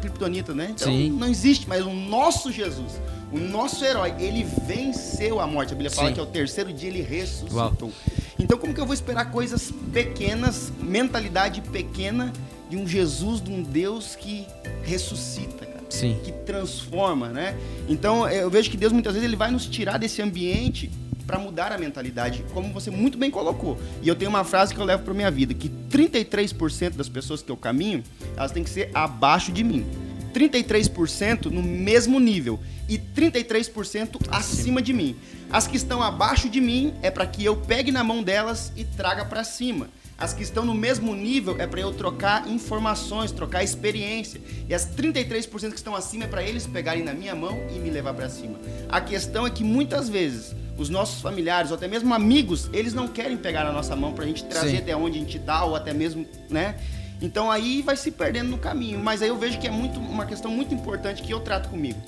Né? 0.56 0.70
Então 0.72 0.92
Sim. 0.92 1.10
não 1.12 1.28
existe, 1.28 1.68
mas 1.68 1.86
o 1.86 1.92
nosso 1.92 2.52
Jesus, 2.52 3.00
o 3.32 3.38
nosso 3.38 3.84
herói, 3.84 4.14
ele 4.20 4.46
venceu 4.66 5.40
a 5.40 5.48
morte. 5.48 5.70
A 5.74 5.76
Bíblia 5.76 5.92
fala 5.92 6.10
Sim. 6.10 6.14
que 6.16 6.20
ao 6.20 6.26
terceiro 6.26 6.72
dia 6.74 6.90
ele 6.90 7.02
ressuscitou. 7.02 7.90
Uau. 7.90 7.92
Então 8.40 8.58
como 8.58 8.74
que 8.74 8.80
eu 8.80 8.86
vou 8.86 8.94
esperar 8.94 9.32
coisas 9.32 9.72
pequenas, 9.94 10.72
mentalidade 10.80 11.62
pequena 11.62 12.32
de 12.70 12.78
um 12.78 12.88
Jesus, 12.88 13.42
de 13.42 13.52
um 13.52 13.62
Deus 13.62 14.16
que 14.16 14.46
ressuscita, 14.84 15.66
cara? 15.66 15.82
Sim. 15.90 16.18
que 16.24 16.32
transforma, 16.32 17.30
né? 17.30 17.58
Então 17.88 18.28
eu 18.30 18.50
vejo 18.50 18.72
que 18.72 18.78
Deus 18.78 18.94
muitas 18.94 19.14
vezes 19.14 19.28
ele 19.28 19.36
vai 19.36 19.52
nos 19.52 19.66
tirar 19.66 19.98
desse 19.98 20.22
ambiente 20.22 20.90
para 21.28 21.40
mudar 21.40 21.72
a 21.72 21.78
mentalidade, 21.78 22.44
como 22.54 22.74
você 22.74 22.92
muito 22.92 23.18
bem 23.18 23.32
colocou. 23.32 23.78
E 24.02 24.08
eu 24.08 24.16
tenho 24.16 24.30
uma 24.30 24.44
frase 24.44 24.74
que 24.74 24.80
eu 24.82 24.86
levo 24.86 25.04
para 25.04 25.14
minha 25.14 25.32
vida, 25.32 25.54
que 25.54 25.70
33% 25.70 26.96
das 26.96 27.08
pessoas 27.08 27.42
que 27.42 27.50
eu 27.50 27.56
caminho, 27.56 28.04
elas 28.36 28.52
têm 28.52 28.64
que 28.64 28.70
ser 28.70 28.90
abaixo 28.94 29.52
de 29.52 29.64
mim. 29.64 29.86
33% 30.32 31.46
no 31.46 31.62
mesmo 31.62 32.20
nível 32.20 32.60
e 32.88 32.98
33% 32.98 34.28
acima 34.30 34.82
de 34.82 34.94
mim. 34.94 35.16
As 35.52 35.68
que 35.68 35.78
estão 35.78 36.02
abaixo 36.02 36.50
de 36.50 36.62
mim 36.62 36.94
é 37.02 37.12
para 37.12 37.26
que 37.26 37.44
eu 37.44 37.56
pegue 37.56 37.92
na 37.92 38.04
mão 38.04 38.24
delas 38.24 38.72
e 38.76 38.84
traga 38.84 39.26
para 39.26 39.44
cima. 39.44 39.90
As 40.18 40.34
que 40.34 40.44
estão 40.44 40.64
no 40.64 40.76
mesmo 40.76 41.16
nível 41.16 41.56
é 41.60 41.66
para 41.66 41.82
eu 41.82 41.92
trocar 41.92 42.48
informações, 42.48 43.32
trocar 43.32 43.64
experiência. 43.64 44.40
E 44.70 44.74
as 44.74 44.88
33% 44.88 45.72
que 45.72 45.76
estão 45.76 45.96
acima 45.96 46.26
é 46.26 46.28
para 46.28 46.44
eles 46.44 46.68
pegarem 46.68 47.04
na 47.04 47.12
minha 47.12 47.34
mão 47.34 47.60
e 47.76 47.80
me 47.80 47.90
levar 47.90 48.14
para 48.14 48.30
cima. 48.30 48.60
A 48.88 49.02
questão 49.02 49.48
é 49.48 49.50
que 49.50 49.64
muitas 49.64 50.08
vezes 50.10 50.56
os 50.78 50.90
nossos 50.90 51.22
familiares 51.22 51.72
ou 51.72 51.78
até 51.78 51.88
mesmo 51.88 52.14
amigos, 52.14 52.70
eles 52.72 52.94
não 52.94 53.08
querem 53.08 53.36
pegar 53.36 53.64
na 53.64 53.72
nossa 53.72 53.96
mão 53.96 54.14
para 54.14 54.24
a 54.24 54.28
gente 54.28 54.46
trazer 54.46 54.72
Sim. 54.72 54.78
até 54.78 54.96
onde 54.96 55.18
a 55.18 55.22
gente 55.22 55.40
tá 55.40 55.66
ou 55.66 55.76
até 55.76 55.92
mesmo, 55.92 56.26
né? 56.50 56.76
Então 57.22 57.52
aí 57.52 57.82
vai 57.82 57.96
se 57.96 58.12
perdendo 58.12 58.50
no 58.50 58.58
caminho. 58.58 59.00
Mas 59.00 59.22
aí 59.22 59.30
eu 59.30 59.38
vejo 59.38 59.60
que 59.60 59.68
é 59.68 59.72
muito 59.72 60.00
uma 60.00 60.26
questão 60.26 60.50
muito 60.52 60.74
importante 60.74 61.22
que 61.22 61.32
eu 61.32 61.40
trato 61.40 61.70
comigo. 61.70 62.00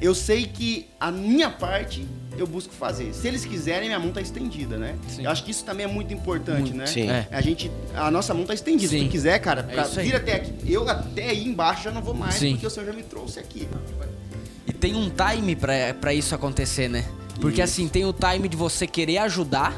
Eu 0.00 0.14
sei 0.14 0.46
que 0.46 0.88
a 0.98 1.10
minha 1.10 1.50
parte 1.50 2.06
eu 2.38 2.46
busco 2.46 2.72
fazer. 2.72 3.12
Se 3.12 3.28
eles 3.28 3.44
quiserem, 3.44 3.88
minha 3.88 3.98
mão 3.98 4.10
tá 4.12 4.20
estendida, 4.20 4.78
né? 4.78 4.96
Sim. 5.08 5.24
Eu 5.24 5.30
acho 5.30 5.44
que 5.44 5.50
isso 5.50 5.62
também 5.64 5.84
é 5.84 5.88
muito 5.88 6.14
importante, 6.14 6.60
Muito. 6.72 6.76
né? 6.76 6.86
Sim. 6.86 7.10
É. 7.10 7.28
A 7.30 7.40
gente, 7.42 7.70
a 7.94 8.10
nossa 8.10 8.32
mão 8.32 8.46
tá 8.46 8.54
estendida. 8.54 8.88
Se 8.90 8.98
Sim. 8.98 9.06
tu 9.06 9.10
quiser, 9.10 9.38
cara, 9.40 9.60
É 9.68 9.74
pra 9.74 9.84
aí. 9.84 10.06
vir 10.06 10.16
até 10.16 10.34
aqui, 10.36 10.54
eu 10.66 10.88
até 10.88 11.28
aí 11.28 11.46
embaixo 11.46 11.84
já 11.84 11.90
não 11.90 12.00
vou 12.00 12.14
mais, 12.14 12.34
Sim. 12.36 12.52
porque 12.52 12.66
o 12.66 12.70
Senhor 12.70 12.86
já 12.86 12.92
me 12.94 13.02
trouxe 13.02 13.38
aqui. 13.38 13.68
E 14.66 14.72
tem 14.72 14.94
um 14.94 15.10
time 15.10 15.54
pra, 15.54 15.92
pra 16.00 16.14
isso 16.14 16.34
acontecer, 16.34 16.88
né? 16.88 17.04
Porque 17.38 17.62
Isso. 17.62 17.72
assim, 17.72 17.88
tem 17.88 18.04
o 18.06 18.12
time 18.12 18.48
de 18.48 18.56
você 18.56 18.86
querer 18.86 19.18
ajudar 19.18 19.74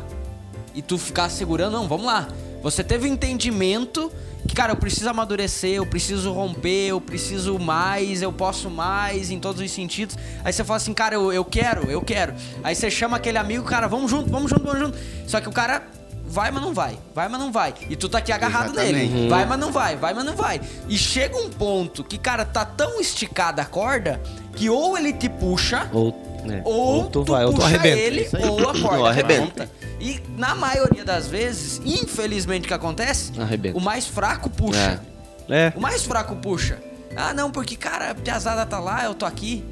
e 0.75 0.83
tu 0.83 0.99
ficar 0.99 1.29
segurando, 1.31 1.73
não, 1.73 1.89
vamos 1.89 2.07
lá. 2.07 2.29
Você 2.63 2.85
teve 2.85 3.09
o 3.09 3.13
entendimento 3.13 4.11
que, 4.53 4.57
cara, 4.57 4.73
eu 4.73 4.77
preciso 4.77 5.09
amadurecer, 5.09 5.71
eu 5.77 5.87
preciso 5.87 6.31
romper, 6.31 6.89
eu 6.89 7.01
preciso 7.01 7.59
mais, 7.59 8.21
eu 8.21 8.31
posso 8.31 8.69
mais 8.69 9.31
em 9.31 9.41
todos 9.41 9.63
os 9.63 9.71
sentidos. 9.71 10.15
Aí 10.45 10.53
você 10.53 10.63
fala 10.63 10.77
assim, 10.77 10.93
cara, 10.93 11.15
eu, 11.15 11.33
eu 11.33 11.43
quero, 11.43 11.91
eu 11.91 12.03
quero. 12.03 12.35
Aí 12.63 12.75
você 12.75 12.91
chama 12.91 13.17
aquele 13.17 13.39
amigo, 13.39 13.65
cara, 13.65 13.89
vamos 13.89 14.11
junto, 14.11 14.31
vamos 14.31 14.51
junto, 14.51 14.63
vamos 14.63 14.79
junto. 14.79 14.99
Só 15.27 15.41
que 15.41 15.49
o 15.49 15.53
cara 15.53 15.83
vai, 16.27 16.51
mas 16.51 16.63
não 16.63 16.75
vai, 16.75 16.99
vai, 17.15 17.29
mas 17.31 17.41
não 17.41 17.51
vai. 17.51 17.73
E 17.89 17.97
tu 17.97 18.11
tá 18.11 18.19
aqui 18.19 18.31
agarrado 18.31 18.73
Exatamente. 18.73 19.09
nele. 19.11 19.29
Vai, 19.31 19.47
mas 19.47 19.59
não 19.59 19.73
vai, 19.73 19.97
vai, 19.97 20.13
mas 20.13 20.25
não 20.25 20.37
vai. 20.37 20.61
E 20.87 20.99
chega 20.99 21.35
um 21.39 21.49
ponto 21.49 22.05
que, 22.05 22.19
cara, 22.19 22.45
tá 22.45 22.63
tão 22.67 23.01
esticada 23.01 23.63
a 23.63 23.65
corda 23.65 24.21
que 24.55 24.69
ou 24.69 24.99
ele 24.99 25.15
te 25.15 25.31
puxa, 25.31 25.89
Ou, 25.95 26.43
né, 26.45 26.61
ou, 26.67 27.07
tu, 27.07 27.25
vai, 27.25 27.47
ou 27.47 27.53
tu 27.53 27.57
puxa 27.57 27.69
arrebenta. 27.69 27.99
ele, 27.99 28.29
ou 28.51 28.69
a 28.69 28.73
corda 28.81 28.99
Ou 28.99 29.07
arrebenta. 29.07 29.71
E 30.03 30.21
na 30.37 30.53
maioria 30.57 31.05
das 31.05 31.29
vezes, 31.29 31.81
infelizmente 31.85 32.65
o 32.65 32.69
que 32.69 32.75
acontece, 32.75 33.33
Arrebenta. 33.41 33.79
o 33.79 33.81
mais 33.81 34.05
fraco 34.05 34.51
puxa. 34.51 35.01
É. 35.49 35.67
É. 35.69 35.73
O 35.77 35.81
mais 35.81 36.03
fraco 36.03 36.35
puxa. 36.35 36.79
Ah, 37.15 37.33
não, 37.33 37.53
porque, 37.53 37.77
cara, 37.77 38.11
a 38.11 38.15
piazada 38.15 38.67
tá 38.67 38.81
lá, 38.81 39.05
eu 39.05 39.15
tô 39.15 39.25
aqui. 39.25 39.65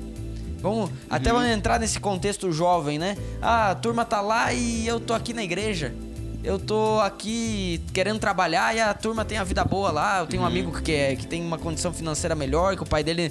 Vamos, 0.61 0.91
até 1.09 1.33
vamos 1.33 1.49
entrar 1.49 1.81
nesse 1.81 1.99
contexto 1.99 2.53
jovem, 2.53 2.99
né? 2.99 3.17
Ah, 3.43 3.71
a 3.71 3.75
turma 3.75 4.05
tá 4.05 4.21
lá 4.21 4.53
e 4.53 4.87
eu 4.87 5.01
tô 5.01 5.15
aqui 5.15 5.33
na 5.33 5.43
igreja. 5.43 5.93
Eu 6.43 6.59
tô 6.59 6.99
aqui 7.01 7.81
querendo 7.93 8.19
trabalhar 8.19 8.75
e 8.75 8.81
a 8.81 8.95
turma 8.95 9.25
tem 9.27 9.37
a 9.37 9.45
vida 9.45 9.63
boa 9.63 9.91
lá. 9.91 10.21
Eu 10.21 10.27
tenho 10.27 10.43
um 10.43 10.47
amigo 10.47 10.73
que, 10.81 10.91
é, 10.93 11.15
que 11.15 11.27
tem 11.27 11.43
uma 11.43 11.59
condição 11.59 11.93
financeira 11.93 12.35
melhor, 12.35 12.77
que 12.77 12.83
o 12.83 12.87
pai 12.87 13.05
dele 13.05 13.31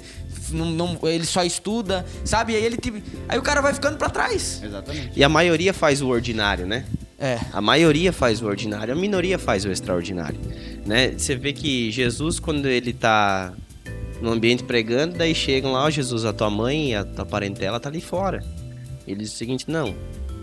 não, 0.52 0.66
não- 0.66 0.98
ele 1.02 1.26
só 1.26 1.42
estuda, 1.42 2.06
sabe? 2.24 2.54
Aí 2.54 2.64
ele 2.64 2.76
te- 2.76 3.02
aí 3.28 3.36
o 3.38 3.42
cara 3.42 3.60
vai 3.60 3.74
ficando 3.74 3.96
pra 3.96 4.08
trás. 4.08 4.62
Exatamente. 4.62 5.10
E 5.18 5.24
a 5.24 5.28
maioria 5.28 5.74
faz 5.74 6.00
o 6.00 6.06
ordinário, 6.08 6.66
né? 6.66 6.84
É. 7.18 7.38
A 7.52 7.60
maioria 7.60 8.12
faz 8.12 8.40
o 8.40 8.46
ordinário, 8.46 8.94
a 8.94 8.96
minoria 8.96 9.38
faz 9.38 9.64
o 9.64 9.70
extraordinário, 9.72 10.38
né? 10.86 11.12
Você 11.18 11.34
vê 11.34 11.52
que 11.52 11.90
Jesus 11.90 12.38
quando 12.38 12.66
ele 12.66 12.92
tá 12.92 13.52
no 14.22 14.30
ambiente 14.30 14.62
pregando, 14.62 15.18
daí 15.18 15.34
chegam 15.34 15.72
lá, 15.72 15.84
ó 15.84 15.90
Jesus, 15.90 16.24
a 16.24 16.32
tua 16.32 16.48
mãe, 16.48 16.94
a 16.94 17.04
tua 17.04 17.26
parentela 17.26 17.80
tá 17.80 17.88
ali 17.88 18.00
fora. 18.00 18.42
Ele 19.06 19.20
diz 19.24 19.32
o 19.34 19.36
seguinte, 19.36 19.64
não, 19.68 19.94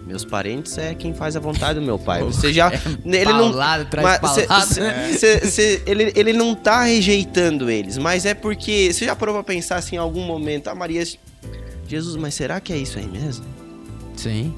meus 0.08 0.24
parentes 0.24 0.78
é 0.78 0.96
quem 0.96 1.13
faz 1.13 1.36
a 1.36 1.39
vontade 1.39 1.80
do 1.80 1.86
meu 1.86 2.00
pai. 2.00 2.24
Você 2.24 2.54
já. 2.54 2.72
ele 3.06 3.26
não. 3.26 3.50
Paulada, 3.50 3.86
traz 3.86 4.20
mas 4.22 4.32
cê- 4.32 4.48
cê- 4.48 5.17
cê- 5.17 5.52
cê- 5.52 5.84
ele, 5.86 6.13
ele 6.15 6.32
não 6.34 6.56
tá 6.56 6.84
rejeitando 6.84 7.70
eles, 7.70 7.98
mas 7.98 8.26
é 8.26 8.34
porque. 8.34 8.91
Você 8.93 9.06
já 9.06 9.15
parou 9.15 9.36
pra 9.36 9.43
pensar 9.43 9.76
assim 9.76 9.98
em 9.98 10.00
algum 10.00 10.22
momento, 10.22 10.70
ah, 10.70 10.76
Maria. 10.76 11.04
Jesus, 11.88 12.15
mas 12.15 12.34
será 12.34 12.60
que 12.60 12.72
é 12.74 12.78
isso 12.78 12.98
aí 12.98 13.08
mesmo? 13.08 13.46
Sim. 14.15 14.54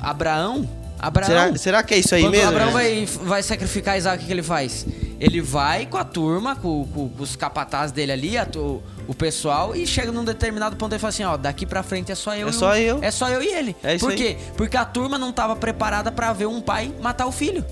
Abraão? 0.00 0.68
Abraão. 1.00 1.26
Será, 1.28 1.56
será 1.56 1.82
que 1.82 1.94
é 1.94 1.98
isso 1.98 2.14
aí 2.14 2.22
Quando 2.22 2.32
mesmo? 2.32 2.48
Abraão 2.48 2.72
vai, 2.72 3.06
vai 3.22 3.42
sacrificar 3.42 3.96
Isaac, 3.96 4.22
o 4.22 4.26
que, 4.26 4.32
ele 4.32 4.42
faz? 4.42 4.86
Ele 5.18 5.40
vai 5.40 5.86
com 5.86 5.96
a 5.96 6.04
turma, 6.04 6.56
com, 6.56 6.86
com- 6.86 7.08
com 7.08 7.22
os 7.22 7.36
capatazes 7.36 7.92
dele 7.92 8.12
ali, 8.12 8.36
a 8.38 8.44
tu- 8.46 8.82
o 9.06 9.14
pessoal, 9.14 9.74
e 9.74 9.86
chega 9.86 10.12
num 10.12 10.24
determinado 10.24 10.76
ponto 10.76 10.94
e 10.94 10.98
fala 10.98 11.08
assim, 11.08 11.24
ó, 11.24 11.36
daqui 11.36 11.64
pra 11.66 11.82
frente 11.82 12.12
é 12.12 12.14
só 12.14 12.34
eu 12.34 12.46
É 12.48 12.50
e 12.50 12.52
só 12.52 12.70
o- 12.72 12.76
eu. 12.76 12.98
É 13.02 13.10
só 13.10 13.28
eu 13.28 13.42
e 13.42 13.48
ele. 13.48 13.76
É 13.82 13.94
isso 13.96 14.04
Por 14.04 14.12
aí. 14.12 14.16
quê? 14.16 14.36
Porque 14.56 14.76
a 14.76 14.84
turma 14.84 15.18
não 15.18 15.32
tava 15.32 15.56
preparada 15.56 16.10
pra 16.12 16.32
ver 16.32 16.46
um 16.46 16.60
pai 16.60 16.92
matar 17.02 17.26
o 17.26 17.32
filho. 17.32 17.64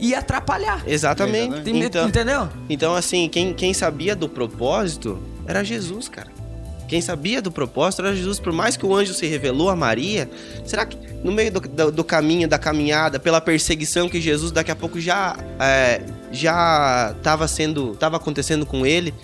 Ia 0.00 0.18
atrapalhar. 0.18 0.82
Exatamente. 0.86 1.52
Exatamente. 1.54 1.70
Ent- 1.70 1.84
Então, 1.86 2.08
Entendeu? 2.08 2.48
então, 2.68 2.94
assim, 2.94 3.28
quem, 3.28 3.52
quem 3.54 3.72
sabia 3.72 4.16
do 4.16 4.28
propósito 4.28 5.20
era 5.46 5.62
Jesus, 5.62 6.08
cara. 6.08 6.31
Quem 6.92 7.00
sabia 7.00 7.40
do 7.40 7.50
propósito 7.50 8.02
era 8.02 8.14
Jesus. 8.14 8.38
Por 8.38 8.52
mais 8.52 8.76
que 8.76 8.84
o 8.84 8.94
anjo 8.94 9.14
se 9.14 9.26
revelou 9.26 9.70
a 9.70 9.74
Maria, 9.74 10.28
será 10.62 10.84
que 10.84 10.94
no 11.24 11.32
meio 11.32 11.50
do, 11.50 11.60
do- 11.60 11.90
do 11.90 12.04
caminho, 12.04 12.46
da 12.46 12.58
caminhada, 12.58 13.18
pela 13.18 13.40
perseguição 13.40 14.10
que 14.10 14.20
Jesus 14.20 14.52
daqui 14.52 14.70
a 14.70 14.76
pouco 14.76 15.00
já 15.00 15.34
é, 15.58 16.02
já 16.30 17.14
estava 17.16 17.48
sendo, 17.48 17.92
estava 17.92 18.18
acontecendo 18.18 18.66
com 18.66 18.84
ele, 18.84 19.14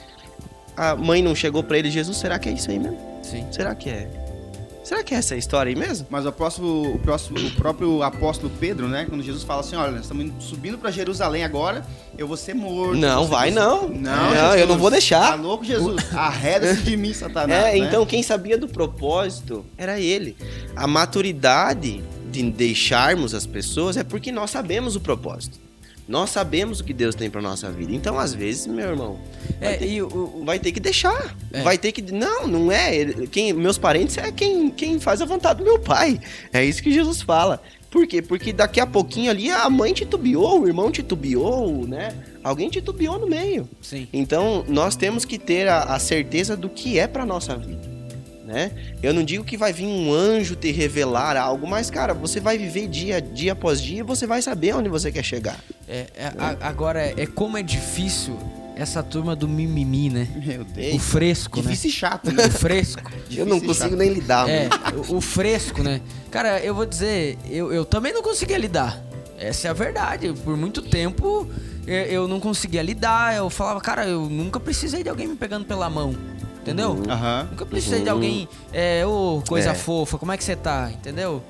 a 0.75 0.97
mãe 0.97 1.23
não 1.23 1.35
chegou 1.35 1.63
pra 1.63 1.77
ele, 1.79 1.91
Jesus, 1.91 2.17
será 2.17 2.39
que 2.39 2.49
é 2.49 2.53
isso 2.53 2.71
aí 2.71 2.79
mesmo? 2.79 2.99
Sim. 3.23 3.45
Será 3.53 3.75
que 3.75 3.91
é? 3.91 4.09
Será 4.89 5.05
que 5.05 5.15
é 5.15 5.19
essa 5.19 5.37
história 5.37 5.69
aí 5.69 5.77
mesmo? 5.77 6.07
Mas 6.09 6.25
o 6.25 6.33
próximo, 6.33 6.95
o 6.95 6.99
próximo, 6.99 7.39
o 7.39 7.51
próprio 7.51 8.03
apóstolo 8.03 8.51
Pedro, 8.59 8.89
né? 8.89 9.05
Quando 9.07 9.23
Jesus 9.23 9.45
fala 9.45 9.61
assim, 9.61 9.77
olha, 9.77 9.91
nós 9.91 10.01
estamos 10.01 10.25
indo- 10.25 10.43
subindo 10.43 10.79
para 10.79 10.91
Jerusalém 10.91 11.45
agora, 11.45 11.85
eu 12.17 12.27
vou 12.27 12.39
ser 12.39 12.55
morto. 12.55 12.97
Não, 12.97 13.27
vai 13.27 13.51
não. 13.51 13.87
Não, 13.87 13.91
Não, 13.91 14.31
Jesus, 14.35 14.61
eu 14.63 14.67
não 14.67 14.79
vou 14.79 14.91
deixar. 14.91 15.33
Tá 15.33 15.35
louco, 15.35 15.63
Jesus? 15.63 16.03
Arreda-se 16.17 16.81
de 16.81 16.97
mim, 16.97 17.13
Satanás. 17.13 17.67
É, 17.67 17.79
né? 17.79 17.87
então 17.87 18.07
quem 18.07 18.23
sabia 18.23 18.57
do 18.57 18.67
propósito 18.67 19.63
era 19.77 20.01
ele. 20.01 20.35
A 20.75 20.87
maturidade 20.87 22.03
de 22.31 22.51
deixarmos 22.51 23.35
as 23.35 23.45
pessoas 23.45 23.99
é 23.99 24.03
porque 24.03 24.33
nós 24.33 24.51
sabemos 24.51 24.97
o 24.97 25.01
propósito. 25.01 25.68
Nós 26.09 26.31
sabemos 26.31 26.81
o 26.81 26.85
que 26.85 26.95
Deus 26.95 27.15
tem 27.15 27.29
pra 27.29 27.43
nossa 27.43 27.71
vida. 27.71 27.93
Então, 27.93 28.19
às 28.19 28.33
vezes, 28.33 28.67
meu 28.67 28.89
irmão, 28.89 29.19
vai, 29.61 29.75
É, 29.75 29.77
ter, 29.77 29.87
e 29.91 30.01
o, 30.03 30.07
o- 30.09 30.43
vai 30.45 30.59
ter 30.59 30.73
que 30.73 30.81
deixar. 30.81 31.37
É. 31.53 31.63
Vai 31.63 31.77
ter 31.77 31.93
que. 31.93 32.01
Não, 32.11 32.47
não 32.47 32.73
é. 32.73 33.05
Quem, 33.31 33.53
meus 33.53 33.77
parentes 33.77 34.17
é 34.17 34.33
quem, 34.33 34.71
quem 34.71 34.99
faz 34.99 35.21
a 35.21 35.27
vontade 35.27 35.59
do 35.59 35.65
meu 35.65 35.79
pai. 35.79 36.19
É 36.53 36.65
isso 36.65 36.83
que 36.83 36.91
Jesus 36.91 37.21
fala. 37.21 37.61
Por 37.91 38.07
quê? 38.07 38.21
Porque 38.21 38.53
daqui 38.53 38.81
a 38.81 38.87
pouquinho 38.87 39.31
ali 39.31 39.51
a 39.51 39.69
mãe 39.71 39.95
titubeou, 39.95 40.61
o 40.63 40.67
irmão 40.67 40.91
titubeou, 40.91 41.87
né? 41.87 42.15
Alguém 42.45 42.69
titubeou 42.69 43.19
no 43.19 43.27
meio. 43.27 43.67
Sim. 43.81 44.07
Então, 44.13 44.63
nós 44.69 44.95
temos 44.95 45.25
que 45.25 45.39
ter 45.39 45.69
a, 45.69 45.85
a 45.85 45.99
certeza 45.99 46.55
do 46.55 46.69
que 46.69 46.99
é 46.99 47.07
para 47.07 47.25
nossa 47.25 47.57
vida, 47.57 47.88
né? 48.49 48.73
Eu 49.03 49.13
não 49.13 49.23
digo 49.23 49.45
que 49.45 49.57
vai 49.57 49.73
vir 49.73 49.87
um 49.87 50.11
anjo 50.13 50.57
te 50.57 50.73
revelar 50.73 51.37
algo, 51.37 51.67
mas 51.69 51.91
cara, 51.91 52.15
você 52.15 52.41
vai 52.41 52.57
viver 52.57 52.89
dia 52.89 53.21
dia 53.21 53.53
após 53.53 53.81
dia, 53.81 54.01
e 54.01 54.03
você 54.03 54.27
vai 54.27 54.41
saber 54.41 54.75
onde 54.75 54.89
você 54.89 55.13
quer 55.13 55.23
chegar. 55.23 55.59
É, 55.87 56.07
é, 56.17 56.33
a- 56.39 56.57
agora, 56.63 57.13
é 57.21 57.27
como 57.27 57.59
é 57.59 57.63
difícil 57.63 58.37
essa 58.75 59.03
turma 59.03 59.37
do 59.37 59.47
mimimi, 59.47 60.09
né? 60.09 60.29
Meu 60.47 60.65
Deus. 60.65 60.95
O 60.95 60.99
fresco, 60.99 61.57
né? 61.59 61.63
Difícil 61.65 61.91
e 61.91 61.93
chato, 61.93 62.33
né? 62.33 62.47
O 62.47 62.51
fresco. 62.51 63.03
Eu 63.31 63.45
não 63.45 63.61
consigo 63.61 63.95
nem 63.97 64.13
lidar, 64.13 64.49
É, 64.49 64.69
o, 65.11 65.17
o 65.17 65.21
fresco, 65.21 65.83
né? 65.83 66.01
Cara, 66.31 66.61
eu 66.61 66.75
vou 66.75 66.87
dizer, 66.87 67.37
eu, 67.51 67.73
eu 67.73 67.85
também 67.85 68.13
não 68.13 68.23
conseguia 68.23 68.57
lidar. 68.57 69.03
Essa 69.39 69.69
é 69.69 69.71
a 69.71 69.75
verdade. 69.75 70.33
Por 70.45 70.57
muito 70.57 70.81
tempo 70.83 71.49
eu, 71.87 71.95
eu 72.05 72.29
não 72.29 72.39
conseguia 72.41 72.83
lidar. 72.83 73.37
Eu 73.37 73.49
falava, 73.51 73.81
cara, 73.81 74.07
eu 74.07 74.29
nunca 74.29 74.59
precisei 74.61 75.03
de 75.03 75.09
alguém 75.09 75.27
me 75.29 75.37
pegando 75.37 75.65
pela 75.65 75.89
mão. 75.91 76.15
Entendeu? 76.61 77.03
Aham. 77.09 77.49
Nunca 77.51 77.65
precisei 77.67 78.03
de 78.03 78.09
alguém, 78.11 78.49
é, 78.73 79.07
ô, 79.07 79.43
coisa 79.47 79.71
É. 79.71 79.75
fofa, 79.75 80.19
como 80.19 80.33
é 80.33 80.37
que 80.37 80.45
você 80.45 80.55
tá? 80.57 80.91
Entendeu? 80.93 81.43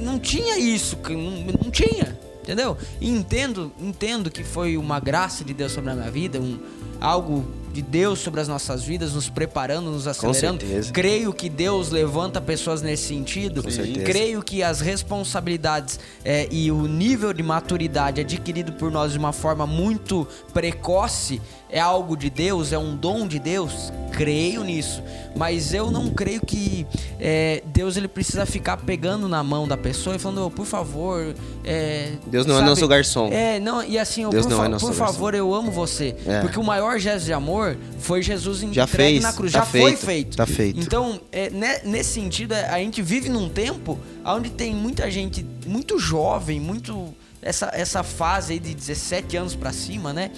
Não, 0.00 0.18
tinha 0.18 0.58
isso, 0.58 0.96
que 0.96 1.12
não, 1.14 1.52
não 1.62 1.70
tinha, 1.70 2.18
entendeu? 2.42 2.76
E 3.00 3.10
entendo, 3.10 3.70
entendo 3.78 4.30
que 4.30 4.42
foi 4.42 4.76
uma 4.78 4.98
graça 4.98 5.44
de 5.44 5.52
Deus 5.52 5.72
sobre 5.72 5.90
a 5.90 5.94
minha 5.94 6.10
vida, 6.10 6.40
um, 6.40 6.58
algo 7.00 7.44
de 7.70 7.82
Deus 7.82 8.20
sobre 8.20 8.40
as 8.40 8.46
nossas 8.48 8.84
vidas, 8.84 9.12
nos 9.12 9.28
preparando, 9.28 9.90
nos 9.90 10.06
acelerando. 10.06 10.60
certeza. 10.60 10.92
Creio 10.92 11.32
que 11.34 11.48
Deus 11.50 11.90
levanta 11.90 12.40
pessoas 12.40 12.80
nesse 12.80 13.08
sentido. 13.08 13.62
Com 13.64 13.70
certeza. 13.70 14.06
Creio 14.06 14.42
que 14.42 14.62
as 14.62 14.80
responsabilidades 14.80 15.98
é, 16.24 16.46
e 16.50 16.70
o 16.70 16.86
nível 16.86 17.32
de 17.32 17.42
maturidade 17.42 18.20
adquirido 18.20 18.72
por 18.74 18.90
nós 18.92 19.12
de 19.12 19.18
uma 19.18 19.32
forma 19.32 19.66
muito 19.66 20.26
precoce 20.54 21.42
é 21.70 21.80
algo 21.80 22.16
de 22.16 22.30
Deus, 22.30 22.72
é 22.72 22.78
um 22.78 22.96
dom 22.96 23.26
de 23.26 23.38
Deus. 23.38 23.92
Creio 24.12 24.62
nisso, 24.62 25.02
mas 25.34 25.74
eu 25.74 25.90
não 25.90 26.08
creio 26.08 26.40
que 26.40 26.86
é, 27.18 27.64
Deus 27.66 27.96
ele 27.96 28.06
precisa 28.06 28.46
ficar 28.46 28.76
pegando 28.76 29.28
na 29.28 29.42
mão 29.42 29.66
da 29.66 29.76
pessoa 29.76 30.14
e 30.14 30.20
falando, 30.20 30.46
"Ô, 30.46 30.50
por 30.52 30.64
favor, 30.64 31.34
é, 31.64 32.12
Deus 32.24 32.46
não 32.46 32.54
é 32.54 32.58
sabe? 32.58 32.70
nosso 32.70 32.86
garçom. 32.86 33.28
É, 33.32 33.58
não, 33.58 33.82
e 33.82 33.98
assim, 33.98 34.24
ô, 34.24 34.28
Deus 34.30 34.44
por, 34.46 34.50
não 34.50 34.58
fa- 34.58 34.64
é 34.66 34.68
nosso 34.68 34.86
por 34.86 34.94
garçom. 34.96 35.12
favor, 35.12 35.34
eu 35.34 35.52
amo 35.52 35.72
você, 35.72 36.14
É. 36.28 36.40
porque 36.42 36.60
o 36.60 36.62
maior 36.62 36.96
gesto 37.00 37.24
de 37.24 37.32
amor 37.32 37.76
foi 37.98 38.22
Jesus 38.22 38.60
Já 38.60 38.84
entregue 38.84 39.14
fez, 39.14 39.22
na 39.24 39.32
cruz, 39.32 39.50
tá 39.52 39.58
já 39.58 39.66
foi 39.66 39.80
feito, 39.80 39.98
feito. 40.06 40.36
tá 40.36 40.46
feito. 40.46 40.78
Então, 40.78 41.20
é, 41.32 41.50
ne- 41.50 41.80
nesse 41.84 42.12
sentido, 42.12 42.54
é, 42.54 42.68
a 42.68 42.78
gente 42.78 43.02
vive 43.02 43.28
num 43.28 43.48
tempo 43.48 43.98
onde 44.24 44.48
tem 44.50 44.72
muita 44.76 45.10
gente 45.10 45.44
muito 45.66 45.98
jovem, 45.98 46.60
muito 46.60 47.12
essa, 47.42 47.68
essa 47.74 48.04
fase 48.04 48.52
aí 48.52 48.58
de 48.60 48.72
17 48.74 49.36
anos 49.36 49.56
pra 49.56 49.72
cima, 49.72 50.12
né? 50.12 50.30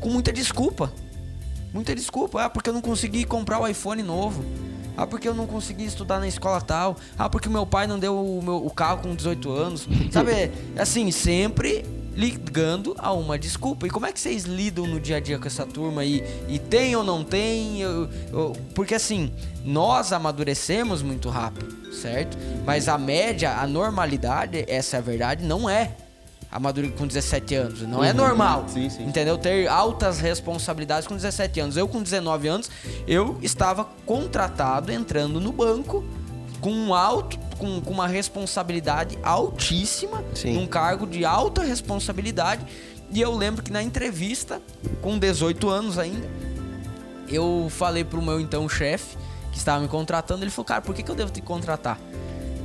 Com 0.00 0.08
muita 0.10 0.32
desculpa. 0.32 0.92
Muita 1.72 1.94
desculpa. 1.94 2.42
Ah, 2.44 2.50
porque 2.50 2.70
eu 2.70 2.74
não 2.74 2.80
consegui 2.82 3.24
comprar 3.24 3.58
o 3.60 3.66
iPhone 3.66 4.02
novo. 4.02 4.44
Ah, 4.96 5.06
porque 5.06 5.28
eu 5.28 5.34
não 5.34 5.46
consegui 5.46 5.84
estudar 5.84 6.18
na 6.20 6.26
escola 6.28 6.60
tal. 6.60 6.96
Ah, 7.18 7.28
porque 7.28 7.48
meu 7.48 7.66
pai 7.66 7.86
não 7.86 7.98
deu 7.98 8.16
o, 8.16 8.42
meu, 8.42 8.64
o 8.64 8.70
carro 8.70 9.02
com 9.02 9.14
18 9.14 9.50
anos. 9.52 9.86
Sabe, 10.10 10.50
assim, 10.78 11.10
sempre 11.10 11.84
ligando 12.14 12.94
a 12.98 13.12
uma 13.12 13.38
desculpa. 13.38 13.86
E 13.86 13.90
como 13.90 14.06
é 14.06 14.12
que 14.12 14.18
vocês 14.18 14.44
lidam 14.44 14.86
no 14.86 14.98
dia 14.98 15.16
a 15.18 15.20
dia 15.20 15.38
com 15.38 15.46
essa 15.46 15.66
turma 15.66 16.00
aí? 16.00 16.24
E 16.48 16.58
tem 16.58 16.96
ou 16.96 17.04
não 17.04 17.22
tem? 17.22 17.82
Eu- 17.82 18.08
eu- 18.32 18.52
porque 18.74 18.94
assim, 18.94 19.30
nós 19.62 20.14
amadurecemos 20.14 21.02
muito 21.02 21.28
rápido, 21.28 21.92
certo? 21.92 22.38
Mas 22.64 22.88
a 22.88 22.96
média, 22.96 23.58
a 23.58 23.66
normalidade, 23.66 24.64
essa 24.66 24.96
é 24.96 24.98
a 24.98 25.02
verdade, 25.02 25.44
não 25.44 25.68
é 25.68 25.90
amadurecer 26.56 26.96
com 26.96 27.06
17 27.06 27.54
anos. 27.54 27.82
Não 27.82 28.02
é 28.02 28.12
normal. 28.12 28.64
Sim, 28.68 28.88
sim. 28.88 29.04
Entendeu? 29.04 29.36
Ter 29.36 29.68
altas 29.68 30.18
responsabilidades 30.18 31.06
com 31.06 31.14
17 31.14 31.60
anos. 31.60 31.76
Eu, 31.76 31.86
com 31.86 32.02
19 32.02 32.48
anos, 32.48 32.70
eu 33.06 33.38
estava 33.42 33.84
contratado 34.04 34.90
entrando 34.90 35.40
no 35.40 35.52
banco 35.52 36.04
com 36.60 36.72
um 36.72 36.94
alto. 36.94 37.38
Com, 37.56 37.80
com 37.80 37.90
uma 37.90 38.06
responsabilidade 38.06 39.18
altíssima, 39.22 40.22
Sim. 40.34 40.52
num 40.52 40.66
cargo 40.66 41.06
de 41.06 41.24
alta 41.24 41.62
responsabilidade. 41.62 42.66
E 43.10 43.18
eu 43.18 43.34
lembro 43.34 43.62
que 43.62 43.72
na 43.72 43.82
entrevista, 43.82 44.60
com 45.00 45.18
18 45.18 45.66
anos 45.70 45.98
ainda, 45.98 46.28
eu 47.26 47.68
falei 47.70 48.04
pro 48.04 48.20
meu 48.20 48.38
então 48.38 48.68
chefe, 48.68 49.16
que 49.50 49.56
estava 49.56 49.80
me 49.80 49.88
contratando, 49.88 50.44
ele 50.44 50.50
falou, 50.50 50.66
cara, 50.66 50.82
por 50.82 50.94
que, 50.94 51.02
que 51.02 51.10
eu 51.10 51.14
devo 51.14 51.30
te 51.30 51.40
contratar? 51.40 51.98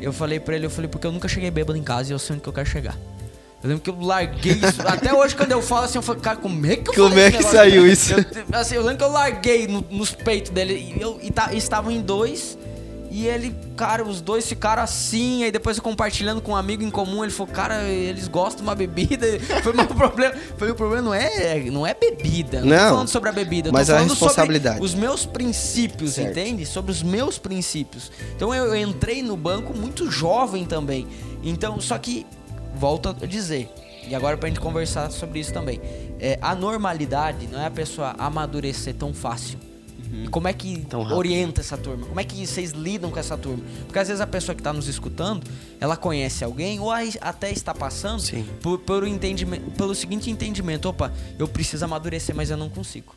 Eu 0.01 0.11
falei 0.11 0.41
pra 0.41 0.55
ele, 0.55 0.65
eu 0.65 0.69
falei, 0.69 0.89
porque 0.89 1.07
eu 1.07 1.11
nunca 1.13 1.29
cheguei 1.29 1.49
bêbado 1.49 1.79
em 1.79 1.83
casa 1.83 2.11
e 2.11 2.13
eu 2.13 2.19
sei 2.19 2.33
onde 2.33 2.43
que 2.43 2.49
eu 2.49 2.53
quero 2.53 2.67
chegar. 2.67 2.97
Eu 3.63 3.69
lembro 3.69 3.83
que 3.83 3.89
eu 3.89 3.99
larguei 3.99 4.53
isso. 4.53 4.81
Até 4.87 5.13
hoje, 5.13 5.35
quando 5.35 5.51
eu 5.51 5.61
falo 5.61 5.85
assim, 5.85 5.97
eu 5.97 6.01
falo, 6.01 6.19
cara, 6.19 6.37
como 6.37 6.65
é 6.65 6.75
que 6.75 6.89
eu 6.89 6.93
Como 6.95 7.19
é 7.19 7.31
que 7.31 7.43
saiu 7.43 7.85
isso? 7.87 8.13
Eu, 8.13 8.25
assim, 8.59 8.75
eu 8.75 8.81
lembro 8.81 8.97
que 8.97 9.03
eu 9.03 9.11
larguei 9.11 9.67
no- 9.67 9.85
nos 9.89 10.11
peitos 10.11 10.51
dele 10.51 10.93
e, 10.97 11.01
eu, 11.01 11.19
e, 11.21 11.29
tá- 11.31 11.53
estavam 11.53 11.91
em 11.91 12.01
dois. 12.01 12.57
E 13.13 13.27
ele, 13.27 13.53
cara, 13.75 14.05
os 14.05 14.21
dois 14.21 14.47
ficaram 14.47 14.81
assim. 14.81 15.43
Aí 15.43 15.51
depois 15.51 15.75
eu 15.75 15.83
compartilhando 15.83 16.39
com 16.41 16.53
um 16.53 16.55
amigo 16.55 16.81
em 16.81 16.89
comum, 16.89 17.23
ele 17.25 17.31
falou, 17.33 17.51
cara, 17.53 17.83
eles 17.83 18.25
gostam 18.29 18.63
de 18.63 18.69
uma 18.69 18.73
bebida. 18.73 19.27
Foi 19.61 19.73
o 19.73 19.87
problema. 19.87 20.33
Foi 20.57 20.71
o 20.71 20.75
problema, 20.75 21.01
não 21.03 21.13
é, 21.13 21.59
não 21.69 21.85
é 21.85 21.93
bebida. 21.93 22.61
Não, 22.61 22.69
tô 22.69 22.73
Não, 22.73 22.89
falando 22.91 23.07
sobre 23.09 23.29
a 23.29 23.33
bebida. 23.33 23.67
Eu 23.67 23.73
tô 23.73 23.77
mas 23.77 23.89
a 23.89 23.95
falando 23.95 24.09
responsabilidade. 24.11 24.75
Sobre 24.77 24.87
os 24.89 24.95
meus 24.95 25.25
princípios, 25.25 26.13
Certo. 26.13 26.31
entende? 26.31 26.65
Sobre 26.65 26.89
os 26.91 27.03
meus 27.03 27.37
princípios. 27.37 28.09
Então 28.33 28.55
eu, 28.55 28.67
eu 28.67 28.75
entrei 28.77 29.21
no 29.21 29.35
banco 29.35 29.77
muito 29.77 30.09
jovem 30.09 30.63
também. 30.65 31.05
Então, 31.43 31.81
só 31.81 31.97
que, 31.97 32.25
volto 32.81 33.09
a 33.09 33.25
dizer, 33.27 33.69
e 34.07 34.15
agora 34.15 34.35
pra 34.35 34.49
gente 34.49 34.59
conversar 34.59 35.11
sobre 35.11 35.39
isso 35.39 35.53
também. 35.53 35.79
É, 36.19 36.39
a 36.41 36.55
normalidade 36.55 37.45
não 37.45 37.61
é 37.61 37.67
a 37.67 37.71
pessoa 37.71 38.15
amadurecer 38.17 38.95
tão 38.95 39.13
fácil. 39.13 39.59
E 40.11 40.27
como 40.27 40.47
é 40.47 40.51
que 40.51 40.83
orienta 41.13 41.61
essa 41.61 41.77
turma? 41.77 42.05
Como 42.07 42.19
é 42.19 42.23
que 42.23 42.45
vocês 42.45 42.71
lidam 42.71 43.11
com 43.11 43.19
essa 43.19 43.37
turma? 43.37 43.63
Porque 43.85 43.99
às 43.99 44.07
vezes 44.07 44.19
a 44.19 44.25
pessoa 44.27 44.55
que 44.55 44.61
está 44.61 44.73
nos 44.73 44.87
escutando, 44.87 45.43
ela 45.79 45.95
conhece 45.95 46.43
alguém 46.43 46.79
ou 46.79 46.91
até 46.91 47.51
está 47.51 47.73
passando 47.73 48.19
Sim. 48.19 48.45
por, 48.61 48.79
por 48.79 49.07
entendimento, 49.07 49.71
pelo 49.71 49.93
seguinte 49.93 50.29
entendimento: 50.29 50.89
opa, 50.89 51.13
eu 51.39 51.47
preciso 51.47 51.85
amadurecer, 51.85 52.35
mas 52.35 52.49
eu 52.49 52.57
não 52.57 52.67
consigo. 52.67 53.15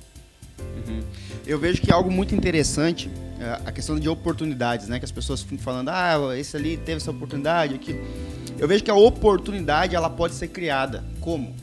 Eu 1.47 1.59
vejo 1.59 1.81
que 1.81 1.91
é 1.91 1.95
algo 1.95 2.11
muito 2.11 2.35
interessante 2.35 3.11
é, 3.41 3.61
a 3.67 3.73
questão 3.73 3.99
de 3.99 4.09
oportunidades, 4.09 4.87
né? 4.89 4.99
Que 4.99 5.05
as 5.05 5.11
pessoas 5.11 5.43
ficam 5.43 5.59
falando, 5.59 5.89
ah, 5.89 6.39
esse 6.39 6.57
ali 6.57 6.77
teve 6.77 6.99
essa 6.99 7.11
oportunidade, 7.11 7.75
aqui. 7.75 7.99
Eu 8.65 8.69
vejo 8.69 8.83
que 8.83 8.91
a 8.91 8.95
oportunidade 8.95 9.95
ela 9.95 10.09
pode 10.09 10.33
ser 10.35 10.49
criada. 10.49 11.05
Como? 11.21 11.55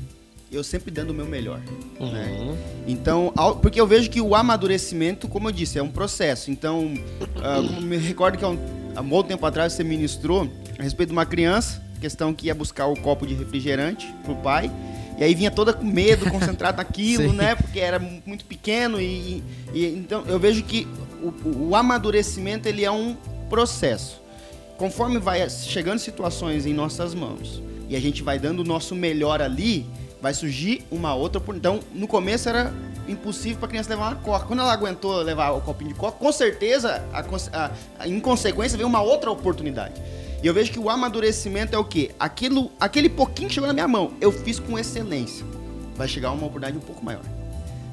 Eu 0.52 0.64
sempre 0.64 0.92
dando 0.92 1.10
o 1.10 1.14
meu 1.16 1.26
melhor. 1.26 1.60
né? 2.00 2.38
Uhum. 2.40 2.56
Então, 2.86 3.34
ao- 3.36 3.56
porque 3.56 3.82
eu 3.82 3.88
vejo 3.88 4.08
que 4.08 4.22
o 4.22 4.36
amadurecimento, 4.36 5.28
como 5.28 5.48
eu 5.48 5.52
disse, 5.52 5.80
é 5.80 5.82
um 5.84 5.90
processo. 5.90 6.52
Então, 6.52 6.94
como 7.68 7.82
me 7.82 7.98
recordo 7.98 8.38
que 8.38 8.46
há 8.46 8.50
um, 8.50 8.60
há 8.96 9.02
muito 9.02 9.28
tempo 9.30 9.44
atrás 9.48 9.74
você 9.74 9.84
ministrou 9.84 10.48
a 10.78 10.84
respeito 10.84 11.10
de 11.10 11.14
uma 11.14 11.26
criança, 11.26 11.82
questão 12.00 12.36
que 12.36 12.46
ia 12.48 12.54
buscar 12.54 12.86
o 12.86 12.96
copo 12.96 13.26
de 13.26 13.34
refrigerante 13.34 14.14
pro 14.24 14.36
pai. 14.36 14.70
E 15.18 15.24
aí 15.24 15.34
vinha 15.34 15.50
toda 15.50 15.74
com 15.74 15.84
medo, 15.84 16.30
concentrada 16.30 16.78
naquilo, 16.78 17.34
né? 17.34 17.56
Porque 17.56 17.80
era 17.80 17.98
mu- 17.98 18.22
muito 18.28 18.46
pequeno 18.46 19.02
e, 19.02 19.42
e- 19.74 19.86
então 19.88 20.24
eu 20.28 20.38
vejo 20.38 20.62
que 20.64 20.88
o- 21.24 21.70
o 21.70 21.76
amadurecimento 21.76 22.68
ele 22.70 22.86
é 22.86 22.92
um 22.92 23.16
processo. 23.50 24.22
Conforme 24.82 25.20
vai 25.20 25.48
chegando 25.48 26.00
situações 26.00 26.66
em 26.66 26.74
nossas 26.74 27.14
mãos 27.14 27.62
e 27.88 27.96
a 27.96 28.00
gente 28.00 28.24
vai 28.24 28.40
dando 28.40 28.62
o 28.62 28.64
nosso 28.64 28.96
melhor 28.96 29.40
ali, 29.40 29.86
vai 30.20 30.34
surgir 30.34 30.84
uma 30.90 31.14
outra. 31.14 31.40
Então, 31.56 31.82
no 31.94 32.08
começo 32.08 32.50
era 32.50 32.74
impossível 33.08 33.60
para 33.60 33.68
a 33.68 33.70
criança 33.70 33.90
levar 33.92 34.08
uma 34.08 34.16
coca. 34.16 34.48
Quando 34.48 34.62
ela 34.62 34.74
aguentou 34.74 35.22
levar 35.22 35.52
o 35.52 35.62
copinho 35.62 35.94
de 35.94 35.96
coca, 36.00 36.18
com 36.18 36.32
certeza, 36.32 37.06
a 37.14 37.20
a- 37.20 37.72
a- 38.00 38.08
em 38.08 38.20
consequência, 38.20 38.76
veio 38.76 38.90
uma 38.90 39.04
outra 39.04 39.30
oportunidade. 39.30 40.02
E 40.42 40.48
eu 40.48 40.54
vejo 40.54 40.72
que 40.72 40.80
o 40.80 40.90
amadurecimento 40.90 41.76
é 41.76 41.78
o 41.78 41.86
quê? 41.86 42.10
Aquilo, 42.20 42.72
aquele 42.80 43.08
pouquinho 43.08 43.50
que 43.50 43.54
chegou 43.54 43.68
na 43.68 43.74
minha 43.76 43.88
mão, 43.88 44.14
eu 44.20 44.32
fiz 44.32 44.60
com 44.60 44.80
excelência. 44.80 45.46
Vai 45.96 46.08
chegar 46.08 46.30
uma 46.32 46.38
oportunidade 46.48 46.76
um 46.76 46.82
pouco 46.82 47.06
maior. 47.06 47.22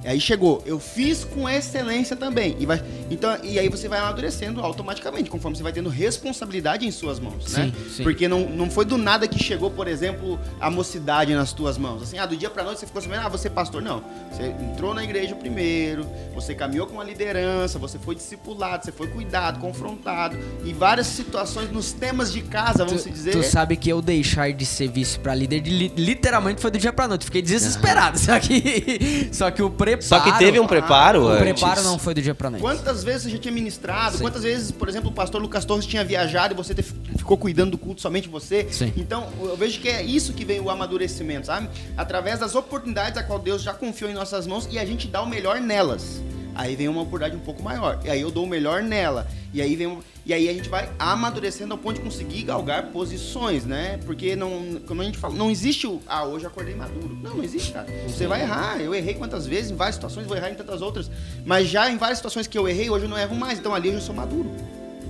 E 0.04 0.08
aí 0.08 0.20
chegou, 0.20 0.62
eu 0.64 0.78
fiz 0.78 1.24
com 1.24 1.48
excelência 1.48 2.14
também. 2.14 2.56
E, 2.60 2.64
vai, 2.66 2.82
então, 3.10 3.36
e 3.42 3.58
aí 3.58 3.68
você 3.68 3.88
vai 3.88 3.98
amadurecendo 3.98 4.60
automaticamente, 4.60 5.28
conforme 5.28 5.56
você 5.56 5.62
vai 5.62 5.72
tendo 5.72 5.88
responsabilidade 5.88 6.86
em 6.86 6.90
suas 6.90 7.18
mãos, 7.18 7.52
né? 7.52 7.72
Sim, 7.76 7.90
sim. 7.96 8.02
Porque 8.04 8.28
não, 8.28 8.48
não 8.48 8.70
foi 8.70 8.84
do 8.84 8.96
nada 8.96 9.26
que 9.26 9.42
chegou, 9.42 9.70
por 9.72 9.88
exemplo, 9.88 10.38
a 10.60 10.70
mocidade 10.70 11.34
nas 11.34 11.52
tuas 11.52 11.76
mãos. 11.76 12.02
Assim, 12.02 12.16
ah, 12.18 12.26
do 12.26 12.36
dia 12.36 12.48
pra 12.48 12.62
noite 12.62 12.78
você 12.80 12.86
ficou 12.86 13.02
sabendo, 13.02 13.22
ah, 13.26 13.28
você 13.28 13.48
é 13.48 13.50
pastor. 13.50 13.82
Não. 13.82 14.02
Você 14.30 14.44
entrou 14.72 14.94
na 14.94 15.02
igreja 15.02 15.34
primeiro, 15.34 16.06
você 16.34 16.54
caminhou 16.54 16.86
com 16.86 17.00
a 17.00 17.04
liderança, 17.04 17.78
você 17.78 17.98
foi 17.98 18.14
discipulado, 18.14 18.84
você 18.84 18.92
foi 18.92 19.08
cuidado, 19.08 19.58
confrontado. 19.58 20.38
E 20.64 20.72
várias 20.72 21.08
situações 21.08 21.70
nos 21.72 21.92
temas 21.92 22.32
de 22.32 22.42
casa, 22.42 22.84
vamos 22.84 23.02
Tu, 23.02 23.10
dizer. 23.10 23.32
tu 23.32 23.42
sabe 23.42 23.76
que 23.76 23.90
eu 23.90 24.00
deixar 24.00 24.52
de 24.52 24.64
ser 24.64 24.88
vice 24.88 25.18
pra 25.18 25.34
líder 25.34 25.60
de 25.60 25.70
li- 25.70 25.92
literalmente 25.96 26.60
foi 26.62 26.70
do 26.70 26.78
dia 26.78 26.92
pra 26.92 27.08
noite. 27.08 27.24
Fiquei 27.24 27.42
desesperado. 27.42 28.16
Só 28.28 28.38
que, 28.38 29.28
só 29.32 29.50
que 29.50 29.62
o 29.62 29.70
preparo. 29.96 30.24
Só 30.24 30.30
que 30.32 30.38
teve 30.38 30.60
um 30.60 30.66
preparo 30.66 31.24
O 31.24 31.28
antes. 31.28 31.42
preparo 31.60 31.82
não 31.82 31.98
foi 31.98 32.14
do 32.14 32.22
dia 32.22 32.34
pra 32.34 32.50
noite. 32.50 32.62
Quantas 32.62 33.02
vezes 33.02 33.22
você 33.24 33.30
já 33.30 33.38
tinha 33.38 33.52
ministrado? 33.52 34.16
Sim. 34.18 34.22
Quantas 34.22 34.42
vezes, 34.42 34.70
por 34.70 34.88
exemplo, 34.88 35.10
o 35.10 35.12
pastor 35.12 35.40
Lucas 35.40 35.64
Torres 35.64 35.86
tinha 35.86 36.04
viajado 36.04 36.54
e 36.54 36.56
você 36.56 36.74
te- 36.74 36.82
ficou 36.82 37.36
cuidando 37.36 37.72
do 37.72 37.78
culto 37.78 38.00
somente 38.00 38.28
você? 38.28 38.66
Sim. 38.70 38.92
Então, 38.96 39.28
eu 39.40 39.56
vejo 39.56 39.80
que 39.80 39.88
é 39.88 40.02
isso 40.02 40.32
que 40.32 40.44
vem 40.44 40.60
o 40.60 40.70
amadurecimento, 40.70 41.46
sabe? 41.46 41.68
Através 41.96 42.38
das 42.38 42.54
oportunidades 42.54 43.18
a 43.18 43.22
qual 43.22 43.38
Deus 43.38 43.62
já 43.62 43.72
confiou 43.72 44.10
em 44.10 44.14
nossas 44.14 44.46
mãos 44.46 44.68
e 44.70 44.78
a 44.78 44.84
gente 44.84 45.08
dá 45.08 45.22
o 45.22 45.26
melhor 45.28 45.60
nelas. 45.60 46.20
Aí 46.58 46.74
vem 46.74 46.88
uma 46.88 47.02
oportunidade 47.02 47.40
um 47.40 47.44
pouco 47.44 47.62
maior. 47.62 48.00
E 48.04 48.10
aí 48.10 48.20
eu 48.20 48.32
dou 48.32 48.44
o 48.44 48.48
melhor 48.48 48.82
nela. 48.82 49.28
E 49.54 49.62
aí 49.62 49.76
vem 49.76 49.96
e 50.26 50.34
aí 50.34 50.48
a 50.48 50.52
gente 50.52 50.68
vai 50.68 50.90
amadurecendo 50.98 51.72
ao 51.72 51.78
ponto 51.78 51.96
de 51.96 52.02
conseguir 52.02 52.42
galgar 52.42 52.88
posições, 52.88 53.64
né? 53.64 53.98
Porque 54.04 54.34
não, 54.34 54.80
como 54.86 55.00
a 55.00 55.04
gente 55.04 55.16
fala, 55.16 55.34
não 55.34 55.50
existe 55.50 55.86
o 55.86 56.02
ah, 56.06 56.24
hoje 56.24 56.44
acordei 56.44 56.74
maduro. 56.74 57.16
Não, 57.22 57.36
não 57.36 57.44
existe, 57.44 57.72
cara. 57.72 57.86
Você 58.08 58.26
vai 58.26 58.42
errar. 58.42 58.80
Eu 58.80 58.92
errei 58.92 59.14
quantas 59.14 59.46
vezes, 59.46 59.70
em 59.70 59.76
várias 59.76 59.94
situações, 59.94 60.26
vou 60.26 60.36
errar 60.36 60.50
em 60.50 60.54
tantas 60.54 60.82
outras. 60.82 61.08
Mas 61.46 61.68
já 61.68 61.88
em 61.88 61.96
várias 61.96 62.18
situações 62.18 62.48
que 62.48 62.58
eu 62.58 62.68
errei, 62.68 62.90
hoje 62.90 63.04
eu 63.04 63.08
não 63.08 63.16
erro 63.16 63.36
mais. 63.36 63.60
Então 63.60 63.72
ali 63.72 63.88
eu 63.88 63.94
já 63.94 64.00
sou 64.00 64.14
maduro. 64.14 64.50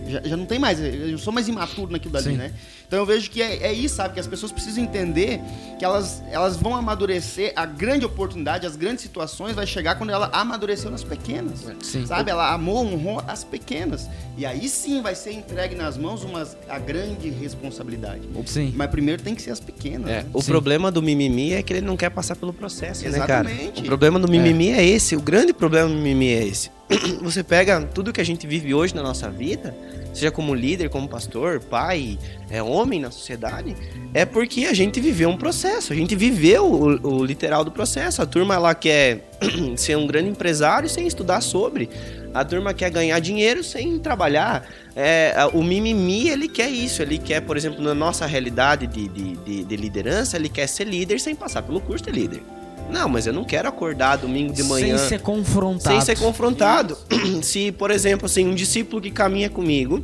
Já, 0.09 0.23
já 0.23 0.37
não 0.37 0.47
tem 0.47 0.59
mais, 0.59 0.81
eu 0.81 1.19
sou 1.19 1.33
mais 1.33 1.49
imaturo 1.49 1.93
naquilo 1.93 2.13
dali, 2.13 2.31
Sim. 2.31 2.37
né? 2.37 2.53
Então 2.87 2.99
eu 2.99 3.05
vejo 3.05 3.31
que 3.31 3.43
é, 3.43 3.65
é 3.65 3.73
isso, 3.73 3.97
sabe? 3.97 4.15
Que 4.15 4.21
as 4.21 4.27
pessoas 4.27 4.51
precisam 4.51 4.83
entender 4.83 5.41
que 5.79 5.85
elas, 5.85 6.23
elas 6.31 6.57
vão 6.57 6.75
amadurecer, 6.75 7.53
a 7.55 7.67
grande 7.67 8.07
oportunidade, 8.07 8.67
as 8.67 8.77
grandes 8.77 9.03
situações 9.03 9.55
vai 9.55 9.67
chegar 9.67 9.97
quando 9.97 10.11
ela 10.11 10.31
amadureceu 10.33 10.91
nas 10.91 11.05
pequenas. 11.05 11.67
Sim. 11.83 12.07
Sabe? 12.07 12.31
Ela 12.31 12.53
amou, 12.53 12.87
honrou 12.87 13.23
as 13.29 13.45
pequenas. 13.45 14.09
E 14.37 14.47
aí 14.47 14.69
sim 14.69 15.03
vai 15.03 15.15
ser 15.15 15.33
entregue 15.33 15.75
nas 15.75 15.99
mãos 15.99 16.25
uma, 16.25 16.49
a 16.69 16.79
grande 16.79 17.29
responsabilidade. 17.29 18.29
Sim. 18.47 18.73
Mas 18.75 18.91
primeiro 18.91 19.23
tem 19.23 19.35
que 19.35 19.43
ser 19.43 19.51
as 19.51 19.61
pequenas. 19.61 20.09
É, 20.09 20.23
né? 20.23 20.27
o 20.33 20.41
Sim. 20.41 20.51
problema 20.51 20.91
do 20.91 21.03
mimimi 21.03 21.53
é 21.53 21.63
que 21.63 21.73
ele 21.75 21.87
não 21.87 21.97
quer 21.97 22.11
passar 22.11 22.37
pelo 22.37 22.53
processo, 22.53 23.05
né, 23.05 23.19
cara? 23.27 23.51
Exatamente. 23.51 23.83
O 23.83 23.85
problema 23.85 24.19
do 24.19 24.29
mimimi 24.29 24.71
é. 24.71 24.85
esse, 24.85 25.15
o 25.15 25.21
grande 25.21 25.53
problema 25.53 25.89
do 25.89 25.95
mimimi 25.95 26.33
é 26.33 26.47
esse. 26.47 26.78
Você 27.21 27.43
pega 27.43 27.81
tudo 27.83 28.13
que 28.13 28.21
a 28.21 28.25
gente 28.25 28.47
vive 28.47 28.73
hoje 28.73 28.95
na 28.95 29.03
nossa 29.03 29.29
vida, 29.31 29.77
seja 30.15 30.31
como 30.31 30.55
líder, 30.55 30.89
como 30.89 31.07
pastor, 31.07 31.61
pai, 31.61 32.19
é 32.51 32.63
homem 32.63 32.99
na 33.01 33.11
sociedade, 33.11 33.77
é 34.15 34.25
porque 34.25 34.65
a 34.65 34.73
gente 34.73 34.99
viveu 35.01 35.29
um 35.29 35.37
processo, 35.37 35.93
a 35.93 35.97
gente 35.97 36.17
viveu 36.17 36.65
o, 36.65 37.17
o 37.19 37.25
literal 37.25 37.63
do 37.63 37.71
processo. 37.71 38.23
A 38.23 38.27
turma 38.27 38.55
ela 38.55 38.75
quer 38.75 39.29
ser 39.77 39.97
um 39.97 40.07
grande 40.07 40.31
empresário 40.31 40.89
sem 40.89 41.07
estudar 41.07 41.43
sobre. 41.43 41.91
A 42.33 42.45
turma 42.45 42.73
quer 42.75 42.91
ganhar 42.91 43.19
dinheiro 43.21 43.63
sem 43.65 43.99
trabalhar. 43.99 44.67
É, 44.95 45.35
o 45.53 45.63
mimimi, 45.63 46.29
ele 46.29 46.47
quer 46.49 46.69
isso. 46.71 47.01
Ele 47.03 47.19
quer, 47.19 47.41
por 47.41 47.57
exemplo, 47.57 47.83
na 47.83 47.95
nossa 47.95 48.27
realidade 48.27 48.87
de, 48.87 49.09
de, 49.09 49.37
de- 49.37 49.65
de 49.65 49.77
liderança, 49.77 50.37
ele 50.37 50.49
quer 50.49 50.67
ser 50.67 50.85
líder 50.85 51.21
sem 51.21 51.35
passar 51.35 51.63
pelo 51.63 51.81
curso 51.81 52.05
de 52.05 52.11
líder. 52.13 52.43
Não, 52.91 53.09
mas 53.09 53.27
eu 53.27 53.33
não 53.33 53.45
quero 53.45 53.69
acordar 53.69 54.17
domingo 54.17 54.53
de 54.53 54.63
manhã 54.63 54.97
Sem 54.97 55.09
ser 55.09 55.21
confrontado. 55.21 55.95
sem 55.95 56.01
ser 56.01 56.19
confrontado. 56.19 56.97
Se, 57.43 57.71
por 57.73 57.91
exemplo, 57.91 58.27
assim, 58.27 58.47
um 58.47 58.55
discípulo 58.55 59.01
que 59.01 59.11
caminha 59.11 59.51
comigo, 59.51 60.03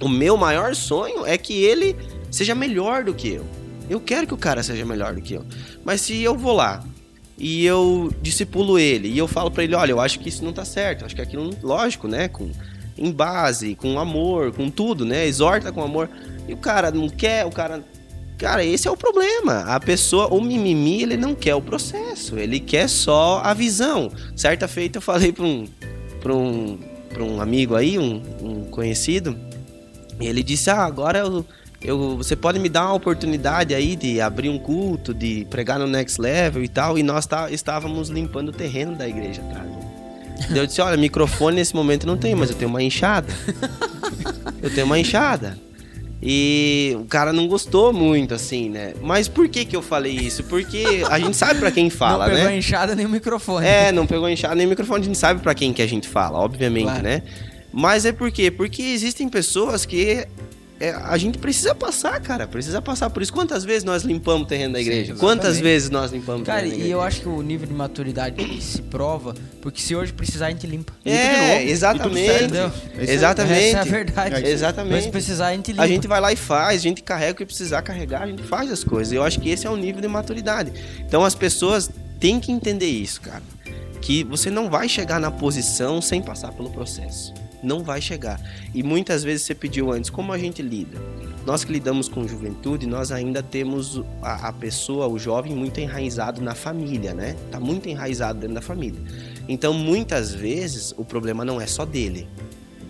o 0.00 0.08
meu 0.08 0.36
maior 0.36 0.74
sonho 0.74 1.24
é 1.26 1.38
que 1.38 1.64
ele 1.64 1.96
seja 2.30 2.54
melhor 2.54 3.04
do 3.04 3.14
que 3.14 3.28
eu. 3.28 3.44
Eu 3.88 4.00
quero 4.00 4.26
que 4.26 4.34
o 4.34 4.38
cara 4.38 4.62
seja 4.62 4.84
melhor 4.84 5.14
do 5.14 5.22
que 5.22 5.34
eu. 5.34 5.44
Mas 5.84 6.00
se 6.00 6.22
eu 6.22 6.36
vou 6.36 6.54
lá 6.54 6.84
e 7.38 7.64
eu 7.64 8.12
discipulo 8.22 8.78
ele 8.78 9.08
e 9.08 9.18
eu 9.18 9.26
falo 9.26 9.50
pra 9.50 9.64
ele, 9.64 9.74
olha, 9.74 9.92
eu 9.92 10.00
acho 10.00 10.18
que 10.20 10.28
isso 10.28 10.44
não 10.44 10.52
tá 10.52 10.64
certo, 10.64 11.00
eu 11.00 11.06
acho 11.06 11.14
que 11.14 11.22
aquilo, 11.22 11.50
lógico, 11.62 12.06
né, 12.08 12.28
com 12.28 12.50
em 12.96 13.10
base, 13.10 13.74
com 13.74 13.98
amor, 13.98 14.52
com 14.52 14.70
tudo, 14.70 15.04
né? 15.04 15.26
Exorta 15.26 15.72
com 15.72 15.82
amor. 15.82 16.08
E 16.48 16.52
o 16.52 16.56
cara 16.56 16.90
não 16.90 17.08
quer, 17.08 17.44
o 17.44 17.50
cara 17.50 17.84
Cara, 18.44 18.62
esse 18.62 18.86
é 18.86 18.90
o 18.90 18.96
problema. 18.96 19.60
A 19.60 19.80
pessoa, 19.80 20.26
o 20.26 20.38
mimimi, 20.38 21.02
ele 21.02 21.16
não 21.16 21.34
quer 21.34 21.54
o 21.54 21.62
processo, 21.62 22.38
ele 22.38 22.60
quer 22.60 22.90
só 22.90 23.40
a 23.42 23.54
visão. 23.54 24.12
Certa 24.36 24.68
feita 24.68 24.98
eu 24.98 25.00
falei 25.02 25.32
para 25.32 25.46
um, 25.46 25.66
pra 26.20 26.34
um, 26.34 26.78
pra 27.08 27.24
um 27.24 27.40
amigo 27.40 27.74
aí, 27.74 27.98
um, 27.98 28.20
um 28.42 28.64
conhecido, 28.64 29.34
e 30.20 30.26
ele 30.26 30.42
disse: 30.42 30.68
Ah, 30.68 30.84
agora 30.84 31.20
eu, 31.20 31.46
eu, 31.80 32.18
você 32.18 32.36
pode 32.36 32.58
me 32.58 32.68
dar 32.68 32.84
uma 32.84 32.92
oportunidade 32.92 33.74
aí 33.74 33.96
de 33.96 34.20
abrir 34.20 34.50
um 34.50 34.58
culto, 34.58 35.14
de 35.14 35.46
pregar 35.48 35.78
no 35.78 35.86
next 35.86 36.20
level 36.20 36.62
e 36.62 36.68
tal. 36.68 36.98
E 36.98 37.02
nós 37.02 37.24
tá, 37.24 37.50
estávamos 37.50 38.10
limpando 38.10 38.50
o 38.50 38.52
terreno 38.52 38.94
da 38.94 39.08
igreja, 39.08 39.40
cara. 39.40 39.70
Daí 40.50 40.58
Eu 40.58 40.66
disse: 40.66 40.82
Olha, 40.82 40.98
microfone 40.98 41.56
nesse 41.56 41.74
momento 41.74 42.06
não 42.06 42.18
tenho, 42.18 42.36
mas 42.36 42.50
eu 42.50 42.56
tenho 42.56 42.68
uma 42.68 42.82
enxada. 42.82 43.32
Eu 44.62 44.72
tenho 44.72 44.86
uma 44.86 44.98
enxada. 44.98 45.58
E 46.26 46.96
o 46.98 47.04
cara 47.04 47.34
não 47.34 47.46
gostou 47.46 47.92
muito, 47.92 48.32
assim, 48.32 48.70
né? 48.70 48.94
Mas 49.02 49.28
por 49.28 49.46
que 49.46 49.64
que 49.66 49.76
eu 49.76 49.82
falei 49.82 50.12
isso? 50.12 50.42
Porque 50.44 51.04
a 51.10 51.18
gente 51.18 51.36
sabe 51.36 51.60
pra 51.60 51.70
quem 51.70 51.90
fala, 51.90 52.24
não 52.26 52.32
pegou 52.34 52.48
né? 52.48 52.54
a 52.54 52.56
enxada 52.56 52.94
nem 52.94 53.04
o 53.04 53.10
microfone. 53.10 53.66
É, 53.66 53.92
não 53.92 54.06
pegou 54.06 54.26
enxada 54.28 54.54
nem 54.54 54.66
microfone, 54.66 55.02
a 55.02 55.04
gente 55.04 55.18
sabe 55.18 55.42
pra 55.42 55.54
quem 55.54 55.72
que 55.74 55.82
a 55.82 55.86
gente 55.86 56.08
fala, 56.08 56.38
obviamente, 56.38 56.84
Claro. 56.84 57.02
né? 57.02 57.22
Mas 57.70 58.06
é 58.06 58.12
por 58.12 58.30
quê? 58.30 58.50
Porque 58.50 58.80
existem 58.82 59.28
pessoas 59.28 59.84
que 59.84 60.26
é, 60.88 60.94
a 60.94 61.16
gente 61.16 61.38
precisa 61.38 61.74
passar, 61.74 62.20
cara, 62.20 62.46
precisa 62.46 62.80
passar 62.82 63.10
por 63.10 63.22
isso. 63.22 63.32
Quantas 63.32 63.64
vezes 63.64 63.84
nós 63.84 64.02
limpamos 64.02 64.42
o 64.42 64.46
terreno 64.46 64.72
da 64.74 64.78
Sim, 64.78 64.84
igreja? 64.84 65.12
exatamente. 65.12 65.20
Quantas 65.20 65.58
vezes 65.60 65.90
nós 65.90 66.12
limpamos 66.12 66.42
o 66.42 66.44
Cara, 66.44 66.62
terreno 66.62 66.78
da 66.80 66.84
e 66.86 66.90
eu 66.90 67.00
acho 67.00 67.20
que 67.22 67.28
o 67.28 67.42
nível 67.42 67.66
de 67.66 67.74
maturidade 67.74 68.62
se 68.62 68.82
prova, 68.82 69.34
porque 69.60 69.80
se 69.80 69.94
hoje 69.94 70.12
precisar, 70.12 70.46
a 70.46 70.50
gente 70.50 70.66
limpa. 70.66 70.92
Limpa 71.04 71.16
É, 71.18 71.58
tudo 71.60 71.70
exatamente. 71.70 72.26
certo. 72.26 72.54
É. 72.98 73.12
Exatamente. 73.12 73.64
Essa 73.64 73.76
é 73.76 73.80
a 73.80 73.84
verdade. 73.84 74.34
É 74.34 74.50
Exatamente. 74.50 74.92
Mas 74.92 75.04
se 75.04 75.10
precisar, 75.10 75.46
a 75.48 75.52
gente 75.54 75.70
limpa. 75.72 75.82
A 75.82 75.86
gente 75.86 76.06
vai 76.06 76.20
lá 76.20 76.32
e 76.32 76.36
faz, 76.36 76.80
a 76.80 76.82
gente 76.82 77.02
carrega 77.02 77.32
o 77.32 77.34
que 77.36 77.46
precisar 77.46 77.82
carregar, 77.82 78.22
a 78.22 78.26
gente 78.26 78.42
faz 78.42 78.70
as 78.70 78.84
coisas. 78.84 79.12
Eu 79.12 79.22
acho 79.22 79.40
que 79.40 79.48
esse 79.50 79.66
é 79.66 79.70
o 79.70 79.76
nível 79.76 80.00
de 80.00 80.08
maturidade. 80.08 80.72
Então 81.00 81.24
as 81.24 81.34
pessoas 81.34 81.90
têm 82.20 82.38
que 82.40 82.52
entender 82.52 82.86
isso, 82.88 83.20
cara. 83.20 83.42
Que 84.00 84.22
você 84.24 84.50
não 84.50 84.68
vai 84.68 84.88
chegar 84.88 85.18
na 85.18 85.30
posição 85.30 86.02
sem 86.02 86.20
passar 86.20 86.52
pelo 86.52 86.70
processo. 86.70 87.32
Não 87.64 87.82
vai 87.82 88.00
chegar. 88.00 88.40
E 88.74 88.82
muitas 88.82 89.24
vezes 89.24 89.46
você 89.46 89.54
pediu 89.54 89.90
antes, 89.90 90.10
como 90.10 90.32
a 90.32 90.38
gente 90.38 90.62
lida? 90.62 91.00
nós 91.46 91.62
que 91.62 91.72
lidamos 91.72 92.08
com 92.08 92.26
juventude, 92.26 92.86
nós 92.86 93.12
ainda 93.12 93.42
temos 93.42 94.02
a, 94.22 94.48
a 94.48 94.52
pessoa, 94.52 95.06
o 95.06 95.18
jovem, 95.18 95.54
muito 95.54 95.78
enraizado 95.78 96.40
na 96.40 96.54
família, 96.54 97.12
né? 97.12 97.36
Tá 97.50 97.60
muito 97.60 97.88
enraizado 97.88 98.40
dentro 98.40 98.54
da 98.54 98.62
família. 98.62 98.98
Então, 99.46 99.74
muitas 99.74 100.32
vezes, 100.32 100.94
o 100.96 101.04
problema 101.04 101.44
não 101.44 101.60
é 101.60 101.66
só 101.66 101.84
dele. 101.84 102.26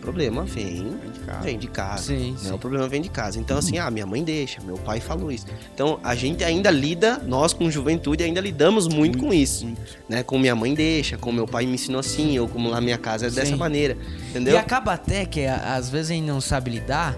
O 0.04 0.12
problema 0.12 0.44
vem, 0.44 0.64
Vem 1.00 1.10
de 1.10 1.20
casa. 1.20 1.40
vem 1.42 1.58
de 1.58 1.66
casa. 1.68 2.02
Sim, 2.02 2.32
né? 2.32 2.38
sim. 2.38 2.52
O 2.52 2.58
problema 2.58 2.86
vem 2.86 3.00
de 3.00 3.08
casa. 3.08 3.40
Então, 3.40 3.56
assim, 3.56 3.78
ah, 3.78 3.90
minha 3.90 4.04
mãe 4.04 4.22
deixa, 4.22 4.60
meu 4.60 4.76
pai 4.76 5.00
falou 5.00 5.32
isso. 5.32 5.46
Então, 5.74 5.98
a 6.04 6.14
gente 6.14 6.44
ainda 6.44 6.70
lida, 6.70 7.18
nós 7.26 7.54
com 7.54 7.70
juventude, 7.70 8.22
ainda 8.22 8.38
lidamos 8.40 8.86
muito, 8.86 9.16
com 9.16 9.32
isso. 9.32 9.64
muito. 9.64 9.80
Né? 10.06 10.22
Com 10.22 10.38
minha 10.38 10.54
mãe 10.54 10.74
deixa, 10.74 11.16
com 11.16 11.32
meu 11.32 11.46
pai 11.46 11.64
me 11.64 11.72
ensinou 11.74 12.00
assim, 12.00 12.38
ou 12.38 12.46
como 12.46 12.68
lá 12.68 12.82
minha 12.82 12.98
casa 12.98 13.28
é 13.28 13.30
dessa 13.30 13.52
Sim. 13.52 13.56
maneira. 13.56 13.96
E 14.26 14.30
Entendeu? 14.30 14.58
acaba 14.58 14.92
até 14.92 15.24
que 15.24 15.46
às 15.46 15.88
vezes 15.88 16.10
a 16.10 16.14
gente 16.14 16.26
não 16.26 16.40
sabe 16.40 16.70
lidar, 16.70 17.16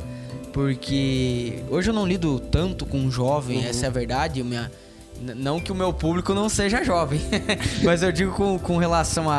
porque 0.52 1.58
hoje 1.68 1.90
eu 1.90 1.94
não 1.94 2.06
lido 2.06 2.38
tanto 2.40 2.86
com 2.86 3.10
jovem, 3.10 3.58
Uhum. 3.58 3.64
essa 3.68 3.86
é 3.86 3.88
a 3.88 3.92
verdade. 3.92 4.42
Minha, 4.42 4.70
não 5.20 5.58
que 5.60 5.72
o 5.72 5.74
meu 5.74 5.92
público 5.92 6.32
não 6.32 6.48
seja 6.48 6.82
jovem, 6.84 7.20
mas 7.84 8.02
eu 8.02 8.12
digo 8.12 8.32
com, 8.32 8.58
com 8.58 8.76
relação 8.76 9.28
a, 9.30 9.34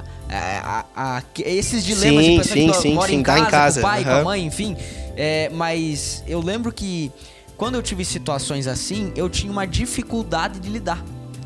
a, 0.00 0.02
a- 0.34 0.84
a- 0.94 1.18
a 1.18 1.22
esses 1.38 1.84
dilemas 1.84 2.24
Sim, 2.24 2.30
de 2.32 2.38
pessoa 2.38 2.54
sim, 2.56 2.70
que 2.70 2.76
sim, 2.76 2.94
mora 2.94 3.12
em 3.12 3.22
tá 3.22 3.34
casa, 3.34 3.46
em 3.46 3.50
casa, 3.50 3.80
com 3.80 3.86
o 3.86 3.90
pai, 3.90 4.04
com 4.04 4.10
a 4.10 4.24
mãe, 4.24 4.44
enfim. 4.46 4.76
É, 5.16 5.50
mas 5.50 6.22
eu 6.26 6.40
lembro 6.40 6.72
que 6.72 7.10
quando 7.56 7.74
eu 7.74 7.82
tive 7.82 8.04
situações 8.04 8.66
assim, 8.66 9.12
eu 9.14 9.28
tinha 9.28 9.52
uma 9.52 9.66
dificuldade 9.66 10.58
de 10.58 10.68
lidar. 10.68 11.04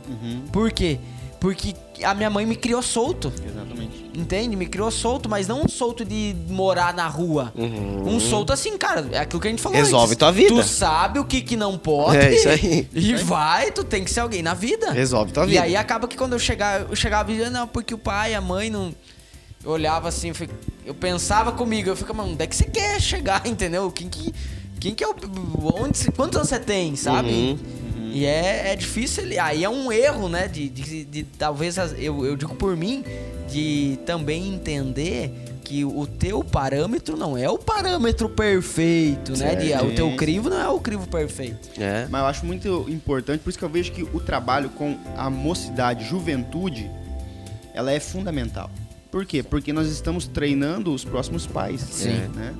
Uhum, 0.09 0.43
Por 0.53 0.70
quê? 0.70 0.99
Porque 1.41 1.74
a 2.03 2.14
minha 2.14 2.30
mãe 2.30 2.47
me 2.47 2.57
criou 2.57 2.80
solto. 2.82 3.32
exatamente. 3.45 4.06
Entende? 4.17 4.57
Me 4.57 4.64
criou 4.67 4.91
solto, 4.91 5.29
mas 5.29 5.47
não 5.47 5.62
um 5.64 5.69
solto 5.69 6.03
de 6.05 6.35
morar 6.49 6.95
na 6.95 7.07
rua. 7.07 7.53
Uhum. 7.55 8.14
Um 8.14 8.19
solto 8.19 8.51
assim, 8.53 8.79
cara, 8.79 9.07
é 9.12 9.19
aquilo 9.19 9.41
que 9.43 9.47
a 9.49 9.51
gente 9.51 9.62
falou 9.62 9.77
Resolve 9.77 10.07
antes. 10.07 10.17
tua 10.17 10.33
vida. 10.33 10.55
Tu 10.55 10.62
sabe 10.64 11.19
o 11.19 11.25
que, 11.25 11.43
que 11.43 11.55
não 11.55 11.77
pode. 11.77 12.17
É 12.17 12.35
isso 12.35 12.49
aí. 12.49 12.89
E 12.95 13.14
vai, 13.17 13.71
tu 13.71 13.85
tem 13.85 14.03
que 14.03 14.11
ser 14.11 14.21
alguém 14.21 14.43
na 14.43 14.55
vida. 14.55 14.91
Resolve 14.91 15.33
tua 15.33 15.45
E 15.45 15.49
vida. 15.49 15.62
aí 15.62 15.77
acaba 15.77 16.09
que 16.09 16.17
quando 16.17 16.33
eu 16.33 16.39
chegava, 16.39 16.87
eu 16.91 16.97
chegava 16.97 17.31
e 17.31 17.51
não, 17.51 17.69
porque 17.69 17.93
o 17.93 17.99
pai, 17.99 18.35
a 18.35 18.41
mãe 18.41 18.71
não. 18.71 18.95
Eu 19.62 19.73
olhava 19.73 20.09
assim, 20.09 20.33
eu 20.87 20.95
pensava 20.95 21.53
comigo, 21.53 21.89
eu 21.91 21.97
ficava, 21.97 22.23
mano, 22.23 22.33
onde 22.33 22.43
é 22.43 22.47
que 22.47 22.57
você 22.57 22.64
quer 22.64 23.01
chegar, 23.01 23.43
entendeu? 23.47 23.91
Quem 23.91 24.09
que. 24.09 24.33
Quem 24.81 24.95
que 24.95 25.05
é 25.05 25.09
o. 25.09 25.14
Onde, 25.75 26.11
quantos 26.12 26.37
anos 26.37 26.49
você 26.49 26.59
tem, 26.59 26.97
sabe? 26.97 27.29
Uhum. 27.31 27.59
E 28.12 28.25
é, 28.25 28.73
é 28.73 28.77
difícil. 28.77 29.25
ele- 29.25 29.39
Aí 29.39 29.62
é 29.64 29.69
um 29.69 29.91
erro, 29.93 30.29
né? 30.29 30.49
De, 30.49 30.69
de, 30.71 31.05
de- 31.05 31.23
talvez, 31.25 31.77
eu, 31.99 32.25
eu 32.25 32.37
digo 32.37 32.55
por 32.55 32.77
mim, 32.77 33.05
de 33.49 33.99
também 34.05 34.55
entender 34.55 35.32
que 35.62 35.84
o 35.84 36.07
teu 36.07 36.44
parâmetro 36.44 37.16
não 37.16 37.36
é 37.36 37.51
o 37.51 37.59
parâmetro 37.59 38.28
perfeito, 38.28 39.36
né? 39.36 39.57
De, 39.57 39.72
o 39.74 39.94
teu 39.94 40.14
crivo 40.14 40.49
não 40.49 40.61
é 40.61 40.68
o 40.68 40.78
crivo 40.78 41.09
perfeito. 41.09 41.68
É. 41.80 42.07
Mas 42.09 42.20
eu 42.20 42.26
acho 42.28 42.47
muito 42.47 42.86
importante, 42.88 43.40
por 43.40 43.51
isso 43.51 43.59
que 43.59 43.64
eu 43.64 43.68
vejo 43.68 43.90
que 43.90 44.03
o 44.03 44.20
trabalho 44.20 44.70
com 44.70 44.97
a 45.16 45.28
mocidade, 45.28 46.05
juventude, 46.05 46.88
ela 47.74 47.90
é 47.90 47.99
fundamental. 47.99 48.70
Por 49.11 49.26
quê? 49.26 49.42
Porque 49.42 49.72
nós 49.72 49.88
estamos 49.88 50.26
treinando 50.28 50.92
os 50.92 51.05
próximos 51.05 51.47
pais. 51.47 51.80
Sim. 51.80 52.28
Né? 52.34 52.55